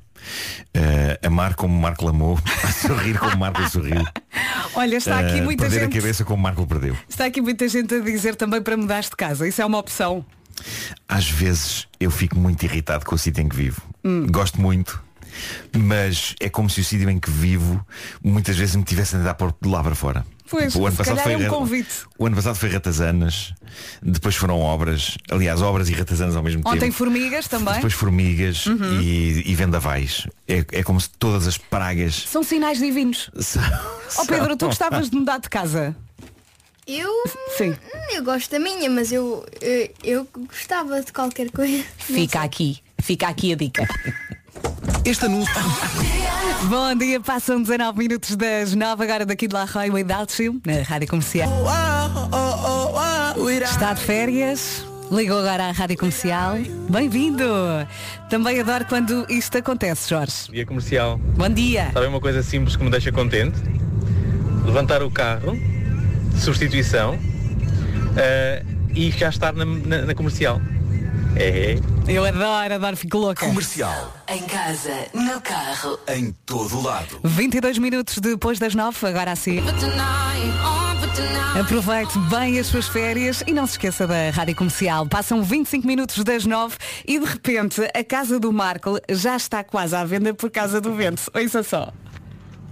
eh, 0.74 1.20
amar 1.24 1.56
como 1.56 1.76
o 1.76 1.82
Marco 1.82 2.08
amou, 2.08 2.38
sorrir 2.86 3.18
como 3.18 3.36
o 3.36 3.40
Marco 3.40 3.68
sorriu. 3.70 4.06
Olha, 4.76 4.98
está 4.98 5.20
aqui 5.20 5.38
eh, 5.38 5.42
muita 5.42 5.64
perder 5.64 5.82
gente. 5.86 5.98
a 5.98 6.02
cabeça 6.02 6.24
como 6.26 6.38
o 6.38 6.44
Marco 6.44 6.66
perdeu. 6.68 6.96
Está 7.10 7.26
aqui 7.26 7.42
muita 7.42 7.68
gente 7.68 7.94
a 7.96 8.00
dizer 8.00 8.36
também 8.36 8.62
para 8.62 8.76
mudar 8.78 9.02
de 9.02 9.10
casa. 9.12 9.48
Isso 9.48 9.62
é 9.62 9.66
uma 9.66 9.78
opção. 9.78 10.26
Às 11.08 11.30
vezes 11.30 11.88
eu 12.00 12.10
fico 12.12 12.38
muito 12.38 12.64
irritado 12.64 13.06
com 13.06 13.16
o 13.16 13.18
sítio 13.18 13.42
em 13.42 13.50
que 13.50 13.56
vivo. 13.56 13.82
Hum. 14.04 14.28
Gosto 14.30 14.60
muito, 14.62 15.02
mas 15.78 16.36
é 16.40 16.50
como 16.50 16.70
se 16.70 16.82
o 16.82 16.84
sítio 16.84 17.10
em 17.10 17.20
que 17.20 17.30
vivo 17.30 17.86
muitas 18.24 18.58
vezes 18.58 18.76
me 18.76 18.84
tivesse 18.84 19.16
a 19.16 19.20
tentar 19.20 19.34
pôr 19.36 19.54
de 19.62 19.70
lá 19.70 19.84
para 19.84 19.96
fora. 19.96 20.26
Pois, 20.50 20.74
Tipo, 20.74 20.92
se 20.92 21.04
calhar 21.06 21.30
é 21.32 21.38
um 21.38 21.48
convite. 21.48 21.90
O 22.20 22.26
ano 22.28 22.36
passado 22.36 22.56
foi 22.56 22.68
ratazanas, 22.70 23.54
depois 24.04 24.36
foram 24.36 24.60
obras, 24.60 25.18
aliás, 25.32 25.62
obras 25.62 25.88
e 25.88 25.94
ratazanas 25.94 26.36
ao 26.36 26.44
mesmo 26.44 26.62
Ontem 26.66 26.80
tempo. 26.82 26.92
formigas 26.94 27.48
também. 27.48 27.76
Depois 27.76 27.94
formigas 27.94 28.66
Uhum. 28.66 29.00
e, 29.00 29.50
e 29.50 29.56
vendavais. 29.56 30.28
É, 30.50 30.66
é 30.74 30.84
como 30.84 31.00
se 31.00 31.10
todas 31.12 31.48
as 31.48 31.58
pragas. 31.58 32.26
São 32.28 32.44
sinais 32.44 32.80
divinos. 32.80 33.32
Ó 34.18 34.26
Pedro, 34.28 34.58
tu 34.58 34.66
gostavas 34.66 35.10
de 35.10 35.16
mudar 35.16 35.38
de 35.40 35.48
casa? 35.48 35.96
Eu, 36.88 37.10
Sim. 37.58 37.76
eu 38.14 38.24
gosto 38.24 38.50
da 38.52 38.60
minha, 38.60 38.90
mas 38.90 39.12
eu, 39.12 39.46
eu, 39.62 39.90
eu 40.04 40.28
gostava 40.48 41.02
de 41.02 41.14
qualquer 41.14 41.52
coisa. 41.52 41.84
Fica 41.98 42.42
aqui, 42.42 42.80
fica 43.00 43.28
aqui 43.28 43.54
a 43.54 43.56
dica. 43.56 43.88
Este 45.06 45.26
anúncio. 45.26 45.54
Bom 46.70 46.96
dia, 46.96 47.20
passam 47.20 47.62
19 47.62 47.98
minutos 47.98 48.36
das 48.36 48.74
9 48.74 49.04
agora 49.04 49.26
daqui 49.26 49.48
de 49.48 49.54
La 49.54 49.66
Roy 49.66 49.90
Without 49.90 50.42
You, 50.42 50.60
na 50.66 50.82
Rádio 50.82 51.08
Comercial. 51.08 51.50
Está 53.64 53.94
de 53.94 54.02
férias? 54.02 54.86
Ligou 55.12 55.38
agora 55.40 55.66
à 55.68 55.72
Rádio 55.72 55.98
Comercial. 55.98 56.56
Bem-vindo! 56.90 57.44
Também 58.30 58.60
adoro 58.60 58.86
quando 58.86 59.26
isto 59.30 59.58
acontece, 59.58 60.10
Jorge. 60.10 60.52
Dia 60.52 60.66
comercial. 60.66 61.18
Bom 61.18 61.50
dia. 61.50 61.92
Sabe 61.94 62.08
uma 62.08 62.20
coisa 62.22 62.42
simples 62.42 62.76
que 62.76 62.84
me 62.84 62.90
deixa 62.90 63.12
contente? 63.12 63.60
Levantar 64.66 65.04
o 65.04 65.12
carro, 65.12 65.58
substituição, 66.40 67.18
eh, 68.18 68.64
e 68.94 69.10
já 69.12 69.30
estar 69.30 69.54
na, 69.54 69.66
na- 69.66 70.02
na 70.04 70.16
comercial. 70.16 70.62
É. 71.36 71.78
Eu 72.10 72.26
adoro, 72.26 72.74
adoro, 72.74 72.98
fico 72.98 73.18
louca. 73.18 73.46
Comercial. 73.46 74.14
Em 74.28 74.42
casa, 74.44 74.92
no 75.14 75.40
carro. 75.40 75.98
Em 76.10 76.36
todo 76.46 76.82
lado. 76.82 77.20
22 77.24 77.78
minutos 77.78 78.18
depois 78.18 78.60
das 78.60 78.76
9, 78.76 79.08
agora 79.08 79.32
assim. 79.32 79.60
Aproveite 81.60 82.18
bem 82.30 82.60
as 82.60 82.68
suas 82.68 82.88
férias 82.88 83.44
e 83.48 83.54
não 83.54 83.66
se 83.66 83.74
esqueça 83.74 84.06
da 84.08 84.30
Rádio 84.30 84.56
Comercial. 84.56 85.06
Passam 85.06 85.42
25 85.44 85.86
minutos 85.88 86.22
das 86.24 86.46
9 86.46 86.76
e 87.08 87.20
de 87.20 87.26
repente 87.26 87.82
a 87.94 88.04
casa 88.04 88.40
do 88.40 88.52
Marco 88.52 89.00
já 89.10 89.36
está 89.36 89.64
quase 89.64 89.96
à 89.96 90.04
venda 90.04 90.34
por 90.34 90.50
causa 90.50 90.80
do 90.82 90.94
vento. 90.94 91.30
Ouça 91.34 91.64
só. 91.64 91.94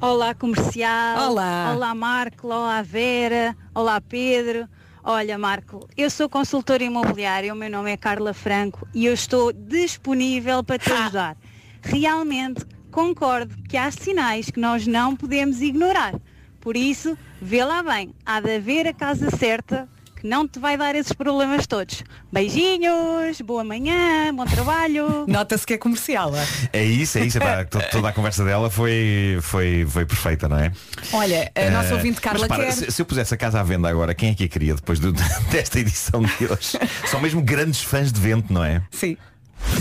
Olá 0.02 0.34
comercial. 0.34 1.30
Olá. 1.30 1.74
Olá 1.76 1.94
Marco, 1.94 2.48
olá 2.48 2.82
Vera, 2.82 3.54
olá 3.76 4.00
Pedro. 4.00 4.66
Olha 5.04 5.38
Marco, 5.38 5.90
eu 5.98 6.10
sou 6.10 6.30
consultora 6.30 6.82
imobiliária, 6.82 7.54
o 7.54 7.56
meu 7.56 7.70
nome 7.70 7.92
é 7.92 7.98
Carla 7.98 8.34
Franco 8.34 8.88
e 8.94 9.06
eu 9.06 9.14
estou 9.14 9.52
disponível 9.52 10.64
para 10.64 10.80
te 10.80 10.90
ajudar. 10.90 11.36
Realmente 11.82 12.66
concordo 12.90 13.54
que 13.64 13.76
há 13.76 13.92
sinais 13.92 14.50
que 14.50 14.60
nós 14.60 14.88
não 14.88 15.18
podemos 15.18 15.62
ignorar. 15.62 16.16
Por 16.62 16.78
isso, 16.78 17.18
vê 17.42 17.66
lá 17.66 17.84
bem, 17.84 18.16
há 18.26 18.40
de 18.40 18.56
haver 18.56 18.88
a 18.88 18.94
casa 18.94 19.30
certa 19.30 19.90
que 20.20 20.28
não 20.28 20.48
te 20.48 20.60
vai 20.60 20.78
dar 20.78 20.96
esses 20.96 21.14
problemas 21.14 21.66
todos. 21.66 22.04
Beijinhos, 22.32 23.40
boa 23.42 23.64
manhã, 23.64 24.34
bom 24.36 24.46
trabalho. 24.46 25.26
Nota-se 25.28 25.66
que 25.66 25.74
é 25.74 25.78
comercial. 25.78 26.34
é? 26.36 26.46
É 26.74 26.84
isso, 26.84 27.18
é 27.18 27.26
isso. 27.26 27.38
epá, 27.38 27.64
to- 27.70 27.80
toda 27.92 28.10
a 28.10 28.12
conversa 28.12 28.44
dela 28.44 28.70
foi, 28.70 29.40
foi, 29.42 29.86
foi 29.90 30.06
perfeita, 30.06 30.48
não 30.50 30.58
é? 30.58 30.72
Olha, 31.14 31.52
a 31.56 31.70
nossa 31.70 31.90
Eh, 31.90 31.94
ouvinte 31.94 32.20
Carla 32.22 32.40
mas 32.42 32.48
para, 32.48 32.66
quer. 32.66 32.72
se, 32.74 32.92
se 32.92 33.02
eu 33.02 33.06
pusesse 33.06 33.34
a 33.34 33.38
casa 33.38 33.60
à 33.60 33.64
venda 33.64 33.88
agora, 33.90 34.14
quem 34.14 34.30
é 34.32 34.36
que 34.36 34.44
a 34.44 34.48
queria 34.48 34.76
depois 34.76 35.00
do- 35.00 35.14
desta 35.52 35.80
edição 35.80 36.22
de 36.22 36.46
hoje? 36.46 36.78
São 37.08 37.20
mesmo 37.22 37.42
grandes 37.42 37.82
fãs 37.82 38.12
de 38.12 38.20
vento, 38.20 38.52
não 38.52 38.64
é? 38.64 38.82
Sim. 38.92 39.16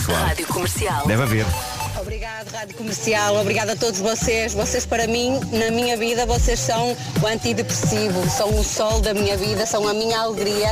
Claro. 0.04 0.26
Rádio 0.26 0.46
Comercial. 0.46 1.06
Deve 1.06 1.22
haver. 1.22 1.46
Obrigado, 2.08 2.50
Rádio 2.50 2.74
Comercial. 2.74 3.36
Obrigada 3.36 3.72
a 3.72 3.76
todos 3.76 4.00
vocês. 4.00 4.54
Vocês, 4.54 4.86
para 4.86 5.06
mim, 5.06 5.38
na 5.52 5.70
minha 5.70 5.94
vida, 5.94 6.24
vocês 6.24 6.58
são 6.58 6.96
o 7.22 7.26
antidepressivo, 7.26 8.26
são 8.30 8.48
o 8.58 8.64
sol 8.64 9.02
da 9.02 9.12
minha 9.12 9.36
vida, 9.36 9.66
são 9.66 9.86
a 9.86 9.92
minha 9.92 10.18
alegria. 10.18 10.68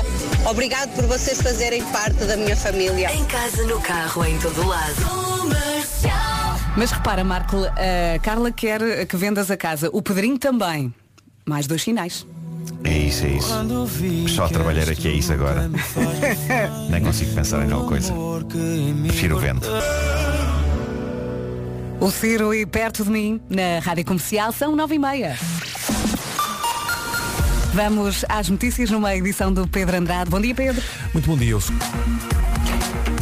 Obrigado 0.49 0.95
por 0.95 1.05
vocês 1.05 1.43
fazerem 1.43 1.85
parte 1.93 2.25
da 2.25 2.39
minha 2.39 2.57
família. 2.57 3.15
Em 3.15 3.23
casa, 3.27 3.63
no 3.65 3.79
carro, 3.83 4.25
em 4.25 4.39
todo 4.39 4.67
lado. 4.67 4.95
Mas 6.75 6.91
repara, 6.91 7.23
Marco, 7.23 7.59
a 7.67 8.19
Carla 8.21 8.51
quer 8.51 9.05
que 9.05 9.17
vendas 9.19 9.51
a 9.51 9.59
casa. 9.59 9.91
O 9.93 10.01
Pedrinho 10.01 10.39
também. 10.39 10.93
Mais 11.45 11.67
dois 11.67 11.83
sinais. 11.83 12.27
É 12.83 12.97
isso, 12.97 13.27
é 13.27 13.29
isso. 13.29 14.35
Só 14.35 14.49
trabalhar 14.49 14.89
aqui 14.89 15.09
é 15.09 15.13
isso 15.13 15.35
agora. 15.35 15.71
Nem 16.89 17.03
consigo 17.03 17.35
pensar 17.35 17.59
em 17.59 17.73
alguma 17.73 17.89
coisa. 17.89 18.15
Prefiro 19.07 19.37
o 19.37 19.39
vento. 19.39 19.69
O 22.01 22.11
Ciro 22.11 22.55
e 22.55 22.67
perto 22.67 23.05
de 23.05 23.11
mim, 23.11 23.41
na 23.49 23.81
Rádio 23.81 24.05
Comercial, 24.05 24.53
são 24.53 24.77
nove 24.77 24.97
e 24.97 24.99
meia. 24.99 25.37
Vamos 27.73 28.25
às 28.29 28.49
notícias 28.49 28.91
numa 28.91 29.15
edição 29.15 29.53
do 29.53 29.67
Pedro 29.67 29.97
Andrade. 29.97 30.31
Bom 30.31 30.41
dia, 30.41 30.55
Pedro. 30.55 30.83
Muito 31.13 31.27
bom 31.27 31.37
dia, 31.37 31.53
eu 31.53 31.61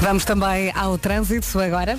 Vamos 0.00 0.24
também 0.24 0.72
ao 0.74 0.98
trânsito 0.98 1.58
agora. 1.60 1.98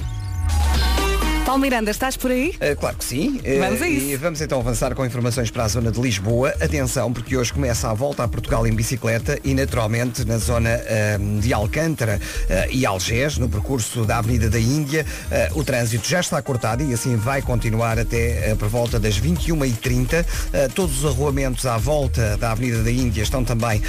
Paulo 1.45 1.61
Miranda, 1.61 1.91
estás 1.91 2.17
por 2.17 2.31
aí? 2.31 2.55
Uh, 2.55 2.75
claro 2.75 2.97
que 2.97 3.05
sim. 3.05 3.39
Vamos 3.59 3.79
a 3.79 3.87
isso. 3.87 4.05
E 4.07 4.15
vamos 4.15 4.41
então 4.41 4.59
avançar 4.59 4.95
com 4.95 5.05
informações 5.05 5.51
para 5.51 5.63
a 5.63 5.67
zona 5.67 5.91
de 5.91 6.01
Lisboa. 6.01 6.49
Atenção, 6.59 7.13
porque 7.13 7.37
hoje 7.37 7.53
começa 7.53 7.87
a 7.87 7.93
volta 7.93 8.23
a 8.23 8.27
Portugal 8.27 8.65
em 8.65 8.73
bicicleta 8.73 9.37
e 9.43 9.53
naturalmente 9.53 10.25
na 10.25 10.39
zona 10.39 10.71
uh, 10.71 11.39
de 11.39 11.53
Alcântara 11.53 12.19
uh, 12.19 12.71
e 12.71 12.83
Algés, 12.83 13.37
no 13.37 13.47
percurso 13.47 14.05
da 14.05 14.17
Avenida 14.17 14.49
da 14.49 14.59
Índia, 14.59 15.05
o 15.53 15.63
trânsito 15.63 16.07
já 16.07 16.19
está 16.19 16.41
cortado 16.41 16.83
e 16.83 16.93
assim 16.93 17.15
vai 17.15 17.43
continuar 17.43 17.99
até 17.99 18.55
por 18.55 18.67
volta 18.67 18.99
das 18.99 19.19
21h30. 19.19 20.25
todos 20.73 21.03
os 21.03 21.05
arruamentos 21.05 21.65
à 21.65 21.77
volta 21.77 22.37
da 22.37 22.51
Avenida 22.51 22.81
da 22.81 22.91
Índia 22.91 23.21
estão 23.21 23.43
também 23.43 23.81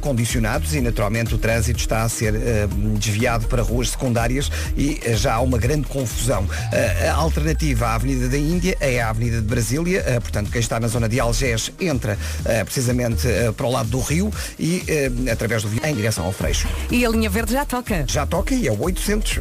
condicionados 0.00 0.74
e 0.74 0.80
naturalmente 0.80 1.34
o 1.34 1.38
trânsito 1.38 1.78
está 1.78 2.02
a 2.02 2.08
ser 2.08 2.34
desviado 2.98 3.46
para 3.46 3.62
ruas 3.62 3.90
secundárias 3.90 4.50
e 4.76 5.00
já 5.14 5.34
há 5.34 5.40
uma 5.40 5.58
grande 5.58 5.86
confusão. 5.86 6.46
A 6.98 7.12
alternativa 7.12 7.88
à 7.88 7.94
Avenida 7.94 8.26
da 8.28 8.38
Índia 8.38 8.76
é 8.80 9.02
a 9.02 9.10
Avenida 9.10 9.40
de 9.40 9.46
Brasília, 9.46 10.02
eh, 10.06 10.18
portanto 10.18 10.50
quem 10.50 10.60
está 10.60 10.80
na 10.80 10.88
zona 10.88 11.08
de 11.08 11.20
Algés 11.20 11.70
entra 11.78 12.18
eh, 12.44 12.64
precisamente 12.64 13.28
eh, 13.28 13.52
para 13.52 13.66
o 13.66 13.70
lado 13.70 13.90
do 13.90 14.00
rio 14.00 14.32
e 14.58 14.82
através 15.30 15.62
do 15.62 15.86
em 15.86 15.94
direção 15.94 16.24
ao 16.24 16.32
Freixo. 16.32 16.66
E 16.90 17.04
a 17.04 17.10
linha 17.10 17.28
verde 17.28 17.52
já 17.52 17.66
toca? 17.66 18.04
Já 18.08 18.24
toca 18.24 18.54
e 18.54 18.66
é 18.66 18.72
o 18.72 18.82
800 18.82 19.40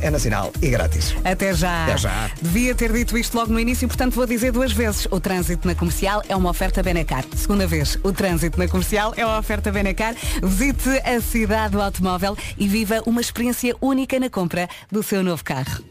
é 0.00 0.10
nacional 0.10 0.52
e 0.60 0.68
grátis. 0.68 1.14
Até 1.24 1.54
já. 1.54 1.84
Até 1.84 1.98
já. 1.98 2.30
Devia 2.42 2.74
ter 2.74 2.92
dito 2.92 3.16
isto 3.16 3.36
logo 3.36 3.52
no 3.52 3.60
início, 3.60 3.86
portanto 3.86 4.14
vou 4.14 4.26
dizer 4.26 4.50
duas 4.50 4.72
vezes. 4.72 5.06
O 5.10 5.20
trânsito 5.20 5.68
na 5.68 5.74
comercial 5.74 6.22
é 6.28 6.34
uma 6.34 6.50
oferta 6.50 6.82
Benacar. 6.82 7.24
Segunda 7.36 7.66
vez, 7.66 7.96
o 8.02 8.12
trânsito 8.12 8.58
na 8.58 8.66
comercial 8.66 9.14
é 9.16 9.24
uma 9.24 9.38
oferta 9.38 9.70
Benacar. 9.70 10.14
Visite 10.42 10.90
a 11.04 11.20
cidade 11.20 11.72
do 11.72 11.80
automóvel 11.80 12.36
e 12.58 12.66
viva 12.66 13.00
uma 13.06 13.20
experiência 13.20 13.74
única 13.80 14.18
na 14.18 14.28
compra 14.28 14.68
do 14.90 15.02
seu 15.02 15.22
novo 15.22 15.44
carro. 15.44 15.84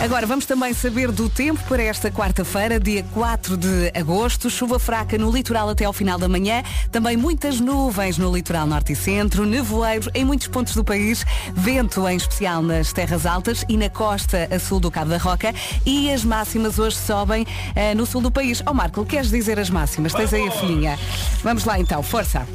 Agora 0.00 0.24
vamos 0.26 0.46
também 0.46 0.72
saber 0.72 1.10
do 1.10 1.28
tempo 1.28 1.60
para 1.68 1.82
esta 1.82 2.08
quarta-feira, 2.08 2.78
dia 2.78 3.04
4 3.12 3.56
de 3.56 3.90
agosto. 3.92 4.48
Chuva 4.48 4.78
fraca 4.78 5.18
no 5.18 5.28
litoral 5.28 5.68
até 5.68 5.84
ao 5.84 5.92
final 5.92 6.16
da 6.16 6.28
manhã. 6.28 6.62
Também 6.92 7.16
muitas 7.16 7.58
nuvens 7.58 8.16
no 8.16 8.32
litoral 8.32 8.64
norte 8.64 8.92
e 8.92 8.96
centro, 8.96 9.44
nevoeiro 9.44 10.08
em 10.14 10.24
muitos 10.24 10.46
pontos 10.46 10.76
do 10.76 10.84
país, 10.84 11.26
vento 11.52 12.08
em 12.08 12.16
especial 12.16 12.62
nas 12.62 12.92
terras 12.92 13.26
altas 13.26 13.64
e 13.68 13.76
na 13.76 13.90
costa 13.90 14.48
a 14.54 14.58
sul 14.60 14.78
do 14.78 14.88
Cabo 14.88 15.10
da 15.10 15.18
Roca. 15.18 15.52
E 15.84 16.12
as 16.12 16.24
máximas 16.24 16.78
hoje 16.78 16.96
sobem 16.96 17.42
uh, 17.42 17.96
no 17.96 18.06
sul 18.06 18.20
do 18.20 18.30
país. 18.30 18.62
Ó 18.66 18.70
oh, 18.70 18.74
Marco, 18.74 19.04
queres 19.04 19.30
dizer 19.30 19.58
as 19.58 19.68
máximas? 19.68 20.14
Tens 20.14 20.32
aí 20.32 20.46
a 20.46 20.52
filhinha. 20.52 20.96
Vamos 21.42 21.64
lá 21.64 21.78
então, 21.78 22.04
força. 22.04 22.46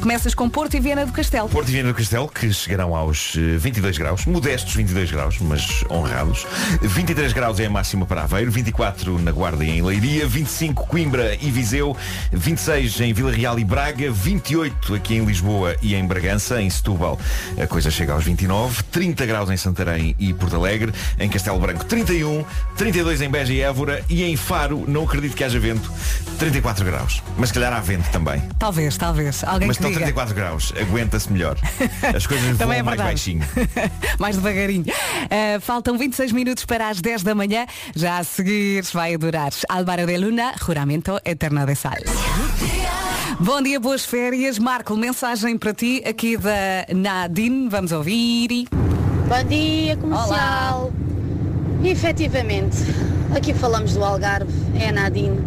Começas 0.00 0.34
com 0.34 0.48
Porto 0.50 0.74
e 0.74 0.80
Viana 0.80 1.06
do 1.06 1.12
Castelo. 1.12 1.48
Porto 1.48 1.68
e 1.68 1.72
Viana 1.72 1.88
do 1.88 1.94
Castelo, 1.94 2.28
que 2.28 2.52
chegarão 2.52 2.94
aos 2.94 3.34
22 3.34 3.96
eh, 3.96 3.98
graus, 3.98 4.26
modestos 4.26 4.74
22 4.74 5.10
graus, 5.10 5.38
mas 5.40 5.84
honrados. 5.90 6.46
23 6.82 7.32
graus 7.32 7.58
é 7.58 7.66
a 7.66 7.70
máxima 7.70 8.04
para 8.04 8.22
Aveiro, 8.22 8.50
24 8.50 9.18
na 9.18 9.32
Guarda 9.32 9.64
e 9.64 9.70
em 9.70 9.82
Leiria, 9.82 10.26
25 10.26 10.86
Coimbra 10.86 11.36
e 11.40 11.50
Viseu, 11.50 11.96
26 12.32 13.00
em 13.00 13.12
Vila 13.12 13.32
Real 13.32 13.58
e 13.58 13.64
Braga, 13.64 14.10
28 14.10 14.94
aqui 14.94 15.14
em 15.14 15.24
Lisboa 15.24 15.76
e 15.80 15.94
em 15.94 16.04
Bragança, 16.04 16.60
em 16.60 16.68
Setúbal 16.68 17.18
a 17.60 17.66
coisa 17.66 17.90
chega 17.90 18.12
aos 18.12 18.24
29, 18.24 18.82
30 18.84 19.26
graus 19.26 19.50
em 19.50 19.56
Santarém 19.56 20.14
e 20.18 20.32
Porto 20.32 20.56
Alegre, 20.56 20.92
em 21.18 21.28
Castelo 21.28 21.58
Branco 21.58 21.84
31, 21.84 22.44
32 22.76 23.20
em 23.20 23.30
Beja 23.30 23.52
e 23.52 23.60
Évora 23.60 24.04
e 24.08 24.24
em 24.24 24.36
Faro, 24.36 24.84
não 24.86 25.04
acredito 25.04 25.36
que 25.36 25.44
haja 25.44 25.58
vento, 25.58 25.90
34 26.38 26.84
graus. 26.84 27.22
Mas 27.36 27.48
se 27.48 27.54
calhar 27.54 27.72
há 27.72 27.80
vento 27.80 28.10
também. 28.10 28.42
Talvez, 28.58 28.96
talvez. 28.96 29.44
Alguém 29.44 29.68
mas 29.68 29.76
que 29.76 29.82
estão 29.88 29.92
34 29.92 30.34
graus, 30.34 30.72
aguenta-se 30.80 31.32
melhor. 31.32 31.56
As 32.14 32.26
coisas 32.26 32.56
Também 32.58 32.82
voam 32.82 32.92
é 32.94 32.96
mais 32.96 33.00
baixinho. 33.00 33.42
mais 34.18 34.36
devagarinho. 34.36 34.84
Uh, 34.84 35.60
faltam 35.60 35.98
26 35.98 36.32
minutos 36.32 36.64
para 36.64 36.88
as 36.88 37.00
10 37.00 37.22
da 37.22 37.34
manhã. 37.34 37.66
Já 37.94 38.18
a 38.18 38.24
seguir 38.24 38.84
vai 38.92 39.16
durar 39.16 39.50
Álvaro 39.68 40.06
de 40.06 40.16
Luna, 40.16 40.54
Juramento 40.64 41.20
Eterno 41.24 41.66
de 41.66 41.74
Sal. 41.74 41.98
Bom 43.40 43.60
dia, 43.62 43.80
boas 43.80 44.04
férias. 44.04 44.58
Marco, 44.58 44.96
mensagem 44.96 45.58
para 45.58 45.74
ti 45.74 46.02
aqui 46.06 46.36
da 46.36 46.86
Nadine. 46.94 47.68
Vamos 47.68 47.92
ouvir. 47.92 48.68
Bom 48.70 49.48
dia, 49.48 49.96
comercial. 49.96 50.92
Olá. 50.92 51.04
Efetivamente, 51.84 52.78
aqui 53.36 53.52
falamos 53.52 53.94
do 53.94 54.02
Algarve, 54.02 54.52
é 54.78 54.88
a 54.88 54.92
Nadine. 54.92 55.38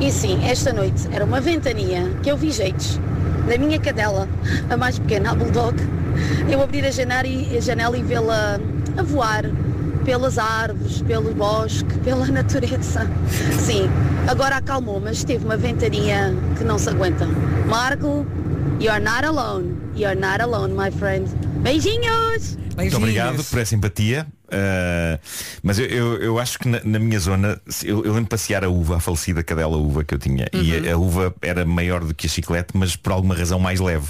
E 0.00 0.10
sim, 0.12 0.38
esta 0.46 0.72
noite 0.72 1.08
era 1.10 1.24
uma 1.24 1.40
ventania 1.40 2.08
que 2.22 2.30
eu 2.30 2.36
vi 2.36 2.52
jeitos 2.52 3.00
da 3.48 3.56
minha 3.58 3.78
cadela, 3.78 4.28
a 4.68 4.76
mais 4.76 4.98
pequena, 4.98 5.32
a 5.32 5.34
Bulldog, 5.34 5.74
eu 6.50 6.62
abrir 6.62 6.84
a 6.84 6.90
janela 6.90 7.26
e, 7.26 7.56
a 7.56 7.60
janela 7.60 7.96
e 7.96 8.02
vê-la 8.02 8.60
a 8.96 9.02
voar 9.02 9.44
pelas 10.04 10.38
árvores, 10.38 11.02
pelo 11.02 11.34
bosque, 11.34 11.92
pela 12.04 12.26
natureza. 12.26 13.10
Sim, 13.58 13.88
agora 14.26 14.56
acalmou, 14.56 15.00
mas 15.00 15.24
teve 15.24 15.44
uma 15.44 15.56
ventania 15.56 16.34
que 16.56 16.64
não 16.64 16.78
se 16.78 16.88
aguenta. 16.90 17.26
Marco, 17.66 18.26
you're 18.80 19.00
not 19.00 19.24
alone. 19.24 19.76
You're 19.94 20.18
not 20.18 20.40
alone, 20.40 20.74
my 20.74 20.90
friend. 20.90 21.28
Beijinhos! 21.62 22.56
Muito 22.76 22.96
obrigado 22.96 23.42
por 23.44 23.58
essa 23.58 23.70
simpatia. 23.70 24.26
Uh, 24.48 25.20
mas 25.62 25.78
eu, 25.78 25.86
eu, 25.86 26.16
eu, 26.16 26.38
acho 26.38 26.58
que 26.58 26.68
na, 26.68 26.80
na 26.82 26.98
minha 26.98 27.20
zona, 27.20 27.60
eu, 27.84 27.98
eu, 27.98 28.12
lembro 28.12 28.22
de 28.22 28.28
passear 28.28 28.64
a 28.64 28.68
uva, 28.68 28.96
a 28.96 29.00
falecida 29.00 29.42
cadela 29.42 29.76
uva 29.76 30.04
que 30.04 30.14
eu 30.14 30.18
tinha. 30.18 30.48
Uhum. 30.54 30.62
E 30.62 30.88
a, 30.88 30.94
a, 30.94 30.96
uva 30.96 31.34
era 31.42 31.64
maior 31.66 32.02
do 32.02 32.14
que 32.14 32.26
a 32.26 32.30
chiclete, 32.30 32.70
mas 32.74 32.96
por 32.96 33.12
alguma 33.12 33.34
razão 33.34 33.60
mais 33.60 33.78
leve. 33.78 34.08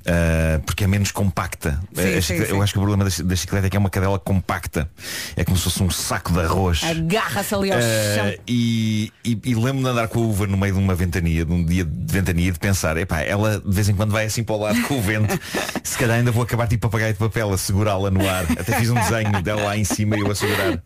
Uh, 0.00 0.60
porque 0.64 0.84
é 0.84 0.86
menos 0.86 1.10
compacta. 1.10 1.80
Sim, 1.94 2.20
sim, 2.20 2.34
eu 2.48 2.62
acho 2.62 2.72
que 2.72 2.78
o 2.78 2.82
problema 2.82 3.08
da, 3.08 3.24
da, 3.24 3.36
chiclete 3.36 3.66
é 3.66 3.70
que 3.70 3.76
é 3.76 3.80
uma 3.80 3.90
cadela 3.90 4.18
compacta. 4.18 4.88
É 5.36 5.44
como 5.44 5.56
se 5.56 5.64
fosse 5.64 5.82
um 5.82 5.90
saco 5.90 6.32
de 6.32 6.40
arroz. 6.40 6.82
Agarra-se 6.84 7.54
ali 7.54 7.72
ao 7.72 7.78
uh, 7.78 7.82
chão. 7.82 8.34
E, 8.46 9.12
e, 9.24 9.38
e 9.44 9.54
lembro-me 9.54 9.82
de 9.82 9.88
andar 9.88 10.08
com 10.08 10.20
a 10.20 10.22
uva 10.22 10.46
no 10.46 10.56
meio 10.56 10.74
de 10.74 10.78
uma 10.78 10.94
ventania, 10.94 11.44
de 11.44 11.52
um 11.52 11.64
dia 11.64 11.84
de 11.84 12.12
ventania, 12.12 12.52
de 12.52 12.58
pensar, 12.58 12.96
epá, 12.96 13.20
ela 13.20 13.60
de 13.60 13.74
vez 13.74 13.88
em 13.88 13.94
quando 13.94 14.12
vai 14.12 14.26
assim 14.26 14.42
para 14.42 14.54
o 14.54 14.58
lado 14.58 14.80
com 14.82 14.98
o 14.98 15.02
vento. 15.02 15.38
Se 15.82 15.96
calhar 15.96 16.18
ainda 16.18 16.30
vou 16.30 16.42
acabar 16.42 16.66
tipo 16.66 16.88
papagaio 16.88 17.12
de 17.12 17.18
papel 17.18 17.52
a 17.52 17.58
segurá-la 17.58 18.10
no 18.10 18.28
ar. 18.28 18.44
Até 18.58 18.78
fiz 18.78 18.90
um 18.90 18.94
desenho 18.94 19.42
dela 19.42 19.62
lá 19.62 19.76
em 19.76 19.84
cima 19.84 20.16
e 20.16 20.20
eu 20.20 20.30
a 20.30 20.34
segurar 20.34 20.78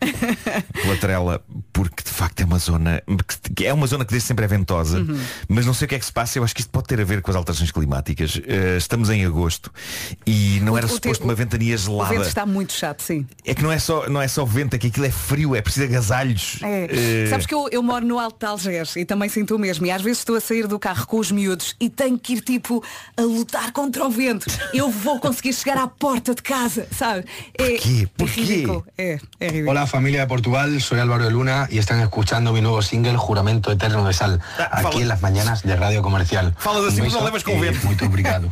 pela 0.72 0.96
trela, 0.96 1.42
porque 1.72 2.02
de 2.02 2.10
facto 2.10 2.40
é 2.40 2.44
uma 2.44 2.58
zona 2.58 3.02
que 3.54 3.66
é 3.66 3.72
uma 3.72 3.86
zona 3.86 4.04
que 4.04 4.10
desde 4.10 4.26
sempre 4.26 4.44
é 4.44 4.48
ventosa, 4.48 4.98
uhum. 4.98 5.18
mas 5.48 5.66
não 5.66 5.74
sei 5.74 5.86
o 5.86 5.88
que 5.88 5.94
é 5.94 5.98
que 5.98 6.04
se 6.04 6.12
passa, 6.12 6.38
eu 6.38 6.44
acho 6.44 6.54
que 6.54 6.60
isto 6.60 6.70
pode 6.70 6.86
ter 6.86 7.00
a 7.00 7.04
ver 7.04 7.22
com 7.22 7.30
as 7.30 7.36
alterações 7.36 7.70
climáticas. 7.70 8.36
Uh, 8.36 8.40
estamos 8.76 9.10
em 9.10 9.24
agosto 9.24 9.70
e 10.26 10.60
não 10.62 10.74
o, 10.74 10.78
era 10.78 10.88
suposto 10.88 11.24
uma 11.24 11.34
ventania 11.34 11.76
gelada. 11.76 12.10
O 12.10 12.14
vento 12.16 12.28
está 12.28 12.46
muito 12.46 12.72
chato, 12.72 13.02
sim. 13.02 13.26
É 13.44 13.54
que 13.54 13.62
não 13.62 13.72
é 13.72 13.78
só, 13.78 14.08
não 14.08 14.20
é 14.20 14.28
só 14.28 14.44
vento, 14.44 14.74
é 14.74 14.78
que 14.78 14.88
aquilo 14.88 15.06
é 15.06 15.10
frio, 15.10 15.54
é 15.54 15.60
preciso 15.62 15.86
agasalhos. 15.86 16.58
É. 16.62 17.26
Uh... 17.26 17.30
Sabes 17.30 17.46
que 17.46 17.54
eu, 17.54 17.68
eu 17.70 17.82
moro 17.82 18.04
no 18.06 18.18
Alto 18.18 18.38
de 18.38 18.46
Algés 18.46 18.96
e 18.96 19.04
também 19.04 19.28
sinto 19.28 19.56
o 19.56 19.58
mesmo. 19.58 19.86
E 19.86 19.90
às 19.90 20.02
vezes 20.02 20.18
estou 20.18 20.36
a 20.36 20.40
sair 20.40 20.66
do 20.66 20.78
carro 20.78 21.06
com 21.06 21.18
os 21.18 21.30
miúdos 21.30 21.74
e 21.80 21.88
tenho 21.88 22.18
que 22.18 22.34
ir 22.34 22.40
tipo 22.40 22.82
a 23.16 23.22
lutar 23.22 23.72
contra 23.72 24.04
o 24.04 24.10
vento. 24.10 24.46
Eu 24.72 24.90
vou 24.90 25.18
conseguir 25.18 25.52
chegar 25.52 25.78
à 25.78 25.86
porta 25.88 26.34
de 26.34 26.42
casa, 26.42 26.86
sabe? 26.90 27.24
É, 27.58 27.70
Porquê? 27.70 28.08
Porquê? 28.16 28.66
É, 28.98 29.18
é 29.40 29.62
Hola 29.68 29.86
familia 29.86 30.22
de 30.22 30.26
Portugal, 30.26 30.68
soy 30.80 30.98
Álvaro 31.00 31.24
de 31.24 31.30
Luna 31.30 31.68
y 31.70 31.78
están 31.78 32.00
escuchando 32.00 32.52
mi 32.52 32.60
nuevo 32.60 32.82
single 32.82 33.16
Juramento 33.16 33.70
Eterno 33.72 34.06
de 34.06 34.12
Sal, 34.12 34.40
Ah, 34.58 34.68
aquí 34.72 34.82
fala- 34.82 35.00
en 35.00 35.08
las 35.08 35.22
mañanas 35.22 35.62
de 35.62 35.76
Radio 35.76 36.02
Comercial. 36.02 36.54
Falas 36.58 36.84
assim, 36.84 37.00
mas 37.02 37.12
não 37.12 37.24
levas 37.24 37.42
com 37.42 37.58
vento. 37.58 37.86
Muito 37.86 38.04
obrigado. 38.04 38.51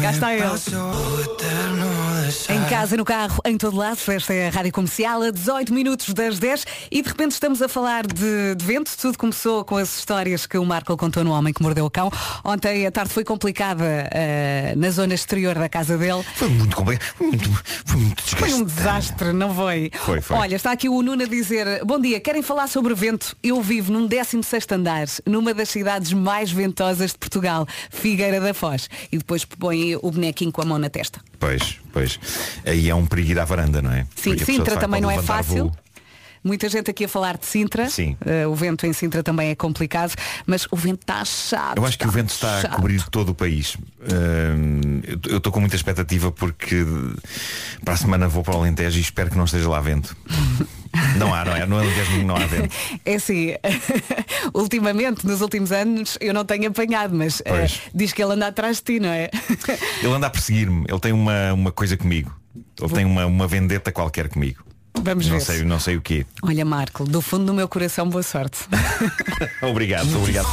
Cá 0.00 0.10
está 0.10 0.34
ele. 0.34 0.44
Em 2.48 2.64
casa, 2.68 2.96
no 2.96 3.04
carro, 3.04 3.40
em 3.44 3.56
todo 3.56 3.76
lado, 3.76 3.98
esta 4.08 4.34
é 4.34 4.48
a 4.48 4.50
Rádio 4.50 4.72
Comercial, 4.72 5.22
a 5.22 5.30
18 5.30 5.72
minutos 5.72 6.12
das 6.12 6.38
10 6.38 6.64
e 6.90 7.02
de 7.02 7.08
repente 7.08 7.32
estamos 7.32 7.62
a 7.62 7.68
falar 7.68 8.06
de, 8.06 8.54
de 8.56 8.64
vento. 8.64 8.90
Tudo 8.96 9.16
começou 9.16 9.64
com 9.64 9.76
as 9.76 9.98
histórias 9.98 10.46
que 10.46 10.58
o 10.58 10.64
Marco 10.64 10.96
contou 10.96 11.22
no 11.22 11.32
Homem 11.32 11.52
que 11.52 11.62
Mordeu 11.62 11.84
o 11.84 11.90
Cão. 11.90 12.10
Ontem 12.44 12.86
a 12.86 12.90
tarde 12.90 13.12
foi 13.12 13.24
complicada 13.24 13.84
eh, 14.12 14.74
na 14.76 14.90
zona 14.90 15.14
exterior 15.14 15.54
da 15.54 15.68
casa 15.68 15.96
dele. 15.96 16.24
Foi 16.34 16.48
muito 16.48 16.74
complicado, 16.76 17.14
foi 17.16 17.26
muito, 17.26 17.50
foi 17.84 18.00
muito 18.00 18.22
Foi 18.22 18.52
um 18.54 18.64
desastre, 18.64 19.32
não 19.32 19.54
foi? 19.54 19.90
Foi, 19.94 20.20
foi. 20.20 20.36
Olha, 20.36 20.56
está 20.56 20.72
aqui 20.72 20.88
o 20.88 21.02
Nuno 21.02 21.22
a 21.22 21.26
dizer 21.26 21.84
Bom 21.84 22.00
dia, 22.00 22.20
querem 22.20 22.42
falar 22.42 22.68
sobre 22.68 22.94
vento? 22.94 23.36
Eu 23.42 23.60
vivo 23.62 23.92
num 23.92 24.08
16º 24.08 24.72
andar 24.72 25.06
Numa 25.26 25.54
das 25.54 25.68
cidades 25.68 26.12
mais 26.12 26.50
ventosas 26.50 27.12
de 27.12 27.18
Portugal 27.18 27.66
Figueira 27.90 28.40
da 28.40 28.52
Foz 28.54 28.88
E 29.12 29.18
depois 29.18 29.44
põe 29.60 29.94
o 29.96 30.10
bonequinho 30.10 30.50
com 30.50 30.62
a 30.62 30.64
mão 30.64 30.78
na 30.78 30.88
testa 30.90 31.20
Pois, 31.38 31.78
pois. 31.92 32.18
Aí 32.66 32.88
é 32.90 32.94
um 32.94 33.06
perigo 33.06 33.30
ir 33.32 33.38
à 33.38 33.44
varanda, 33.44 33.80
não 33.80 33.92
é? 33.92 34.06
Sim, 34.16 34.30
Porque 34.30 34.42
a 34.42 34.46
Sintra 34.46 34.76
também 34.78 35.00
não 35.00 35.10
é 35.10 35.22
fácil 35.22 35.64
voo. 35.66 35.76
Muita 36.42 36.70
gente 36.70 36.90
aqui 36.90 37.04
a 37.04 37.08
falar 37.08 37.36
de 37.36 37.44
Sintra 37.44 37.90
Sim. 37.90 38.16
Eh, 38.24 38.46
O 38.46 38.54
vento 38.54 38.86
em 38.86 38.94
Sintra 38.94 39.22
também 39.22 39.50
é 39.50 39.54
complicado 39.54 40.14
Mas 40.46 40.66
o 40.70 40.76
vento 40.76 41.02
está 41.02 41.22
chato 41.22 41.76
Eu 41.76 41.84
acho 41.84 41.98
que 41.98 42.06
o 42.06 42.10
vento 42.10 42.30
está 42.30 42.56
a 42.56 42.62
chato. 42.62 42.76
cobrir 42.76 43.02
todo 43.10 43.28
o 43.28 43.34
país. 43.34 43.76
Hum, 44.00 45.02
eu 45.28 45.36
estou 45.36 45.52
com 45.52 45.60
muita 45.60 45.76
expectativa 45.76 46.32
porque 46.32 46.82
para 47.84 47.92
a 47.92 47.96
semana 47.98 48.26
vou 48.26 48.42
para 48.42 48.54
o 48.54 48.58
Alentejo 48.60 48.96
e 48.96 49.02
espero 49.02 49.28
que 49.30 49.36
não 49.36 49.44
esteja 49.44 49.68
lá 49.68 49.80
vento. 49.80 50.16
Não 51.16 51.32
há, 51.34 51.44
não 51.44 51.54
é? 51.56 51.66
No 51.66 51.78
Alentejo 51.78 52.22
não 52.24 52.36
há 52.36 52.46
vento. 52.46 52.74
É 53.04 53.14
assim, 53.14 53.54
ultimamente, 54.54 55.26
nos 55.26 55.40
últimos 55.40 55.72
anos, 55.72 56.18
eu 56.20 56.34
não 56.34 56.44
tenho 56.44 56.68
apanhado, 56.68 57.14
mas 57.14 57.40
Pois. 57.46 57.80
diz 57.94 58.12
que 58.12 58.22
ele 58.22 58.32
anda 58.32 58.48
atrás 58.48 58.78
de 58.78 58.82
ti, 58.84 59.00
não 59.00 59.08
é? 59.10 59.30
Ele 60.02 60.12
anda 60.12 60.26
a 60.26 60.30
perseguir-me. 60.30 60.84
Ele 60.88 61.00
tem 61.00 61.12
uma, 61.12 61.52
uma 61.52 61.72
coisa 61.72 61.96
comigo. 61.96 62.34
Ele 62.80 62.92
tem 62.92 63.04
uma, 63.04 63.26
uma 63.26 63.46
vendetta 63.46 63.92
qualquer 63.92 64.28
comigo. 64.28 64.64
Vamos 65.02 65.26
não 65.26 65.38
ver. 65.38 65.40
sei, 65.44 65.62
não 65.64 65.80
sei 65.80 65.96
o 65.96 66.00
quê. 66.02 66.26
Olha, 66.42 66.64
Marco, 66.64 67.04
do 67.04 67.20
fundo 67.20 67.46
do 67.46 67.54
meu 67.54 67.68
coração, 67.68 68.08
boa 68.08 68.22
sorte. 68.22 68.58
Obrigado, 69.62 70.14
obrigado. 70.16 70.48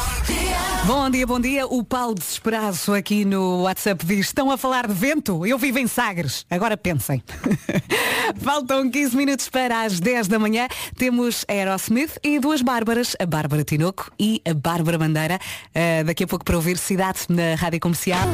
Bom 0.86 1.10
dia, 1.10 1.26
bom 1.26 1.40
dia. 1.40 1.66
O 1.66 1.84
Paulo 1.84 2.14
Desesperado 2.14 2.94
aqui 2.94 3.24
no 3.24 3.62
WhatsApp 3.62 4.06
diz, 4.06 4.26
estão 4.26 4.50
a 4.50 4.56
falar 4.56 4.86
de 4.86 4.94
vento? 4.94 5.44
Eu 5.44 5.58
vivo 5.58 5.78
em 5.78 5.86
Sagres. 5.86 6.46
Agora 6.48 6.76
pensem. 6.76 7.22
Faltam 8.40 8.88
15 8.88 9.16
minutos 9.16 9.48
para 9.48 9.82
as 9.82 10.00
10 10.00 10.28
da 10.28 10.38
manhã. 10.38 10.68
Temos 10.96 11.44
a 11.48 11.52
Aerosmith 11.52 12.16
e 12.22 12.38
duas 12.38 12.62
Bárbaras, 12.62 13.16
a 13.18 13.26
Bárbara 13.26 13.64
Tinoco 13.64 14.10
e 14.18 14.40
a 14.48 14.54
Bárbara 14.54 14.96
Bandeira. 14.98 15.38
Ah, 15.74 16.04
daqui 16.04 16.24
a 16.24 16.26
pouco 16.26 16.44
para 16.44 16.56
ouvir 16.56 16.78
Cidade 16.78 17.20
na 17.28 17.54
Rádio 17.56 17.80
Comercial. 17.80 18.28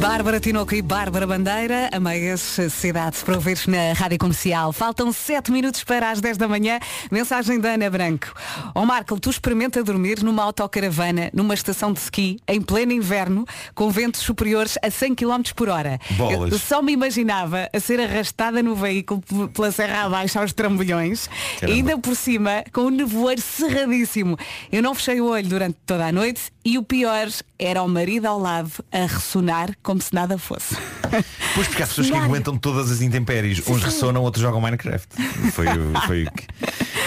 Bárbara 0.00 0.38
Tinoco 0.38 0.74
e 0.74 0.82
Bárbara 0.82 1.26
Bandeira, 1.26 1.88
a 1.90 1.98
meias 1.98 2.40
cidade 2.70 3.16
para 3.24 3.34
ouvir 3.34 3.58
na 3.66 3.94
Rádio 3.94 4.18
Comercial. 4.18 4.70
Faltam 4.72 5.10
7 5.10 5.50
minutos 5.50 5.82
para 5.84 6.10
as 6.10 6.20
10 6.20 6.36
da 6.36 6.46
manhã. 6.46 6.78
Mensagem 7.10 7.58
da 7.58 7.70
Ana 7.70 7.88
Branco. 7.88 8.32
Ó 8.74 8.84
Marco, 8.84 9.18
tu 9.18 9.30
experimenta 9.30 9.82
dormir 9.82 10.22
numa 10.22 10.42
autocaravana, 10.42 11.30
numa 11.32 11.54
estação 11.54 11.92
de 11.92 12.00
ski, 12.00 12.38
em 12.46 12.60
pleno 12.60 12.92
inverno, 12.92 13.46
com 13.74 13.90
ventos 13.90 14.20
superiores 14.20 14.78
a 14.82 14.90
100 14.90 15.14
km 15.14 15.42
por 15.54 15.68
hora. 15.70 15.98
Bolas. 16.10 16.52
Eu 16.52 16.58
só 16.58 16.82
me 16.82 16.92
imaginava 16.92 17.68
a 17.72 17.80
ser 17.80 17.98
arrastada 17.98 18.62
no 18.62 18.74
veículo 18.74 19.22
pela 19.48 19.72
serra 19.72 20.04
abaixo 20.04 20.38
aos 20.38 20.52
trambolhões, 20.52 21.28
Caramba. 21.58 21.74
ainda 21.76 21.98
por 21.98 22.14
cima, 22.14 22.64
com 22.70 22.82
o 22.82 22.90
nevoeiro 22.90 23.40
cerradíssimo. 23.40 24.36
Eu 24.70 24.82
não 24.82 24.94
fechei 24.94 25.20
o 25.20 25.26
olho 25.26 25.48
durante 25.48 25.78
toda 25.86 26.06
a 26.06 26.12
noite 26.12 26.52
e 26.64 26.76
o 26.76 26.82
pior 26.82 27.28
era 27.58 27.82
o 27.82 27.88
marido 27.88 28.26
ao 28.26 28.38
lado 28.38 28.70
a 28.92 29.06
ressonar 29.06 29.70
como 29.86 30.02
se 30.02 30.12
nada 30.12 30.36
fosse. 30.36 30.76
Pois 31.54 31.68
porque 31.68 31.82
há 31.82 31.86
pessoas 31.86 32.10
que 32.10 32.16
aguentam 32.16 32.58
todas 32.58 32.90
as 32.90 33.00
intempéries. 33.00 33.62
Uns 33.66 33.82
ressonam, 33.82 34.22
outros 34.22 34.42
jogam 34.42 34.60
Minecraft. 34.60 35.06
Foi, 35.52 35.66
o- 35.66 36.00
foi 36.06 36.24
o, 36.24 36.30
que, 36.32 36.42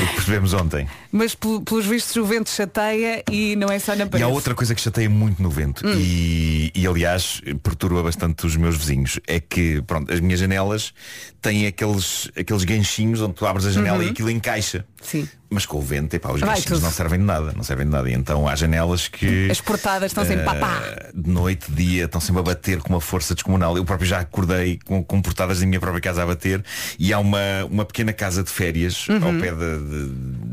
o 0.04 0.08
que 0.08 0.14
percebemos 0.16 0.54
ontem. 0.54 0.88
Mas 1.12 1.36
pel- 1.36 1.62
pelos 1.62 1.86
vistos 1.86 2.16
o 2.16 2.26
vento 2.26 2.50
chateia 2.50 3.24
e 3.30 3.56
não 3.58 3.68
é 3.68 3.78
só 3.78 3.96
na 3.96 4.06
E 4.06 4.10
parede. 4.10 4.24
há 4.24 4.28
outra 4.34 4.56
coisa 4.56 4.74
que 4.74 4.82
chateia 4.82 5.08
muito 5.10 5.44
no 5.44 5.50
vento 5.52 5.86
Hum. 5.86 5.94
e, 5.96 6.72
e, 6.74 6.88
aliás 6.88 7.42
perturba 7.62 8.02
bastante 8.02 8.48
os 8.48 8.56
meus 8.56 8.76
vizinhos 8.78 9.20
é 9.28 9.40
que 9.40 9.82
pronto, 9.84 10.12
as 10.12 10.20
minhas 10.20 10.40
janelas 10.40 10.94
têm 11.42 11.68
aqueles, 11.68 12.32
aqueles 12.36 12.64
ganchinhos 12.64 13.22
onde 13.22 13.34
tu 13.34 13.46
abres 13.46 13.68
a 13.68 13.72
janela 13.72 13.98
Uhum. 14.00 14.04
e 14.06 14.10
aquilo 14.10 14.32
encaixa. 14.32 14.84
Sim. 15.04 15.28
Mas 15.52 15.66
com 15.66 15.78
o 15.78 15.82
vento, 15.82 16.14
epá, 16.14 16.32
os 16.32 16.42
tudo. 16.64 16.80
não 16.82 16.92
servem 16.92 17.18
de 17.20 17.26
nada, 17.26 17.54
não 17.56 17.64
servem 17.64 17.86
de 17.86 17.92
nada. 17.92 18.08
E 18.10 18.14
então 18.14 18.48
há 18.48 18.56
janelas 18.56 19.08
que 19.08 19.50
As 19.50 19.60
portadas 19.60 20.12
estão 20.12 20.24
sempre 20.24 20.44
eh, 20.44 20.46
papá. 20.46 20.80
de 21.14 21.30
noite, 21.30 21.72
dia, 21.72 22.06
estão 22.06 22.22
sempre 22.22 22.42
a 22.42 22.44
bater 22.44 22.80
com 22.80 22.94
uma 22.94 23.02
força 23.02 23.34
descomunal. 23.34 23.76
Eu 23.76 23.84
próprio 23.84 24.08
já 24.08 24.20
acordei 24.20 24.80
com, 24.86 25.04
com 25.04 25.20
portadas 25.22 25.60
da 25.60 25.66
minha 25.66 25.80
própria 25.80 26.02
casa 26.02 26.22
a 26.22 26.26
bater 26.28 26.64
e 27.00 27.12
há 27.12 27.18
uma, 27.18 27.40
uma 27.70 27.84
pequena 27.84 28.14
casa 28.14 28.44
de 28.44 28.52
férias 28.52 29.08
Uhum. 29.10 29.16
ao 29.26 29.34
pé 29.42 29.52
da, 29.52 29.78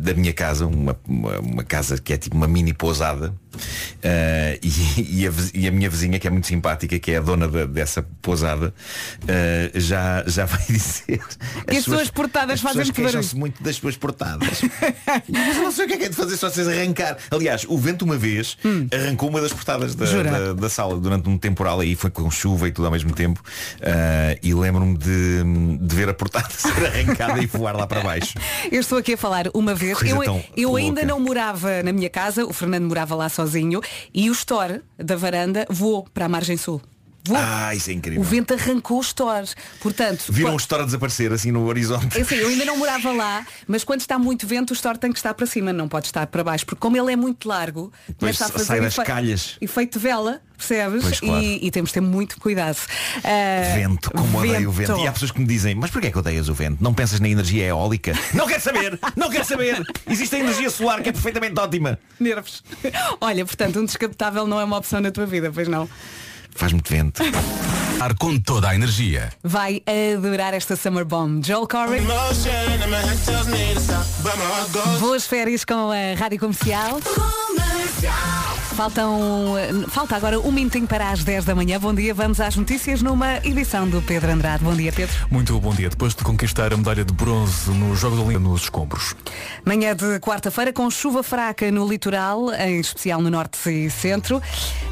da 0.03 0.15
minha 0.15 0.33
casa, 0.33 0.67
uma, 0.67 0.97
uma, 1.07 1.39
uma 1.41 1.65
casa 1.65 1.99
que 1.99 2.13
é 2.15 2.17
tipo 2.17 2.35
uma 2.35 2.49
mini 2.49 2.73
pousada 2.73 3.35
eh, 4.03 4.59
e, 4.65 5.21
e 5.23 5.27
a, 5.29 5.33
e 5.53 5.69
a 5.69 5.71
minha 5.71 5.91
vizinha, 5.91 6.19
que 6.19 6.27
é 6.27 6.31
muito 6.31 6.47
simpática, 6.47 6.99
que 6.99 7.11
é 7.13 7.19
a 7.19 7.21
dona 7.21 7.47
da- 7.49 7.67
dessa 7.67 8.03
pousada, 8.23 8.73
eh, 9.29 9.71
já, 9.75 10.25
já 10.27 10.47
vai 10.47 10.65
dizer. 10.69 11.21
Que 11.69 11.77
as 11.77 11.85
suas 11.85 12.11
portadas 12.11 12.55
as 12.55 12.61
fazem 12.63 12.87
pessoas 12.87 12.97
queixam-se 12.97 13.37
muito 13.37 13.63
das 13.63 13.77
suas 13.77 13.97
portadas. 13.97 14.63
Mas 15.29 15.57
não 15.57 15.71
sei 15.71 15.85
o 15.85 15.89
que 15.89 15.95
é 15.95 15.97
que 15.99 16.05
é 16.05 16.09
de 16.09 16.17
fazer 16.17 16.37
só 16.37 16.49
vocês 16.49 16.69
arrancar. 16.69 17.17
Aliás, 17.31 17.65
o 17.69 17.77
vento 17.79 18.05
uma 18.05 18.17
vez 18.17 18.57
arrancou 18.93 19.29
uma 19.29 19.41
das 19.41 19.53
portadas 19.53 19.95
da, 19.95 20.07
Hum. 20.07 20.23
Da, 20.23 20.53
da 20.53 20.69
sala 20.69 20.97
durante 20.99 21.29
um 21.29 21.37
temporal 21.37 21.81
aí, 21.81 21.95
foi 21.95 22.11
com 22.11 22.31
chuva 22.31 22.69
e 22.69 22.73
tudo 22.73 22.87
ao 22.87 22.93
mesmo 22.93 23.13
tempo. 23.13 23.43
Ah, 23.83 24.37
e 24.43 24.55
lembro-me 24.55 24.97
de, 24.97 25.43
de 25.81 25.95
ver 25.95 26.09
a 26.09 26.15
portada 26.15 26.49
ser 26.57 26.87
arrancada 26.87 27.43
e 27.43 27.47
voar 27.47 27.77
lá 27.77 27.87
para 27.87 28.01
baixo. 28.01 28.35
Eu 28.71 28.81
estou 28.81 28.99
aqui 28.99 29.15
a 29.15 29.17
falar 29.17 29.47
uma 29.55 29.75
vez. 29.75 29.99
Coisa 29.99 30.15
Eu, 30.15 30.45
eu 30.57 30.77
ainda 30.77 31.05
não 31.05 31.21
morava 31.21 31.83
na 31.83 31.93
minha 31.93 32.09
casa, 32.09 32.45
o 32.45 32.53
Fernando 32.53 32.85
morava 32.85 33.15
lá 33.15 33.29
sozinho 33.29 33.81
e 34.15 34.31
o 34.31 34.33
store 34.33 34.81
da 34.99 35.17
varanda 35.17 35.67
voou 35.69 36.07
para 36.13 36.27
a 36.27 36.29
margem 36.29 36.57
sul. 36.57 36.81
Voou. 37.27 37.41
Ah, 37.43 37.75
isso 37.75 37.91
é 37.91 37.93
incrível. 37.93 38.21
o 38.21 38.25
vento 38.25 38.55
arrancou 38.55 38.99
os 38.99 39.09
stores. 39.09 39.55
Portanto, 39.81 40.25
Viram 40.31 40.51
qua- 40.51 40.55
o 40.55 40.59
store 40.59 40.83
a 40.83 40.87
desaparecer 40.87 41.33
assim 41.33 41.51
no 41.53 41.67
horizonte. 41.67 42.21
Assim, 42.21 42.37
eu 42.37 42.49
ainda 42.49 42.65
não 42.65 42.77
morava 42.77 43.13
lá, 43.13 43.47
mas 43.67 43.85
quando 43.85 44.01
está 44.01 44.19
muito 44.19 44.47
vento, 44.47 44.71
o 44.71 44.75
store 44.75 44.99
tem 44.99 45.13
que 45.13 45.19
estar 45.19 45.35
para 45.35 45.47
cima, 45.47 45.73
não 45.73 45.89
pode 45.89 46.07
estar 46.07 46.27
para 46.27 46.43
baixo, 46.45 46.65
porque 46.67 46.81
como 46.81 46.97
ele 46.97 47.13
é 47.13 47.17
muito 47.17 47.49
largo, 47.49 47.93
começa 48.19 48.47
a 48.47 48.49
fazer 48.49 48.65
sai 48.65 48.81
das 48.81 48.95
efe- 48.97 49.05
calhas. 49.07 49.57
efeito 49.61 49.99
de 49.99 50.03
vela, 50.03 50.41
percebes? 50.57 51.03
Pois, 51.03 51.21
claro. 51.21 51.43
e, 51.43 51.67
e 51.67 51.71
temos 51.71 51.91
de 51.91 51.95
ter 51.95 52.01
muito 52.01 52.39
cuidado. 52.41 52.79
Ah, 53.25 53.75
Vento, 53.75 54.11
como 54.11 54.39
odeio 54.39 54.69
o 54.69 54.73
vento. 54.73 54.99
E 54.99 55.07
há 55.07 55.13
pessoas 55.13 55.31
que 55.31 55.41
me 55.41 55.47
dizem, 55.47 55.75
mas 55.75 55.91
porquê 55.91 56.09
é 56.09 56.11
que 56.11 56.19
odeias 56.19 56.49
o 56.49 56.55
vento? 56.55 56.83
Não 56.83 56.95
pensas 56.95 57.21
na 57.21 57.29
energia 57.29 57.65
eólica? 57.67 58.13
Não 58.35 58.47
quero 58.47 58.61
saber! 58.63 58.99
Não 59.17 59.31
quero 59.31 59.45
saber! 59.45 59.85
Existe 60.09 60.37
a 60.37 60.39
energia 60.39 60.71
solar 60.71 61.03
que 61.03 61.09
é 61.09 61.13
perfeitamente 61.13 61.59
ótima. 61.61 61.99
Nervos. 62.19 62.63
Olha, 63.21 63.45
portanto, 63.45 63.79
um 63.81 63.85
descapotável 63.85 64.47
não 64.47 64.61
é 64.61 64.65
uma 64.65 64.77
opção 64.79 65.01
na 65.01 65.11
tua 65.11 65.27
vida, 65.27 65.51
pois 65.53 65.69
não? 65.69 65.89
Faz 66.57 66.73
muito 66.73 66.91
vento. 66.91 67.23
Ar 68.01 68.15
com 68.15 68.39
toda 68.39 68.69
a 68.71 68.75
energia. 68.75 69.31
Vai 69.43 69.83
adorar 70.17 70.55
esta 70.55 70.75
Summer 70.75 71.05
Bomb. 71.05 71.45
Joel 71.45 71.69
Corey. 71.69 72.01
Boas 75.01 75.27
férias 75.27 75.65
com 75.65 75.91
a 75.91 76.19
Rádio 76.19 76.39
Comercial. 76.41 77.01
Faltam, 78.77 79.57
eh, 79.57 79.73
falta 79.89 80.15
agora 80.15 80.39
um 80.39 80.53
minutinho 80.53 80.87
para 80.87 81.09
as 81.09 81.25
10 81.25 81.47
da 81.47 81.55
manhã. 81.55 81.81
Bom 81.81 81.95
dia, 81.95 82.13
vamos 82.13 82.43
às 82.43 82.57
notícias 82.57 83.01
numa 83.01 83.39
edição 83.39 83.89
do 83.89 84.03
Pedro 84.03 84.31
Andrade. 84.31 84.63
Bom 84.63 84.75
dia, 84.75 84.93
Pedro. 84.93 85.17
Muito 85.31 85.59
bom 85.59 85.73
dia. 85.73 85.89
Depois 85.89 86.15
de 86.15 86.23
conquistar 86.23 86.75
a 86.75 86.77
medalha 86.77 87.03
de 87.03 87.13
bronze 87.15 87.71
nos 87.71 87.99
Jogos 87.99 88.19
Olímpicos 88.19 88.43
nos 88.43 88.63
escombros. 88.65 89.15
Manhã 89.65 89.97
de 89.97 90.21
quarta-feira 90.21 90.75
com 90.75 90.91
chuva 90.91 91.23
fraca 91.23 91.71
no 91.71 91.89
litoral, 91.89 92.53
em 92.53 92.79
especial 92.79 93.23
no 93.23 93.31
norte 93.31 93.71
e 93.71 93.89
centro. 93.89 94.43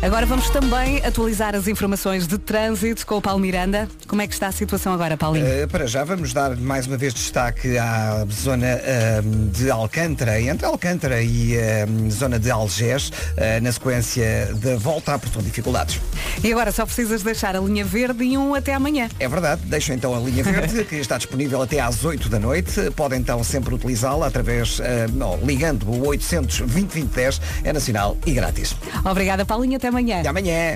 Agora 0.00 0.24
vamos 0.24 0.48
também 0.48 1.04
atualizar 1.04 1.54
as 1.54 1.68
informações 1.68 2.26
de 2.26 2.38
trânsito 2.38 3.06
com 3.06 3.18
o 3.18 3.20
Paulo 3.20 3.38
Miranda. 3.38 3.86
Como 4.08 4.22
é 4.22 4.26
que 4.26 4.32
está 4.32 4.46
a 4.46 4.52
situação 4.52 4.94
agora, 4.94 5.18
Paulinho? 5.18 5.44
Uh, 5.44 5.68
para 5.68 5.86
já 5.86 6.04
vamos 6.04 6.32
dar 6.32 6.56
mais 6.56 6.86
uma 6.86 6.96
vez 6.96 7.12
destaque 7.12 7.76
à 7.76 8.26
zona 8.32 8.80
uh, 8.80 9.48
de 9.50 9.70
Alcântara, 9.70 10.40
entre 10.40 10.64
Alcântara 10.64 11.22
e 11.22 11.54
uh, 11.54 12.10
zona 12.10 12.38
de 12.38 12.50
Algés, 12.50 13.10
uh, 13.10 13.62
na 13.62 13.73
sequência 13.74 14.54
da 14.54 14.76
volta 14.76 15.14
a 15.14 15.18
Portão 15.18 15.42
Dificuldades. 15.42 16.00
E 16.42 16.50
agora 16.50 16.72
só 16.72 16.86
precisas 16.86 17.22
deixar 17.22 17.54
a 17.54 17.60
linha 17.60 17.84
verde 17.84 18.24
e 18.24 18.38
um 18.38 18.54
até 18.54 18.74
amanhã. 18.74 19.08
É 19.20 19.28
verdade, 19.28 19.62
deixo 19.66 19.92
então 19.92 20.14
a 20.14 20.18
linha 20.18 20.42
verde, 20.42 20.84
que 20.84 20.96
está 20.96 21.18
disponível 21.18 21.60
até 21.62 21.80
às 21.80 22.04
8 22.04 22.28
da 22.28 22.38
noite. 22.38 22.90
Podem 22.96 23.20
então 23.20 23.42
sempre 23.44 23.74
utilizá-la 23.74 24.26
através, 24.26 24.78
uh, 24.78 24.82
não, 25.12 25.36
ligando 25.38 25.88
o 25.88 26.06
800 26.06 26.60
2010 26.60 27.40
é 27.62 27.72
nacional 27.72 28.16
e 28.26 28.32
grátis. 28.32 28.74
Obrigada, 29.04 29.44
Paulinho. 29.44 29.76
Até 29.76 29.88
amanhã. 29.88 30.20
Até 30.20 30.28
amanhã. 30.28 30.74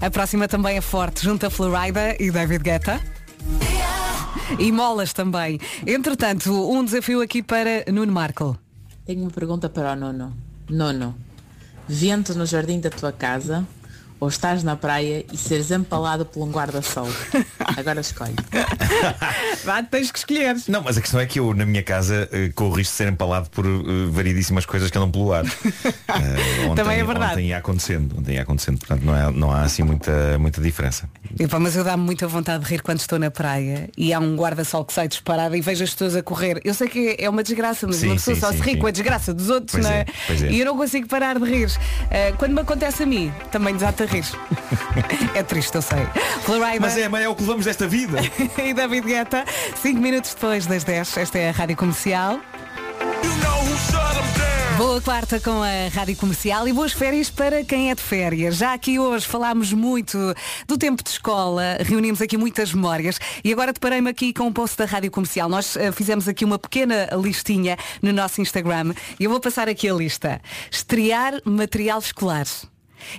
A 0.00 0.10
próxima 0.10 0.48
também 0.48 0.76
é 0.76 0.80
forte, 0.80 1.24
junto 1.24 1.46
a 1.46 1.50
Florida 1.50 2.16
e 2.18 2.30
David 2.30 2.62
Guetta. 2.62 3.00
E 4.58 4.72
molas 4.72 5.12
também. 5.12 5.58
Entretanto, 5.86 6.52
um 6.70 6.84
desafio 6.84 7.20
aqui 7.20 7.42
para 7.42 7.84
Nuno 7.92 8.12
Marco. 8.12 8.58
Tenho 9.04 9.22
uma 9.22 9.30
pergunta 9.30 9.68
para 9.68 9.92
o 9.92 9.96
Nono. 9.96 10.36
Nono, 10.68 11.14
vento 11.88 12.34
no 12.34 12.44
jardim 12.44 12.80
da 12.80 12.90
tua 12.90 13.10
casa 13.10 13.66
ou 14.20 14.28
estás 14.28 14.62
na 14.62 14.76
praia 14.76 15.24
e 15.32 15.36
seres 15.36 15.70
empalado 15.70 16.24
por 16.24 16.42
um 16.42 16.50
guarda-sol? 16.50 17.08
Agora 17.76 18.00
escolhe. 18.00 18.34
Vá, 19.64 19.82
tens 19.82 20.10
que 20.10 20.18
escolher. 20.18 20.56
Não, 20.68 20.82
mas 20.82 20.96
a 20.98 21.00
questão 21.00 21.20
é 21.20 21.26
que 21.26 21.38
eu, 21.38 21.54
na 21.54 21.64
minha 21.64 21.82
casa, 21.82 22.28
eh, 22.32 22.50
corro 22.54 22.70
o 22.70 22.74
risco 22.74 22.92
de 22.92 22.96
ser 22.96 23.08
empalado 23.08 23.48
por 23.50 23.64
eh, 23.66 23.68
variedíssimas 24.10 24.66
coisas 24.66 24.90
que 24.90 24.98
andam 24.98 25.10
pelo 25.10 25.32
ar. 25.32 25.44
Eh, 26.08 26.64
ontem, 26.64 26.74
Também 26.74 26.98
é 26.98 27.04
verdade. 27.04 27.32
Ontem 27.32 27.46
ia 27.48 27.58
acontecendo, 27.58 28.18
ontem 28.18 28.34
ia 28.34 28.42
acontecendo, 28.42 28.78
portanto 28.78 29.02
não, 29.02 29.14
é, 29.14 29.30
não 29.30 29.52
há 29.52 29.62
assim 29.62 29.82
muita, 29.82 30.38
muita 30.38 30.60
diferença. 30.60 31.08
Epá, 31.38 31.58
mas 31.60 31.76
eu 31.76 31.84
dá-me 31.84 32.02
muita 32.02 32.26
vontade 32.26 32.64
de 32.64 32.70
rir 32.70 32.82
quando 32.82 32.98
estou 32.98 33.18
na 33.18 33.30
praia 33.30 33.88
e 33.96 34.12
há 34.12 34.18
um 34.18 34.34
guarda-sol 34.34 34.84
que 34.84 34.92
sai 34.92 35.06
disparado 35.06 35.54
e 35.54 35.60
vejo 35.60 35.84
as 35.84 35.90
pessoas 35.92 36.16
a 36.16 36.22
correr. 36.22 36.60
Eu 36.64 36.74
sei 36.74 36.88
que 36.88 37.16
é 37.18 37.28
uma 37.28 37.42
desgraça, 37.42 37.86
mas 37.86 37.96
Sim, 37.96 38.06
uma 38.08 38.14
pessoa 38.16 38.34
sim, 38.34 38.40
só 38.40 38.50
sim, 38.52 38.56
se 38.58 38.62
ri 38.62 38.76
com 38.78 38.86
a 38.86 38.90
desgraça 38.90 39.32
dos 39.34 39.48
outros, 39.50 39.72
Pois 39.72 39.84
não 39.84 39.92
é? 39.92 40.00
é, 40.00 40.06
pois 40.26 40.42
é. 40.42 40.50
E 40.50 40.60
eu 40.60 40.66
não 40.66 40.76
consigo 40.76 41.06
parar 41.06 41.38
de 41.38 41.44
rir. 41.44 41.70
Eh, 42.10 42.32
quando 42.38 42.52
me 42.54 42.60
acontece 42.62 43.02
a 43.02 43.06
mim, 43.06 43.32
também 43.52 43.74
desata 43.74 44.06
rir. 44.08 44.24
é 45.34 45.42
triste, 45.42 45.74
eu 45.74 45.82
sei. 45.82 46.06
Florida. 46.42 46.80
Mas 46.80 46.96
é, 46.96 47.08
mas 47.08 47.22
é 47.22 47.28
o 47.28 47.34
que 47.34 47.42
levamos 47.42 47.64
desta 47.64 47.86
vida. 47.86 48.18
e 48.62 48.74
David 48.74 49.06
Guetta, 49.06 49.44
5 49.82 50.00
minutos 50.00 50.34
depois 50.34 50.66
das 50.66 50.84
10, 50.84 51.16
esta 51.16 51.38
é 51.38 51.50
a 51.50 51.52
Rádio 51.52 51.76
Comercial. 51.76 52.40
Boa 54.78 55.00
quarta 55.00 55.40
com 55.40 55.60
a 55.60 55.88
Rádio 55.92 56.14
Comercial 56.16 56.68
e 56.68 56.72
boas 56.72 56.92
férias 56.92 57.28
para 57.28 57.64
quem 57.64 57.90
é 57.90 57.96
de 57.96 58.00
férias. 58.00 58.58
Já 58.58 58.74
aqui 58.74 58.96
hoje 58.96 59.26
falámos 59.26 59.72
muito 59.72 60.16
do 60.68 60.78
tempo 60.78 61.02
de 61.02 61.10
escola, 61.10 61.78
reunimos 61.80 62.22
aqui 62.22 62.36
muitas 62.36 62.72
memórias 62.72 63.18
e 63.42 63.52
agora 63.52 63.72
deparei-me 63.72 64.08
aqui 64.08 64.32
com 64.32 64.44
um 64.44 64.52
post 64.52 64.78
da 64.78 64.84
Rádio 64.84 65.10
Comercial. 65.10 65.48
Nós 65.48 65.76
eh, 65.76 65.90
fizemos 65.90 66.28
aqui 66.28 66.44
uma 66.44 66.60
pequena 66.60 67.08
listinha 67.20 67.76
no 68.00 68.12
nosso 68.12 68.40
Instagram 68.40 68.94
e 69.18 69.24
eu 69.24 69.30
vou 69.30 69.40
passar 69.40 69.68
aqui 69.68 69.88
a 69.88 69.92
lista. 69.92 70.40
Estrear 70.70 71.40
material 71.44 71.98
escolar. 71.98 72.46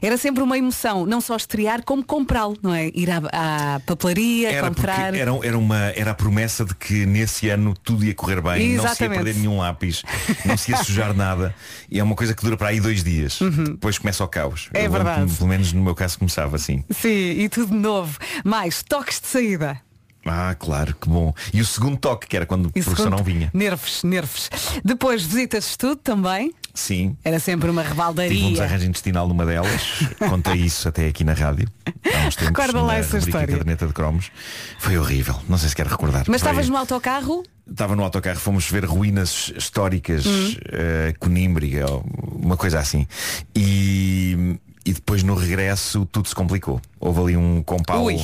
Era 0.02 0.18
sempre 0.18 0.44
uma 0.44 0.58
emoção, 0.58 1.06
não 1.06 1.20
só 1.22 1.36
estrear, 1.36 1.84
como 1.84 2.04
comprá-lo, 2.04 2.58
não 2.62 2.74
é? 2.74 2.88
Ir 2.94 3.10
à, 3.12 3.76
à 3.76 3.80
papelaria, 3.82 4.52
Era, 4.52 4.68
comprar. 4.68 5.14
era, 5.14 5.32
era, 5.44 5.58
uma, 5.58 5.78
era 5.96 6.12
a 6.12 6.14
promessa 6.14 6.64
de 6.66 6.74
que 6.76 7.06
nesse 7.06 7.50
ano 7.50 7.74
tudo 7.84 8.04
ia 8.06 8.14
correr 8.14 8.42
bem, 8.42 8.76
não 8.76 8.84
se 8.84 8.88
ia 8.88 8.90
Exatamente. 8.92 9.24
perder 9.24 9.36
nenhum 9.40 9.58
lápis, 9.60 10.04
não 10.46 10.58
se 10.58 10.72
ia 10.72 10.78
sujar 10.84 11.14
nada. 11.14 11.54
E 11.90 12.00
é 12.00 12.04
uma 12.04 12.16
coisa 12.16 12.34
que 12.34 12.44
dura 12.44 12.58
para 12.58 12.70
aí 12.70 12.80
dois 12.80 13.04
dias. 13.04 13.40
Depois 13.40 13.98
começa 13.98 14.24
o 14.24 14.28
caos. 14.28 14.70
É 14.74 14.86
Eu 14.86 14.92
verdade. 14.92 15.34
Pelo 15.34 15.50
menos 15.50 15.74
no 15.74 15.82
meu 15.82 15.96
caso 15.96 16.18
começava 16.20 16.56
assim. 16.56 16.84
Sim, 16.90 17.10
e 17.10 17.50
tudo 17.50 17.74
novo. 17.76 18.18
Mais 18.44 18.84
toques 18.84 19.20
de 19.20 19.28
saída. 19.28 19.80
Ah, 20.26 20.54
claro, 20.58 20.94
que 21.00 21.08
bom. 21.10 21.34
E 21.54 21.62
o 21.62 21.66
segundo 21.66 21.98
toque, 21.98 22.28
que 22.28 22.36
era 22.36 22.46
quando 22.46 22.68
o 22.68 22.72
professor 22.72 22.96
segundo, 22.98 23.18
não 23.18 23.24
vinha. 23.24 23.50
Nervos, 23.54 24.04
nervos. 24.04 24.50
Depois 24.84 25.24
visitas 25.24 25.64
de 25.64 25.70
estudo 25.72 25.96
também. 25.96 26.54
Sim. 26.74 27.18
Era 27.24 27.40
sempre 27.40 27.70
uma 27.70 27.82
Tive 27.82 27.94
um 27.94 27.98
rebaldaria. 27.98 28.50
desarranjo 28.52 28.86
intestinal 28.86 29.28
numa 29.28 29.46
delas. 29.46 29.82
Contei 30.30 30.56
isso 30.56 30.88
até 30.88 31.08
aqui 31.08 31.24
na 31.24 31.34
rádio. 31.34 31.68
Há 31.86 32.28
uns 32.28 32.36
tempos, 32.36 32.48
Recorda 32.58 32.82
lá 32.82 32.96
essa 32.98 33.18
história. 33.18 33.48
Caderneta 33.48 33.88
de 33.88 33.94
cromos. 33.94 34.30
Foi 34.78 34.98
horrível. 34.98 35.36
Não 35.50 35.58
sei 35.58 35.70
se 35.70 35.76
quer 35.76 35.88
recordar. 35.88 36.26
Mas 36.28 36.42
estavas 36.42 36.70
no 36.70 36.78
autocarro? 36.78 37.44
Estava 37.70 37.96
no 37.96 38.04
autocarro, 38.04 38.40
fomos 38.40 38.70
ver 38.70 38.86
ruínas 38.86 39.52
históricas, 39.56 40.26
Hum. 40.26 40.56
eh, 40.72 41.14
Conímbriga, 41.20 41.86
uma 42.34 42.58
coisa 42.58 42.80
assim. 42.80 43.08
E, 43.56 44.58
e 44.86 44.94
depois 44.94 45.24
no 45.24 45.36
regresso 45.36 46.06
tudo 46.12 46.28
se 46.28 46.36
complicou. 46.36 46.82
Houve 47.00 47.20
ali 47.22 47.38
um 47.38 47.62
compau 47.64 48.06
Ui. 48.06 48.18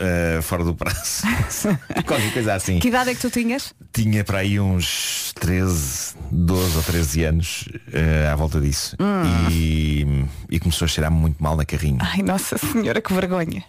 Eh, 0.00 0.40
fora 0.40 0.64
do 0.64 0.74
prazo. 0.74 1.22
Qualquer 2.06 2.32
coisa 2.32 2.54
assim. 2.54 2.78
Que 2.78 2.88
idade 2.88 3.10
é 3.10 3.14
que 3.14 3.20
tu 3.20 3.30
tinhas? 3.30 3.74
Tinha 3.92 4.24
para 4.24 4.38
aí 4.38 4.58
uns 4.58 5.32
13, 5.34 6.14
12 6.32 6.76
ou 6.76 6.82
13 6.82 7.24
anos 7.24 7.68
eh, 7.92 8.28
à 8.32 8.34
volta 8.34 8.60
disso. 8.60 8.96
Hum. 8.98 9.50
E, 9.50 10.24
e 10.48 10.58
começou 10.58 10.86
a 10.86 10.88
cheirar 10.88 11.12
muito 11.12 11.42
mal 11.42 11.54
na 11.54 11.66
carrinha. 11.66 11.98
Ai, 12.00 12.22
nossa 12.22 12.56
senhora, 12.56 13.02
que 13.02 13.12
vergonha. 13.12 13.62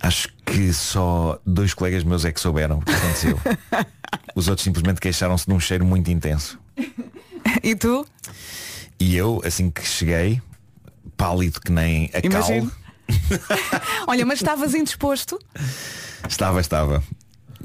Acho 0.00 0.28
que 0.44 0.72
só 0.72 1.40
dois 1.44 1.72
colegas 1.72 2.04
meus 2.04 2.24
é 2.24 2.30
que 2.30 2.40
souberam 2.40 2.78
o 2.78 2.82
que 2.82 2.92
aconteceu. 2.92 3.40
Os 4.36 4.46
outros 4.46 4.64
simplesmente 4.64 5.00
queixaram-se 5.00 5.46
de 5.46 5.52
um 5.52 5.58
cheiro 5.58 5.84
muito 5.84 6.10
intenso. 6.10 6.58
E 7.62 7.74
tu? 7.74 8.06
E 9.00 9.16
eu, 9.16 9.40
assim 9.44 9.70
que 9.70 9.84
cheguei, 9.86 10.40
pálido 11.16 11.60
que 11.60 11.72
nem 11.72 12.06
a 12.14 12.20
cal, 12.20 12.30
Imagino. 12.30 12.72
Olha, 14.06 14.24
mas 14.26 14.38
estavas 14.40 14.74
indisposto? 14.74 15.38
estava, 16.28 16.60
estava. 16.60 17.02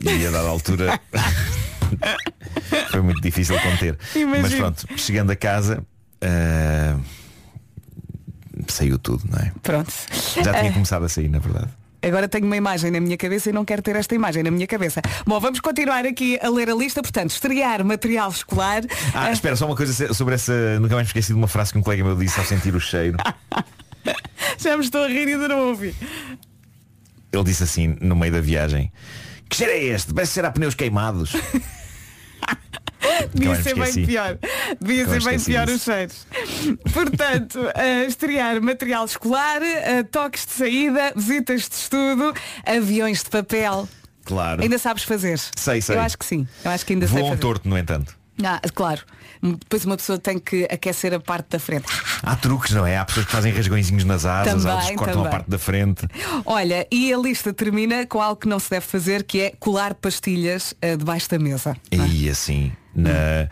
E 0.01 0.25
a 0.27 0.31
dada 0.31 0.47
altura 0.47 0.99
foi 2.89 3.01
muito 3.01 3.21
difícil 3.21 3.59
conter. 3.59 3.97
Imagino. 4.15 4.41
Mas 4.41 4.53
pronto, 4.55 4.85
chegando 4.97 5.31
a 5.31 5.35
casa, 5.35 5.83
ah, 6.21 6.97
saiu 8.67 8.97
tudo, 8.97 9.23
não 9.29 9.37
é? 9.39 9.51
Pronto. 9.61 9.91
Já 10.43 10.53
tinha 10.53 10.69
Ah, 10.69 10.73
começado 10.73 11.05
a 11.05 11.09
sair, 11.09 11.29
na 11.29 11.39
verdade. 11.39 11.69
Agora 12.01 12.27
tenho 12.27 12.45
uma 12.45 12.57
imagem 12.57 12.91
na 12.91 12.99
minha 12.99 13.15
cabeça 13.15 13.49
e 13.49 13.53
não 13.53 13.63
quero 13.63 13.81
ter 13.81 13.95
esta 13.95 14.13
imagem 14.13 14.43
na 14.43 14.51
minha 14.51 14.67
cabeça. 14.67 15.01
Bom, 15.25 15.39
vamos 15.39 15.61
continuar 15.61 16.05
aqui 16.05 16.37
a 16.41 16.49
ler 16.49 16.69
a 16.69 16.75
lista. 16.75 17.01
Portanto, 17.01 17.29
estrear 17.29 17.85
material 17.85 18.29
escolar. 18.29 18.81
Ah, 19.13 19.31
espera, 19.31 19.55
só 19.55 19.65
uma 19.65 19.75
coisa 19.75 20.13
sobre 20.13 20.35
essa. 20.35 20.77
Nunca 20.81 20.95
mais 20.95 21.07
esqueci 21.07 21.29
de 21.29 21.35
uma 21.39 21.47
frase 21.47 21.71
que 21.71 21.77
um 21.77 21.81
colega 21.81 22.03
meu 22.03 22.15
disse 22.17 22.37
ao 22.37 22.45
sentir 22.45 22.75
o 22.75 22.79
cheiro. 22.81 23.17
Já 24.57 24.77
me 24.77 24.83
estou 24.83 25.03
a 25.03 25.07
rir 25.07 25.27
e 25.27 25.33
ainda 25.33 25.47
não 25.47 25.69
ouvi. 25.69 25.95
Ele 27.31 27.43
disse 27.43 27.63
assim, 27.63 27.97
no 27.99 28.15
meio 28.15 28.31
da 28.31 28.41
viagem, 28.41 28.91
que 29.49 29.55
cheiro 29.55 29.71
é 29.71 29.83
este? 29.83 30.13
Parece 30.13 30.33
ser 30.33 30.45
a 30.45 30.51
pneus 30.51 30.75
queimados. 30.75 31.33
Devia 33.33 33.55
ser 33.61 33.75
bem 33.75 34.05
pior. 34.05 34.37
Devia 34.79 35.07
ser 35.07 35.23
bem 35.23 35.39
pior 35.39 35.65
disso. 35.65 35.77
os 35.77 35.83
cheiros. 35.83 36.27
Portanto, 36.93 37.59
eh, 37.75 38.05
estrear 38.05 38.61
material 38.61 39.05
escolar, 39.05 39.61
toques 40.11 40.45
de 40.45 40.51
saída, 40.51 41.13
visitas 41.15 41.67
de 41.67 41.75
estudo, 41.75 42.33
aviões 42.65 43.23
de 43.23 43.29
papel. 43.29 43.87
Claro. 44.23 44.61
Ainda 44.61 44.77
sabes 44.77 45.03
fazer? 45.03 45.39
Sei, 45.55 45.81
sei. 45.81 45.95
Eu 45.95 46.01
acho 46.01 46.17
que 46.17 46.25
sim. 46.25 46.47
Eu 46.63 46.71
acho 46.71 46.85
que 46.85 46.93
ainda 46.93 47.07
sei 47.07 47.19
Voam 47.19 47.29
fazer. 47.31 47.41
torto, 47.41 47.67
no 47.67 47.77
entanto. 47.77 48.17
Ah, 48.43 48.59
claro. 48.73 49.01
Depois 49.41 49.85
uma 49.85 49.97
pessoa 49.97 50.17
tem 50.17 50.39
que 50.39 50.63
aquecer 50.71 51.13
a 51.13 51.19
parte 51.19 51.49
da 51.49 51.59
frente. 51.59 51.85
Há 52.23 52.35
truques, 52.35 52.71
não 52.71 52.85
é? 52.85 52.97
Há 52.97 53.05
pessoas 53.05 53.25
que 53.25 53.31
fazem 53.31 53.51
rasgõezinhos 53.53 54.03
nas 54.05 54.25
asas, 54.25 54.53
Também, 54.53 54.71
outros 54.71 54.89
que 54.89 54.95
cortam 54.95 55.15
também. 55.15 55.27
a 55.27 55.31
parte 55.31 55.49
da 55.49 55.59
frente. 55.59 56.07
Olha, 56.45 56.87
e 56.91 57.13
a 57.13 57.17
lista 57.17 57.53
termina 57.53 58.05
com 58.07 58.21
algo 58.21 58.39
que 58.39 58.47
não 58.47 58.59
se 58.59 58.69
deve 58.69 58.85
fazer, 58.85 59.23
que 59.23 59.41
é 59.41 59.53
colar 59.59 59.93
pastilhas 59.93 60.73
eh, 60.81 60.95
debaixo 60.97 61.29
da 61.29 61.37
mesa. 61.37 61.75
E 61.91 62.27
assim, 62.29 62.71
na, 62.95 63.47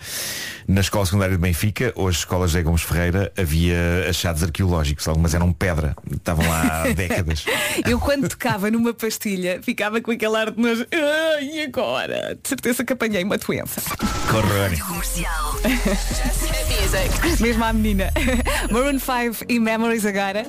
na 0.68 0.82
escola 0.82 1.06
secundária 1.06 1.36
de 1.36 1.42
Benfica, 1.42 1.92
hoje 1.96 2.20
escola 2.20 2.48
José 2.48 2.62
Gomes 2.64 2.82
Ferreira, 2.82 3.32
havia 3.38 4.06
achados 4.10 4.44
arqueológicos, 4.44 5.08
algumas 5.08 5.34
eram 5.34 5.52
pedra, 5.52 5.96
estavam 6.12 6.48
lá 6.48 6.84
há 6.84 6.90
décadas. 6.94 7.46
Eu 7.86 8.00
quando 8.00 8.30
tocava 8.30 8.70
numa 8.70 8.94
pastilha 8.94 9.60
ficava 9.64 10.00
com 10.02 10.12
aquele 10.12 10.36
ar 10.36 10.52
de 10.52 10.62
nojo. 10.62 10.86
"Ah, 10.94 11.42
e 11.42 11.62
agora? 11.64 12.38
De 12.42 12.48
certeza 12.50 12.84
que 12.84 12.94
apanhei 12.94 13.24
uma 13.24 13.38
doença. 13.38 13.82
Corrone. 14.30 14.78
Comercial. 14.80 15.56
Mesmo 17.40 17.64
à 17.64 17.74
menina. 17.74 18.12
Maroon 18.72 19.00
5 19.00 19.46
e 19.50 19.60
Memories 19.60 20.06
agora. 20.06 20.46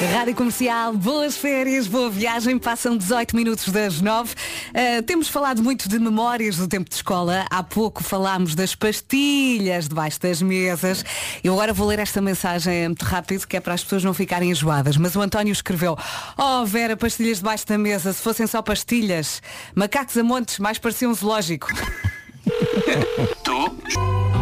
Rádio 0.00 0.34
Comercial, 0.34 0.92
boas 0.92 1.36
férias, 1.36 1.86
boa 1.86 2.10
viagem, 2.10 2.58
passam 2.58 2.96
18 2.96 3.36
minutos 3.36 3.68
das 3.68 4.00
9. 4.00 4.34
Uh, 4.34 5.02
temos 5.04 5.28
falado 5.28 5.62
muito 5.62 5.88
de 5.88 6.00
memórias 6.00 6.56
do 6.56 6.66
tempo 6.66 6.90
de 6.90 6.96
escola. 6.96 7.46
Há 7.48 7.62
pouco 7.62 8.02
falámos 8.02 8.56
das 8.56 8.74
pastilhas 8.74 9.88
debaixo 9.88 10.20
das 10.20 10.42
mesas. 10.42 11.04
Eu 11.44 11.52
agora 11.54 11.72
vou 11.72 11.86
ler 11.86 12.00
esta 12.00 12.20
mensagem 12.20 12.88
muito 12.88 13.04
rápido, 13.04 13.46
que 13.46 13.56
é 13.56 13.60
para 13.60 13.74
as 13.74 13.84
pessoas 13.84 14.02
não 14.02 14.12
ficarem 14.12 14.50
enjoadas. 14.50 14.96
Mas 14.96 15.14
o 15.14 15.20
António 15.20 15.52
escreveu, 15.52 15.96
oh 16.36 16.66
Vera, 16.66 16.96
pastilhas 16.96 17.38
debaixo 17.38 17.64
da 17.66 17.78
mesa, 17.78 18.12
se 18.12 18.20
fossem 18.20 18.48
só 18.48 18.60
pastilhas, 18.60 19.40
macacos 19.74 20.16
a 20.16 20.24
montes, 20.24 20.58
mais 20.58 20.76
parecia 20.76 21.08
um 21.08 21.14
zoológico. 21.14 21.68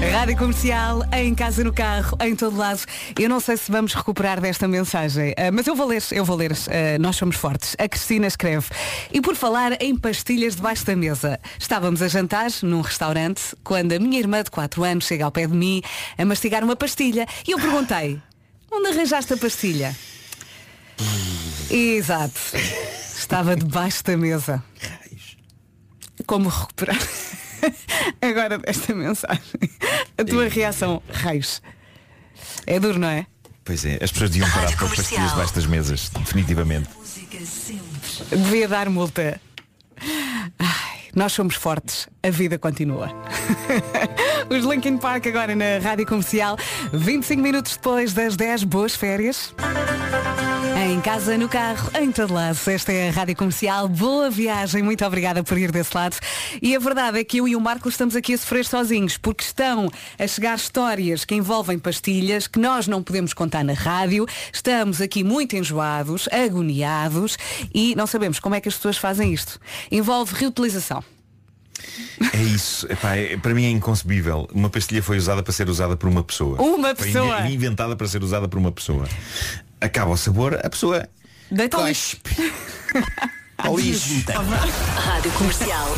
Rádio 0.00 0.36
Comercial, 0.36 1.02
em 1.12 1.34
casa, 1.34 1.64
no 1.64 1.72
carro, 1.72 2.16
em 2.20 2.36
todo 2.36 2.56
lado. 2.56 2.80
Eu 3.18 3.28
não 3.28 3.40
sei 3.40 3.56
se 3.56 3.70
vamos 3.70 3.94
recuperar 3.94 4.40
desta 4.40 4.68
mensagem, 4.68 5.34
ah, 5.36 5.50
mas 5.50 5.66
eu 5.66 5.74
vou 5.74 5.86
ler, 5.86 6.02
eu 6.12 6.24
vou 6.24 6.36
ler. 6.36 6.52
Ah, 6.52 6.98
nós 6.98 7.16
somos 7.16 7.36
fortes. 7.36 7.74
A 7.78 7.88
Cristina 7.88 8.26
escreve. 8.26 8.66
E 9.12 9.20
por 9.20 9.34
falar 9.34 9.80
em 9.80 9.96
pastilhas 9.96 10.56
debaixo 10.56 10.84
da 10.84 10.94
mesa, 10.94 11.40
estávamos 11.58 12.02
a 12.02 12.08
jantar 12.08 12.50
num 12.62 12.82
restaurante 12.82 13.56
quando 13.64 13.92
a 13.92 13.98
minha 13.98 14.18
irmã 14.18 14.42
de 14.42 14.50
4 14.50 14.84
anos 14.84 15.06
chega 15.06 15.24
ao 15.24 15.32
pé 15.32 15.46
de 15.46 15.54
mim 15.54 15.82
a 16.18 16.24
mastigar 16.24 16.62
uma 16.62 16.76
pastilha. 16.76 17.26
E 17.46 17.52
eu 17.52 17.58
perguntei, 17.58 18.20
onde 18.70 18.88
arranjaste 18.88 19.32
a 19.32 19.36
pastilha? 19.36 19.96
Exato. 21.70 22.40
Estava 23.16 23.56
debaixo 23.56 24.04
da 24.04 24.16
mesa. 24.16 24.62
Como 26.26 26.48
recuperar? 26.48 26.98
Agora 28.20 28.58
desta 28.58 28.94
mensagem. 28.94 29.42
A 30.16 30.24
tua 30.24 30.48
reação, 30.48 31.02
raios. 31.10 31.62
É 32.66 32.78
duro, 32.78 32.98
não 32.98 33.08
é? 33.08 33.26
Pois 33.64 33.84
é, 33.84 33.98
as 34.00 34.12
pessoas 34.12 34.30
deviam 34.30 34.48
parar 34.50 34.76
com 34.76 34.84
as 34.84 34.94
pastilhas 34.94 35.30
debaixo 35.30 35.54
das 35.54 35.66
mesas, 35.66 36.08
definitivamente. 36.10 36.88
Devia 38.30 38.68
dar 38.68 38.88
multa. 38.88 39.40
Ai, 40.58 41.00
nós 41.14 41.32
somos 41.32 41.56
fortes, 41.56 42.08
a 42.22 42.30
vida 42.30 42.58
continua. 42.58 43.10
Os 44.48 44.64
Linkin 44.64 44.98
Park 44.98 45.26
agora 45.26 45.56
na 45.56 45.78
Rádio 45.82 46.06
Comercial, 46.06 46.56
25 46.92 47.42
minutos 47.42 47.76
depois 47.76 48.12
das 48.12 48.36
10, 48.36 48.64
boas 48.64 48.94
férias. 48.94 49.52
Em 50.76 51.00
casa, 51.00 51.36
no 51.38 51.48
carro, 51.48 51.90
em 52.00 52.12
todo 52.12 52.34
lado. 52.34 52.58
Esta 52.66 52.92
é 52.92 53.08
a 53.08 53.12
Rádio 53.12 53.34
Comercial. 53.34 53.88
Boa 53.88 54.30
viagem. 54.30 54.82
Muito 54.82 55.04
obrigada 55.04 55.42
por 55.42 55.56
ir 55.58 55.72
desse 55.72 55.96
lado. 55.96 56.16
E 56.60 56.76
a 56.76 56.78
verdade 56.78 57.18
é 57.18 57.24
que 57.24 57.38
eu 57.38 57.48
e 57.48 57.56
o 57.56 57.60
Marco 57.60 57.88
estamos 57.88 58.14
aqui 58.14 58.34
a 58.34 58.38
sofrer 58.38 58.64
sozinhos, 58.66 59.16
porque 59.16 59.42
estão 59.42 59.90
a 60.18 60.26
chegar 60.26 60.56
histórias 60.56 61.24
que 61.24 61.34
envolvem 61.34 61.78
pastilhas 61.78 62.46
que 62.46 62.58
nós 62.58 62.86
não 62.86 63.02
podemos 63.02 63.32
contar 63.32 63.64
na 63.64 63.72
rádio. 63.72 64.26
Estamos 64.52 65.00
aqui 65.00 65.24
muito 65.24 65.56
enjoados, 65.56 66.28
agoniados 66.30 67.36
e 67.74 67.94
não 67.96 68.06
sabemos 68.06 68.38
como 68.38 68.54
é 68.54 68.60
que 68.60 68.68
as 68.68 68.74
pessoas 68.76 68.96
fazem 68.98 69.32
isto. 69.32 69.58
Envolve 69.90 70.34
reutilização. 70.34 71.02
É 72.32 72.42
isso. 72.42 72.86
Epá, 72.90 73.16
é- 73.16 73.36
para 73.36 73.54
mim 73.54 73.64
é 73.64 73.70
inconcebível. 73.70 74.48
Uma 74.52 74.70
pastilha 74.70 75.02
foi 75.02 75.18
usada 75.18 75.42
para 75.42 75.52
ser 75.52 75.68
usada 75.68 75.96
por 75.96 76.08
uma 76.08 76.22
pessoa. 76.22 76.60
Uma 76.60 76.94
Foi 76.94 77.06
pessoa. 77.06 77.40
inve- 77.40 77.54
inventada 77.54 77.94
para 77.96 78.06
ser 78.08 78.22
usada 78.22 78.48
por 78.48 78.58
uma 78.58 78.72
pessoa. 78.72 79.06
Acaba 79.80 80.10
o 80.10 80.16
sabor, 80.16 80.58
a 80.62 80.70
pessoa 80.70 81.08
Deita 81.50 81.76
ao 81.78 81.86
cospe. 81.86 82.30
Rádio 83.58 85.30
Comercial. 85.32 85.88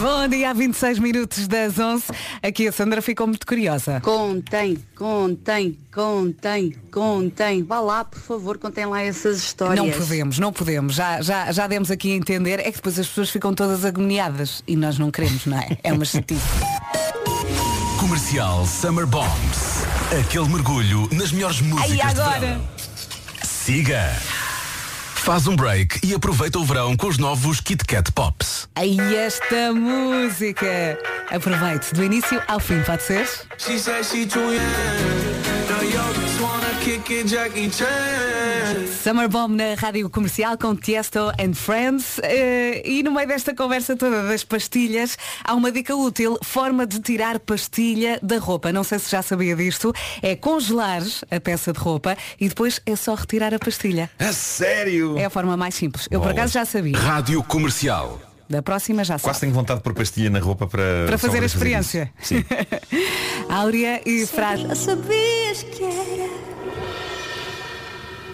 Bom 0.00 0.28
dia, 0.28 0.50
há 0.50 0.52
26 0.52 0.98
minutos 0.98 1.46
das 1.46 1.78
11. 1.78 2.04
Aqui 2.42 2.66
a 2.66 2.72
Sandra 2.72 3.00
ficou 3.00 3.26
muito 3.26 3.46
curiosa. 3.46 4.00
Contém, 4.00 4.76
contém, 4.96 5.78
contém, 5.94 6.74
contém. 6.90 7.62
Vá 7.62 7.80
lá, 7.80 8.04
por 8.04 8.20
favor, 8.20 8.58
contém 8.58 8.84
lá 8.86 9.00
essas 9.00 9.38
histórias. 9.38 9.78
Não 9.78 9.90
podemos, 9.90 10.38
não 10.38 10.52
podemos. 10.52 10.94
Já, 10.94 11.22
já, 11.22 11.52
já 11.52 11.66
demos 11.66 11.90
aqui 11.90 12.12
a 12.12 12.16
entender. 12.16 12.58
É 12.60 12.64
que 12.64 12.72
depois 12.72 12.98
as 12.98 13.06
pessoas 13.06 13.30
ficam 13.30 13.54
todas 13.54 13.84
agoniadas 13.84 14.62
e 14.66 14.76
nós 14.76 14.98
não 14.98 15.10
queremos, 15.10 15.46
não 15.46 15.58
é? 15.58 15.78
É 15.82 15.92
uma 15.92 16.04
chatice. 16.04 16.42
Comercial 17.98 18.66
Summer 18.66 19.06
Bombs. 19.06 19.84
Aquele 20.20 20.48
mergulho 20.48 21.08
nas 21.12 21.32
melhores 21.32 21.60
músicas 21.60 21.90
Aí 21.90 21.96
de 21.96 22.20
agora. 22.20 22.60
Siga. 23.64 24.10
Faz 25.14 25.46
um 25.46 25.54
break 25.54 26.04
e 26.04 26.12
aproveita 26.12 26.58
o 26.58 26.64
verão 26.64 26.96
com 26.96 27.06
os 27.06 27.16
novos 27.16 27.60
Kit 27.60 27.84
Kat 27.84 28.10
Pops. 28.10 28.68
Aí 28.74 28.98
esta 29.14 29.72
música. 29.72 30.98
Aproveite 31.30 31.94
do 31.94 32.02
início 32.02 32.42
ao 32.48 32.58
fim, 32.58 32.82
pode 32.82 33.04
ser? 33.04 33.24
She 33.58 33.78
it, 37.10 37.28
Jackie 37.28 37.70
Chan. 37.70 38.86
Summer 39.02 39.28
Bomb 39.28 39.56
na 39.56 39.74
rádio 39.74 40.08
comercial 40.10 40.56
com 40.58 40.74
Tiesto 40.76 41.30
and 41.38 41.54
Friends. 41.54 42.18
Eh, 42.22 42.82
e 42.84 43.02
no 43.02 43.10
meio 43.12 43.26
desta 43.28 43.54
conversa 43.54 43.96
toda 43.96 44.22
das 44.24 44.44
pastilhas, 44.44 45.16
há 45.44 45.54
uma 45.54 45.70
dica 45.72 45.94
útil: 45.94 46.38
forma 46.42 46.86
de 46.86 47.00
tirar 47.00 47.38
pastilha 47.40 48.18
da 48.22 48.38
roupa. 48.38 48.72
Não 48.72 48.84
sei 48.84 48.98
se 48.98 49.10
já 49.10 49.22
sabia 49.22 49.56
disto. 49.56 49.92
É 50.22 50.36
congelar 50.36 51.02
a 51.30 51.40
peça 51.40 51.72
de 51.72 51.78
roupa 51.78 52.16
e 52.40 52.48
depois 52.48 52.80
é 52.86 52.94
só 52.96 53.14
retirar 53.14 53.52
a 53.54 53.58
pastilha. 53.58 54.10
A 54.18 54.32
sério? 54.32 55.18
É 55.18 55.24
a 55.24 55.30
forma 55.30 55.56
mais 55.56 55.74
simples. 55.74 56.08
Eu 56.10 56.20
por 56.20 56.30
acaso 56.30 56.52
já 56.54 56.64
sabia. 56.64 56.96
Rádio 56.96 57.42
Comercial. 57.42 58.20
Da 58.48 58.60
próxima 58.60 59.02
já 59.02 59.14
Quase 59.18 59.22
sabe. 59.24 59.40
tenho 59.40 59.54
vontade 59.54 59.78
de 59.80 59.84
pôr 59.84 59.94
pastilha 59.94 60.28
na 60.28 60.38
roupa 60.38 60.66
para... 60.66 61.06
Para 61.06 61.16
fazer 61.16 61.42
a 61.42 61.46
experiência. 61.46 62.12
Sim. 62.20 62.44
Áurea 63.48 64.02
e 64.04 64.26
Frade. 64.26 64.76
sabias 64.76 65.62
que 65.62 65.82
era. 65.82 66.61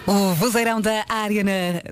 O 0.09 0.33
vozeirão 0.33 0.81
da 0.81 1.05
área 1.07 1.43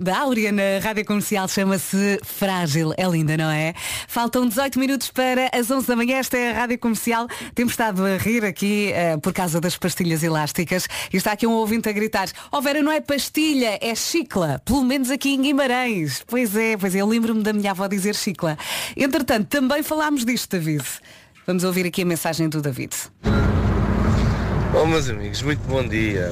da 0.02 0.18
Áurea 0.18 0.52
na 0.52 0.80
rádio 0.82 1.06
comercial 1.06 1.48
chama-se 1.48 2.20
Frágil. 2.24 2.92
É 2.98 3.08
linda, 3.08 3.38
não 3.38 3.52
é? 3.52 3.76
Faltam 4.08 4.48
18 4.48 4.80
minutos 4.80 5.12
para 5.12 5.52
as 5.54 5.70
11 5.70 5.86
da 5.86 5.96
manhã. 5.96 6.18
Esta 6.18 6.36
é 6.36 6.50
a 6.50 6.62
rádio 6.62 6.80
comercial. 6.80 7.28
Temos 7.54 7.74
estado 7.74 8.04
a 8.04 8.18
rir 8.18 8.44
aqui 8.44 8.92
eh, 8.92 9.18
por 9.18 9.32
causa 9.32 9.62
das 9.62 9.78
pastilhas 9.78 10.24
elásticas. 10.24 10.88
E 11.14 11.18
está 11.18 11.34
aqui 11.34 11.46
um 11.46 11.52
ouvinte 11.52 11.90
a 11.90 11.92
gritar: 11.92 12.28
Oh 12.52 12.60
Vera, 12.60 12.82
não 12.82 12.92
é 12.92 13.00
pastilha, 13.00 13.78
é 13.80 13.94
chicla. 13.94 14.60
Pelo 14.66 14.84
menos 14.84 15.12
aqui 15.12 15.36
em 15.36 15.42
Guimarães. 15.44 16.24
Pois 16.26 16.56
é, 16.56 16.76
pois 16.76 16.96
é. 16.96 17.02
Eu 17.02 17.08
lembro-me 17.08 17.44
da 17.44 17.54
minha 17.54 17.70
avó 17.70 17.86
dizer 17.86 18.16
chicla. 18.16 18.58
Entretanto, 18.96 19.46
também 19.48 19.84
falámos 19.84 20.26
disto, 20.26 20.58
David. 20.58 20.84
Vamos 21.46 21.64
ouvir 21.64 21.86
aqui 21.86 22.02
a 22.02 22.06
mensagem 22.06 22.50
do 22.50 22.64
David. 22.64 22.96
Oh 24.74 24.88
meus 24.88 25.08
amigos, 25.08 25.44
muito 25.44 25.62
bom 25.68 25.88
dia. 25.88 26.32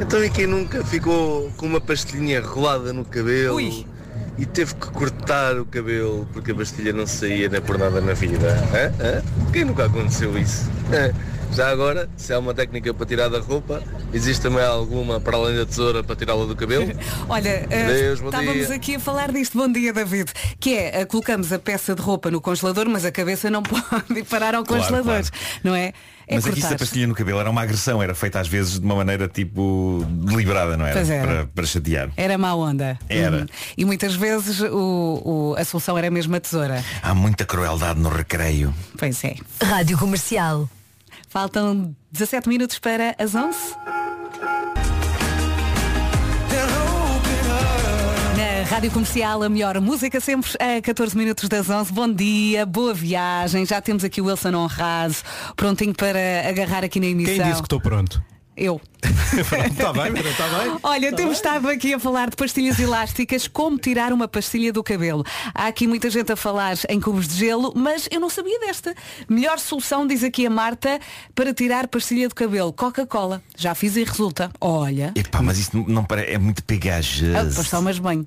Então 0.00 0.24
e 0.24 0.30
quem 0.30 0.46
nunca 0.46 0.84
ficou 0.84 1.50
com 1.56 1.66
uma 1.66 1.80
pastilhinha 1.80 2.40
rolada 2.40 2.92
no 2.92 3.04
cabelo 3.04 3.60
e 3.60 4.46
teve 4.46 4.74
que 4.74 4.86
cortar 4.90 5.58
o 5.58 5.64
cabelo 5.64 6.26
porque 6.32 6.52
a 6.52 6.54
pastilha 6.54 6.92
não 6.92 7.06
saía 7.06 7.48
nem 7.48 7.60
por 7.60 7.76
nada 7.76 8.00
na 8.00 8.12
vida? 8.12 8.48
Hã? 8.72 8.92
Hã? 9.02 9.22
Quem 9.52 9.64
nunca 9.64 9.86
aconteceu 9.86 10.38
isso? 10.38 10.70
Hã? 10.92 11.12
Já 11.54 11.70
agora, 11.70 12.08
se 12.16 12.32
há 12.32 12.38
uma 12.38 12.54
técnica 12.54 12.94
para 12.94 13.04
tirar 13.04 13.28
da 13.28 13.40
roupa, 13.40 13.82
existe 14.12 14.42
também 14.42 14.62
alguma 14.64 15.18
para 15.20 15.36
além 15.36 15.56
da 15.56 15.66
tesoura 15.66 16.04
para 16.04 16.14
tirá-la 16.14 16.44
do 16.44 16.54
cabelo? 16.54 16.86
Olha, 17.28 17.66
eh, 17.68 17.84
Adeus, 17.84 18.20
bom 18.20 18.28
estávamos 18.28 18.66
dia. 18.66 18.76
aqui 18.76 18.94
a 18.94 19.00
falar 19.00 19.32
disto. 19.32 19.58
Bom 19.58 19.70
dia, 19.72 19.92
David. 19.92 20.30
Que 20.60 20.74
é, 20.74 21.00
eh, 21.00 21.04
colocamos 21.04 21.52
a 21.52 21.58
peça 21.58 21.96
de 21.96 22.02
roupa 22.02 22.30
no 22.30 22.40
congelador, 22.40 22.88
mas 22.88 23.04
a 23.04 23.10
cabeça 23.10 23.50
não 23.50 23.62
pode 23.64 23.80
ir 24.20 24.24
parar 24.24 24.54
ao 24.54 24.62
Claro, 24.62 24.82
congelador. 24.84 25.04
claro. 25.14 25.26
Não 25.64 25.74
é? 25.74 25.92
É 26.28 26.34
Mas 26.36 26.46
aqui 26.46 26.60
se 26.60 26.74
a 26.74 26.78
pastilha 26.78 27.06
no 27.06 27.14
cabelo 27.14 27.40
era 27.40 27.50
uma 27.50 27.62
agressão, 27.62 28.00
era 28.02 28.14
feita 28.14 28.38
às 28.38 28.46
vezes 28.46 28.78
de 28.78 28.84
uma 28.84 28.94
maneira 28.94 29.26
tipo 29.26 30.04
deliberada, 30.08 30.76
não 30.76 30.84
era? 30.84 30.94
Pois 30.94 31.10
era. 31.10 31.26
Para, 31.26 31.46
para 31.46 31.66
chatear. 31.66 32.10
Era 32.16 32.36
má 32.38 32.54
onda. 32.54 32.98
Era. 33.08 33.38
Hum. 33.38 33.46
E 33.76 33.84
muitas 33.84 34.14
vezes 34.14 34.60
o, 34.60 35.22
o- 35.24 35.54
a 35.58 35.64
solução 35.64 35.96
era 35.98 36.10
mesmo 36.10 36.36
a 36.36 36.40
tesoura. 36.40 36.84
Há 37.02 37.14
muita 37.14 37.44
crueldade 37.46 37.98
no 37.98 38.10
recreio. 38.10 38.72
Pois 38.96 39.24
é. 39.24 39.34
Rádio 39.64 39.96
Comercial. 39.98 40.68
Faltam 41.28 41.94
17 42.10 42.48
minutos 42.48 42.78
para 42.78 43.14
as 43.18 43.34
11. 43.34 43.58
Na 48.34 48.64
Rádio 48.70 48.90
Comercial, 48.90 49.42
a 49.42 49.48
melhor 49.50 49.78
música 49.78 50.20
sempre 50.20 50.50
a 50.58 50.80
14 50.80 51.14
minutos 51.14 51.46
das 51.46 51.68
11. 51.68 51.92
Bom 51.92 52.10
dia, 52.10 52.64
boa 52.64 52.94
viagem. 52.94 53.66
Já 53.66 53.78
temos 53.82 54.04
aqui 54.04 54.22
o 54.22 54.24
Wilson 54.24 54.54
Honrado, 54.54 55.16
prontinho 55.54 55.94
para 55.94 56.48
agarrar 56.48 56.82
aqui 56.82 56.98
na 56.98 57.06
emissão. 57.06 57.34
Quem 57.34 57.44
disse 57.44 57.60
que 57.60 57.66
estou 57.66 57.80
pronto? 57.80 58.22
Eu. 58.58 58.80
Está 59.02 59.92
bem, 59.92 60.12
está 60.28 60.48
bem. 60.58 60.76
Olha, 60.82 61.12
temos 61.14 61.36
estado 61.36 61.68
aqui 61.68 61.94
a 61.94 61.98
falar 62.00 62.28
de 62.30 62.36
pastilhas 62.36 62.78
elásticas, 62.80 63.46
como 63.46 63.78
tirar 63.78 64.12
uma 64.12 64.26
pastilha 64.26 64.72
do 64.72 64.82
cabelo. 64.82 65.24
Há 65.54 65.68
aqui 65.68 65.86
muita 65.86 66.10
gente 66.10 66.32
a 66.32 66.36
falar 66.36 66.76
em 66.88 67.00
cubos 67.00 67.28
de 67.28 67.34
gelo, 67.36 67.72
mas 67.76 68.08
eu 68.10 68.18
não 68.20 68.28
sabia 68.28 68.58
desta. 68.60 68.94
Melhor 69.28 69.58
solução, 69.60 70.06
diz 70.06 70.24
aqui 70.24 70.44
a 70.46 70.50
Marta, 70.50 70.98
para 71.34 71.54
tirar 71.54 71.86
pastilha 71.88 72.28
do 72.28 72.34
cabelo. 72.34 72.72
Coca-Cola. 72.72 73.40
Já 73.56 73.74
fiz 73.74 73.96
e 73.96 74.02
resulta. 74.02 74.50
Olha. 74.60 75.12
Epá, 75.14 75.40
mas 75.42 75.58
isso 75.58 75.76
não- 75.76 75.86
não 75.86 76.04
parece, 76.04 76.32
é 76.32 76.38
muito 76.38 76.60
Ah, 76.60 76.64
pegajoso. 76.66 77.54
Pois 77.54 77.70
tomas 77.70 77.98
bem. 77.98 78.26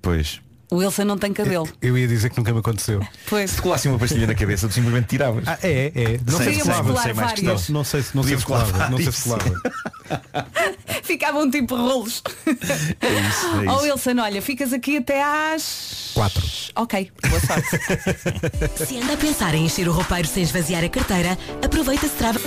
Pois. 0.00 0.40
O 0.70 0.76
Wilson 0.76 1.04
não 1.04 1.16
tem 1.16 1.32
cabelo. 1.32 1.68
Eu 1.80 1.96
ia 1.96 2.08
dizer 2.08 2.28
que 2.30 2.36
nunca 2.38 2.52
me 2.52 2.58
aconteceu. 2.58 3.00
Pois. 3.28 3.50
Se 3.52 3.60
colasse 3.62 3.88
uma 3.88 3.98
pastilha 3.98 4.26
na 4.26 4.34
cabeça, 4.34 4.68
tu 4.68 4.74
simplesmente 4.74 5.06
tiravas. 5.08 5.42
Ah, 5.46 5.58
é, 5.62 5.92
é. 5.94 6.20
Não 6.30 6.38
Sem- 6.38 6.46
sei 6.46 6.54
se 6.54 6.62
colava. 6.62 7.02
sem 7.02 7.14
mais 7.14 7.42
Não, 7.42 7.54
questão. 7.54 7.74
não 7.74 7.84
sei 7.84 8.02
se 8.02 8.16
não 8.16 8.22
sei 8.22 8.38
se 8.38 8.44
colava. 8.44 8.88
Não 8.88 8.98
sei 8.98 9.12
se 9.12 9.22
colava. 9.24 9.52
Ficavam 11.02 11.50
tipo 11.50 11.74
rolos. 11.76 12.22
É 12.46 12.50
isso, 12.50 13.46
é 13.64 13.70
Oh 13.70 13.74
isso. 13.84 13.92
Wilson, 13.94 14.20
olha, 14.20 14.40
ficas 14.42 14.72
aqui 14.72 14.98
até 14.98 15.22
às. 15.22 16.10
Quatro. 16.14 16.42
Ok, 16.76 17.10
boa 17.28 17.40
sorte. 17.40 18.86
Se 18.86 18.96
anda 18.98 19.14
a 19.14 19.16
pensar 19.16 19.54
em 19.54 19.64
encher 19.66 19.88
o 19.88 19.92
roupeiro 19.92 20.26
sem 20.28 20.42
esvaziar 20.42 20.84
a 20.84 20.88
carteira, 20.88 21.36
aproveita-se 21.64 22.14
trava. 22.14 22.38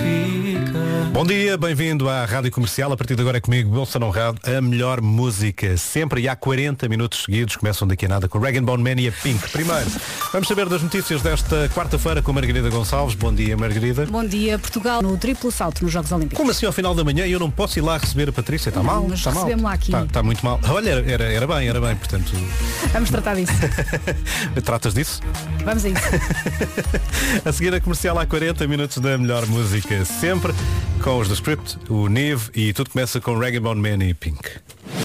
Bom 1.12 1.26
dia, 1.26 1.58
bem-vindo 1.58 2.08
à 2.10 2.26
Rádio 2.26 2.52
Comercial. 2.52 2.92
A 2.92 2.98
partir 2.98 3.16
de 3.16 3.22
agora 3.22 3.38
é 3.38 3.42
comigo, 3.42 3.78
Wilson 3.80 4.00
Honrado, 4.04 4.40
a 4.46 4.62
melhor 4.62 5.02
música. 5.02 5.76
Sempre 5.78 6.22
e 6.22 6.30
há 6.30 6.36
40 6.36 6.88
minutos 6.88 7.24
seguidos. 7.24 7.56
Começam 7.58 7.88
daqui 7.88 8.06
a 8.06 8.09
nada 8.10 8.28
com 8.28 8.40
Regan 8.40 8.64
Bone 8.64 8.84
Man 8.84 9.00
e 9.00 9.08
a 9.08 9.12
Pink. 9.12 9.48
Primeiro, 9.52 9.86
vamos 10.34 10.48
saber 10.48 10.68
das 10.68 10.82
notícias 10.82 11.22
desta 11.22 11.70
quarta-feira 11.70 12.22
com 12.24 12.34
Margarida 12.34 12.68
Gonçalves. 12.70 13.14
Bom 13.16 13.32
dia, 13.34 13.56
Margarida. 13.56 14.06
Bom 14.08 14.26
dia, 14.26 14.58
Portugal 14.58 15.02
no 15.04 15.16
triplo 15.18 15.52
salto 15.52 15.84
nos 15.84 15.94
Jogos 15.94 16.12
Olímpicos. 16.12 16.38
Como 16.38 16.50
assim 16.52 16.66
ao 16.66 16.74
final 16.74 16.96
da 16.96 17.04
manhã 17.04 17.26
eu 17.28 17.40
não 17.40 17.52
posso 17.52 17.78
ir 17.78 17.84
lá 17.84 17.98
receber 17.98 18.28
a 18.30 18.32
Patrícia? 18.34 18.70
Está 18.70 18.82
mal? 18.82 19.06
mas 19.08 19.20
Está 19.20 19.32
mal? 19.32 19.44
recebemos 19.44 19.64
lá 19.64 19.74
aqui. 19.74 19.92
Está, 19.92 20.04
está 20.06 20.24
muito 20.24 20.44
mal. 20.44 20.60
Olha, 20.68 20.90
era, 20.90 21.12
era, 21.12 21.24
era 21.32 21.48
bem, 21.48 21.68
era 21.70 21.80
bem, 21.80 21.96
portanto. 21.96 22.32
Vamos 22.92 23.10
tratar 23.12 23.36
disso. 23.36 23.54
Tratas 24.66 24.94
disso? 24.96 25.22
Vamos 25.64 25.86
a 25.86 25.90
isso. 25.90 26.02
A 27.46 27.52
seguir 27.52 27.74
a 27.74 27.80
comercial 27.80 28.18
há 28.18 28.26
40 28.26 28.68
minutos 28.68 28.98
da 28.98 29.18
melhor 29.18 29.46
música 29.46 30.04
sempre 30.04 30.54
com 31.04 31.18
os 31.20 31.28
do 31.28 31.34
Script, 31.36 31.78
o 31.88 32.08
Nive 32.08 32.50
e 32.56 32.74
tudo 32.74 32.90
começa 32.90 33.22
com 33.22 33.38
Reggae 33.38 33.60
Bone 33.60 33.80
Man 33.82 34.04
e 34.04 34.14
Pink. 34.14 34.40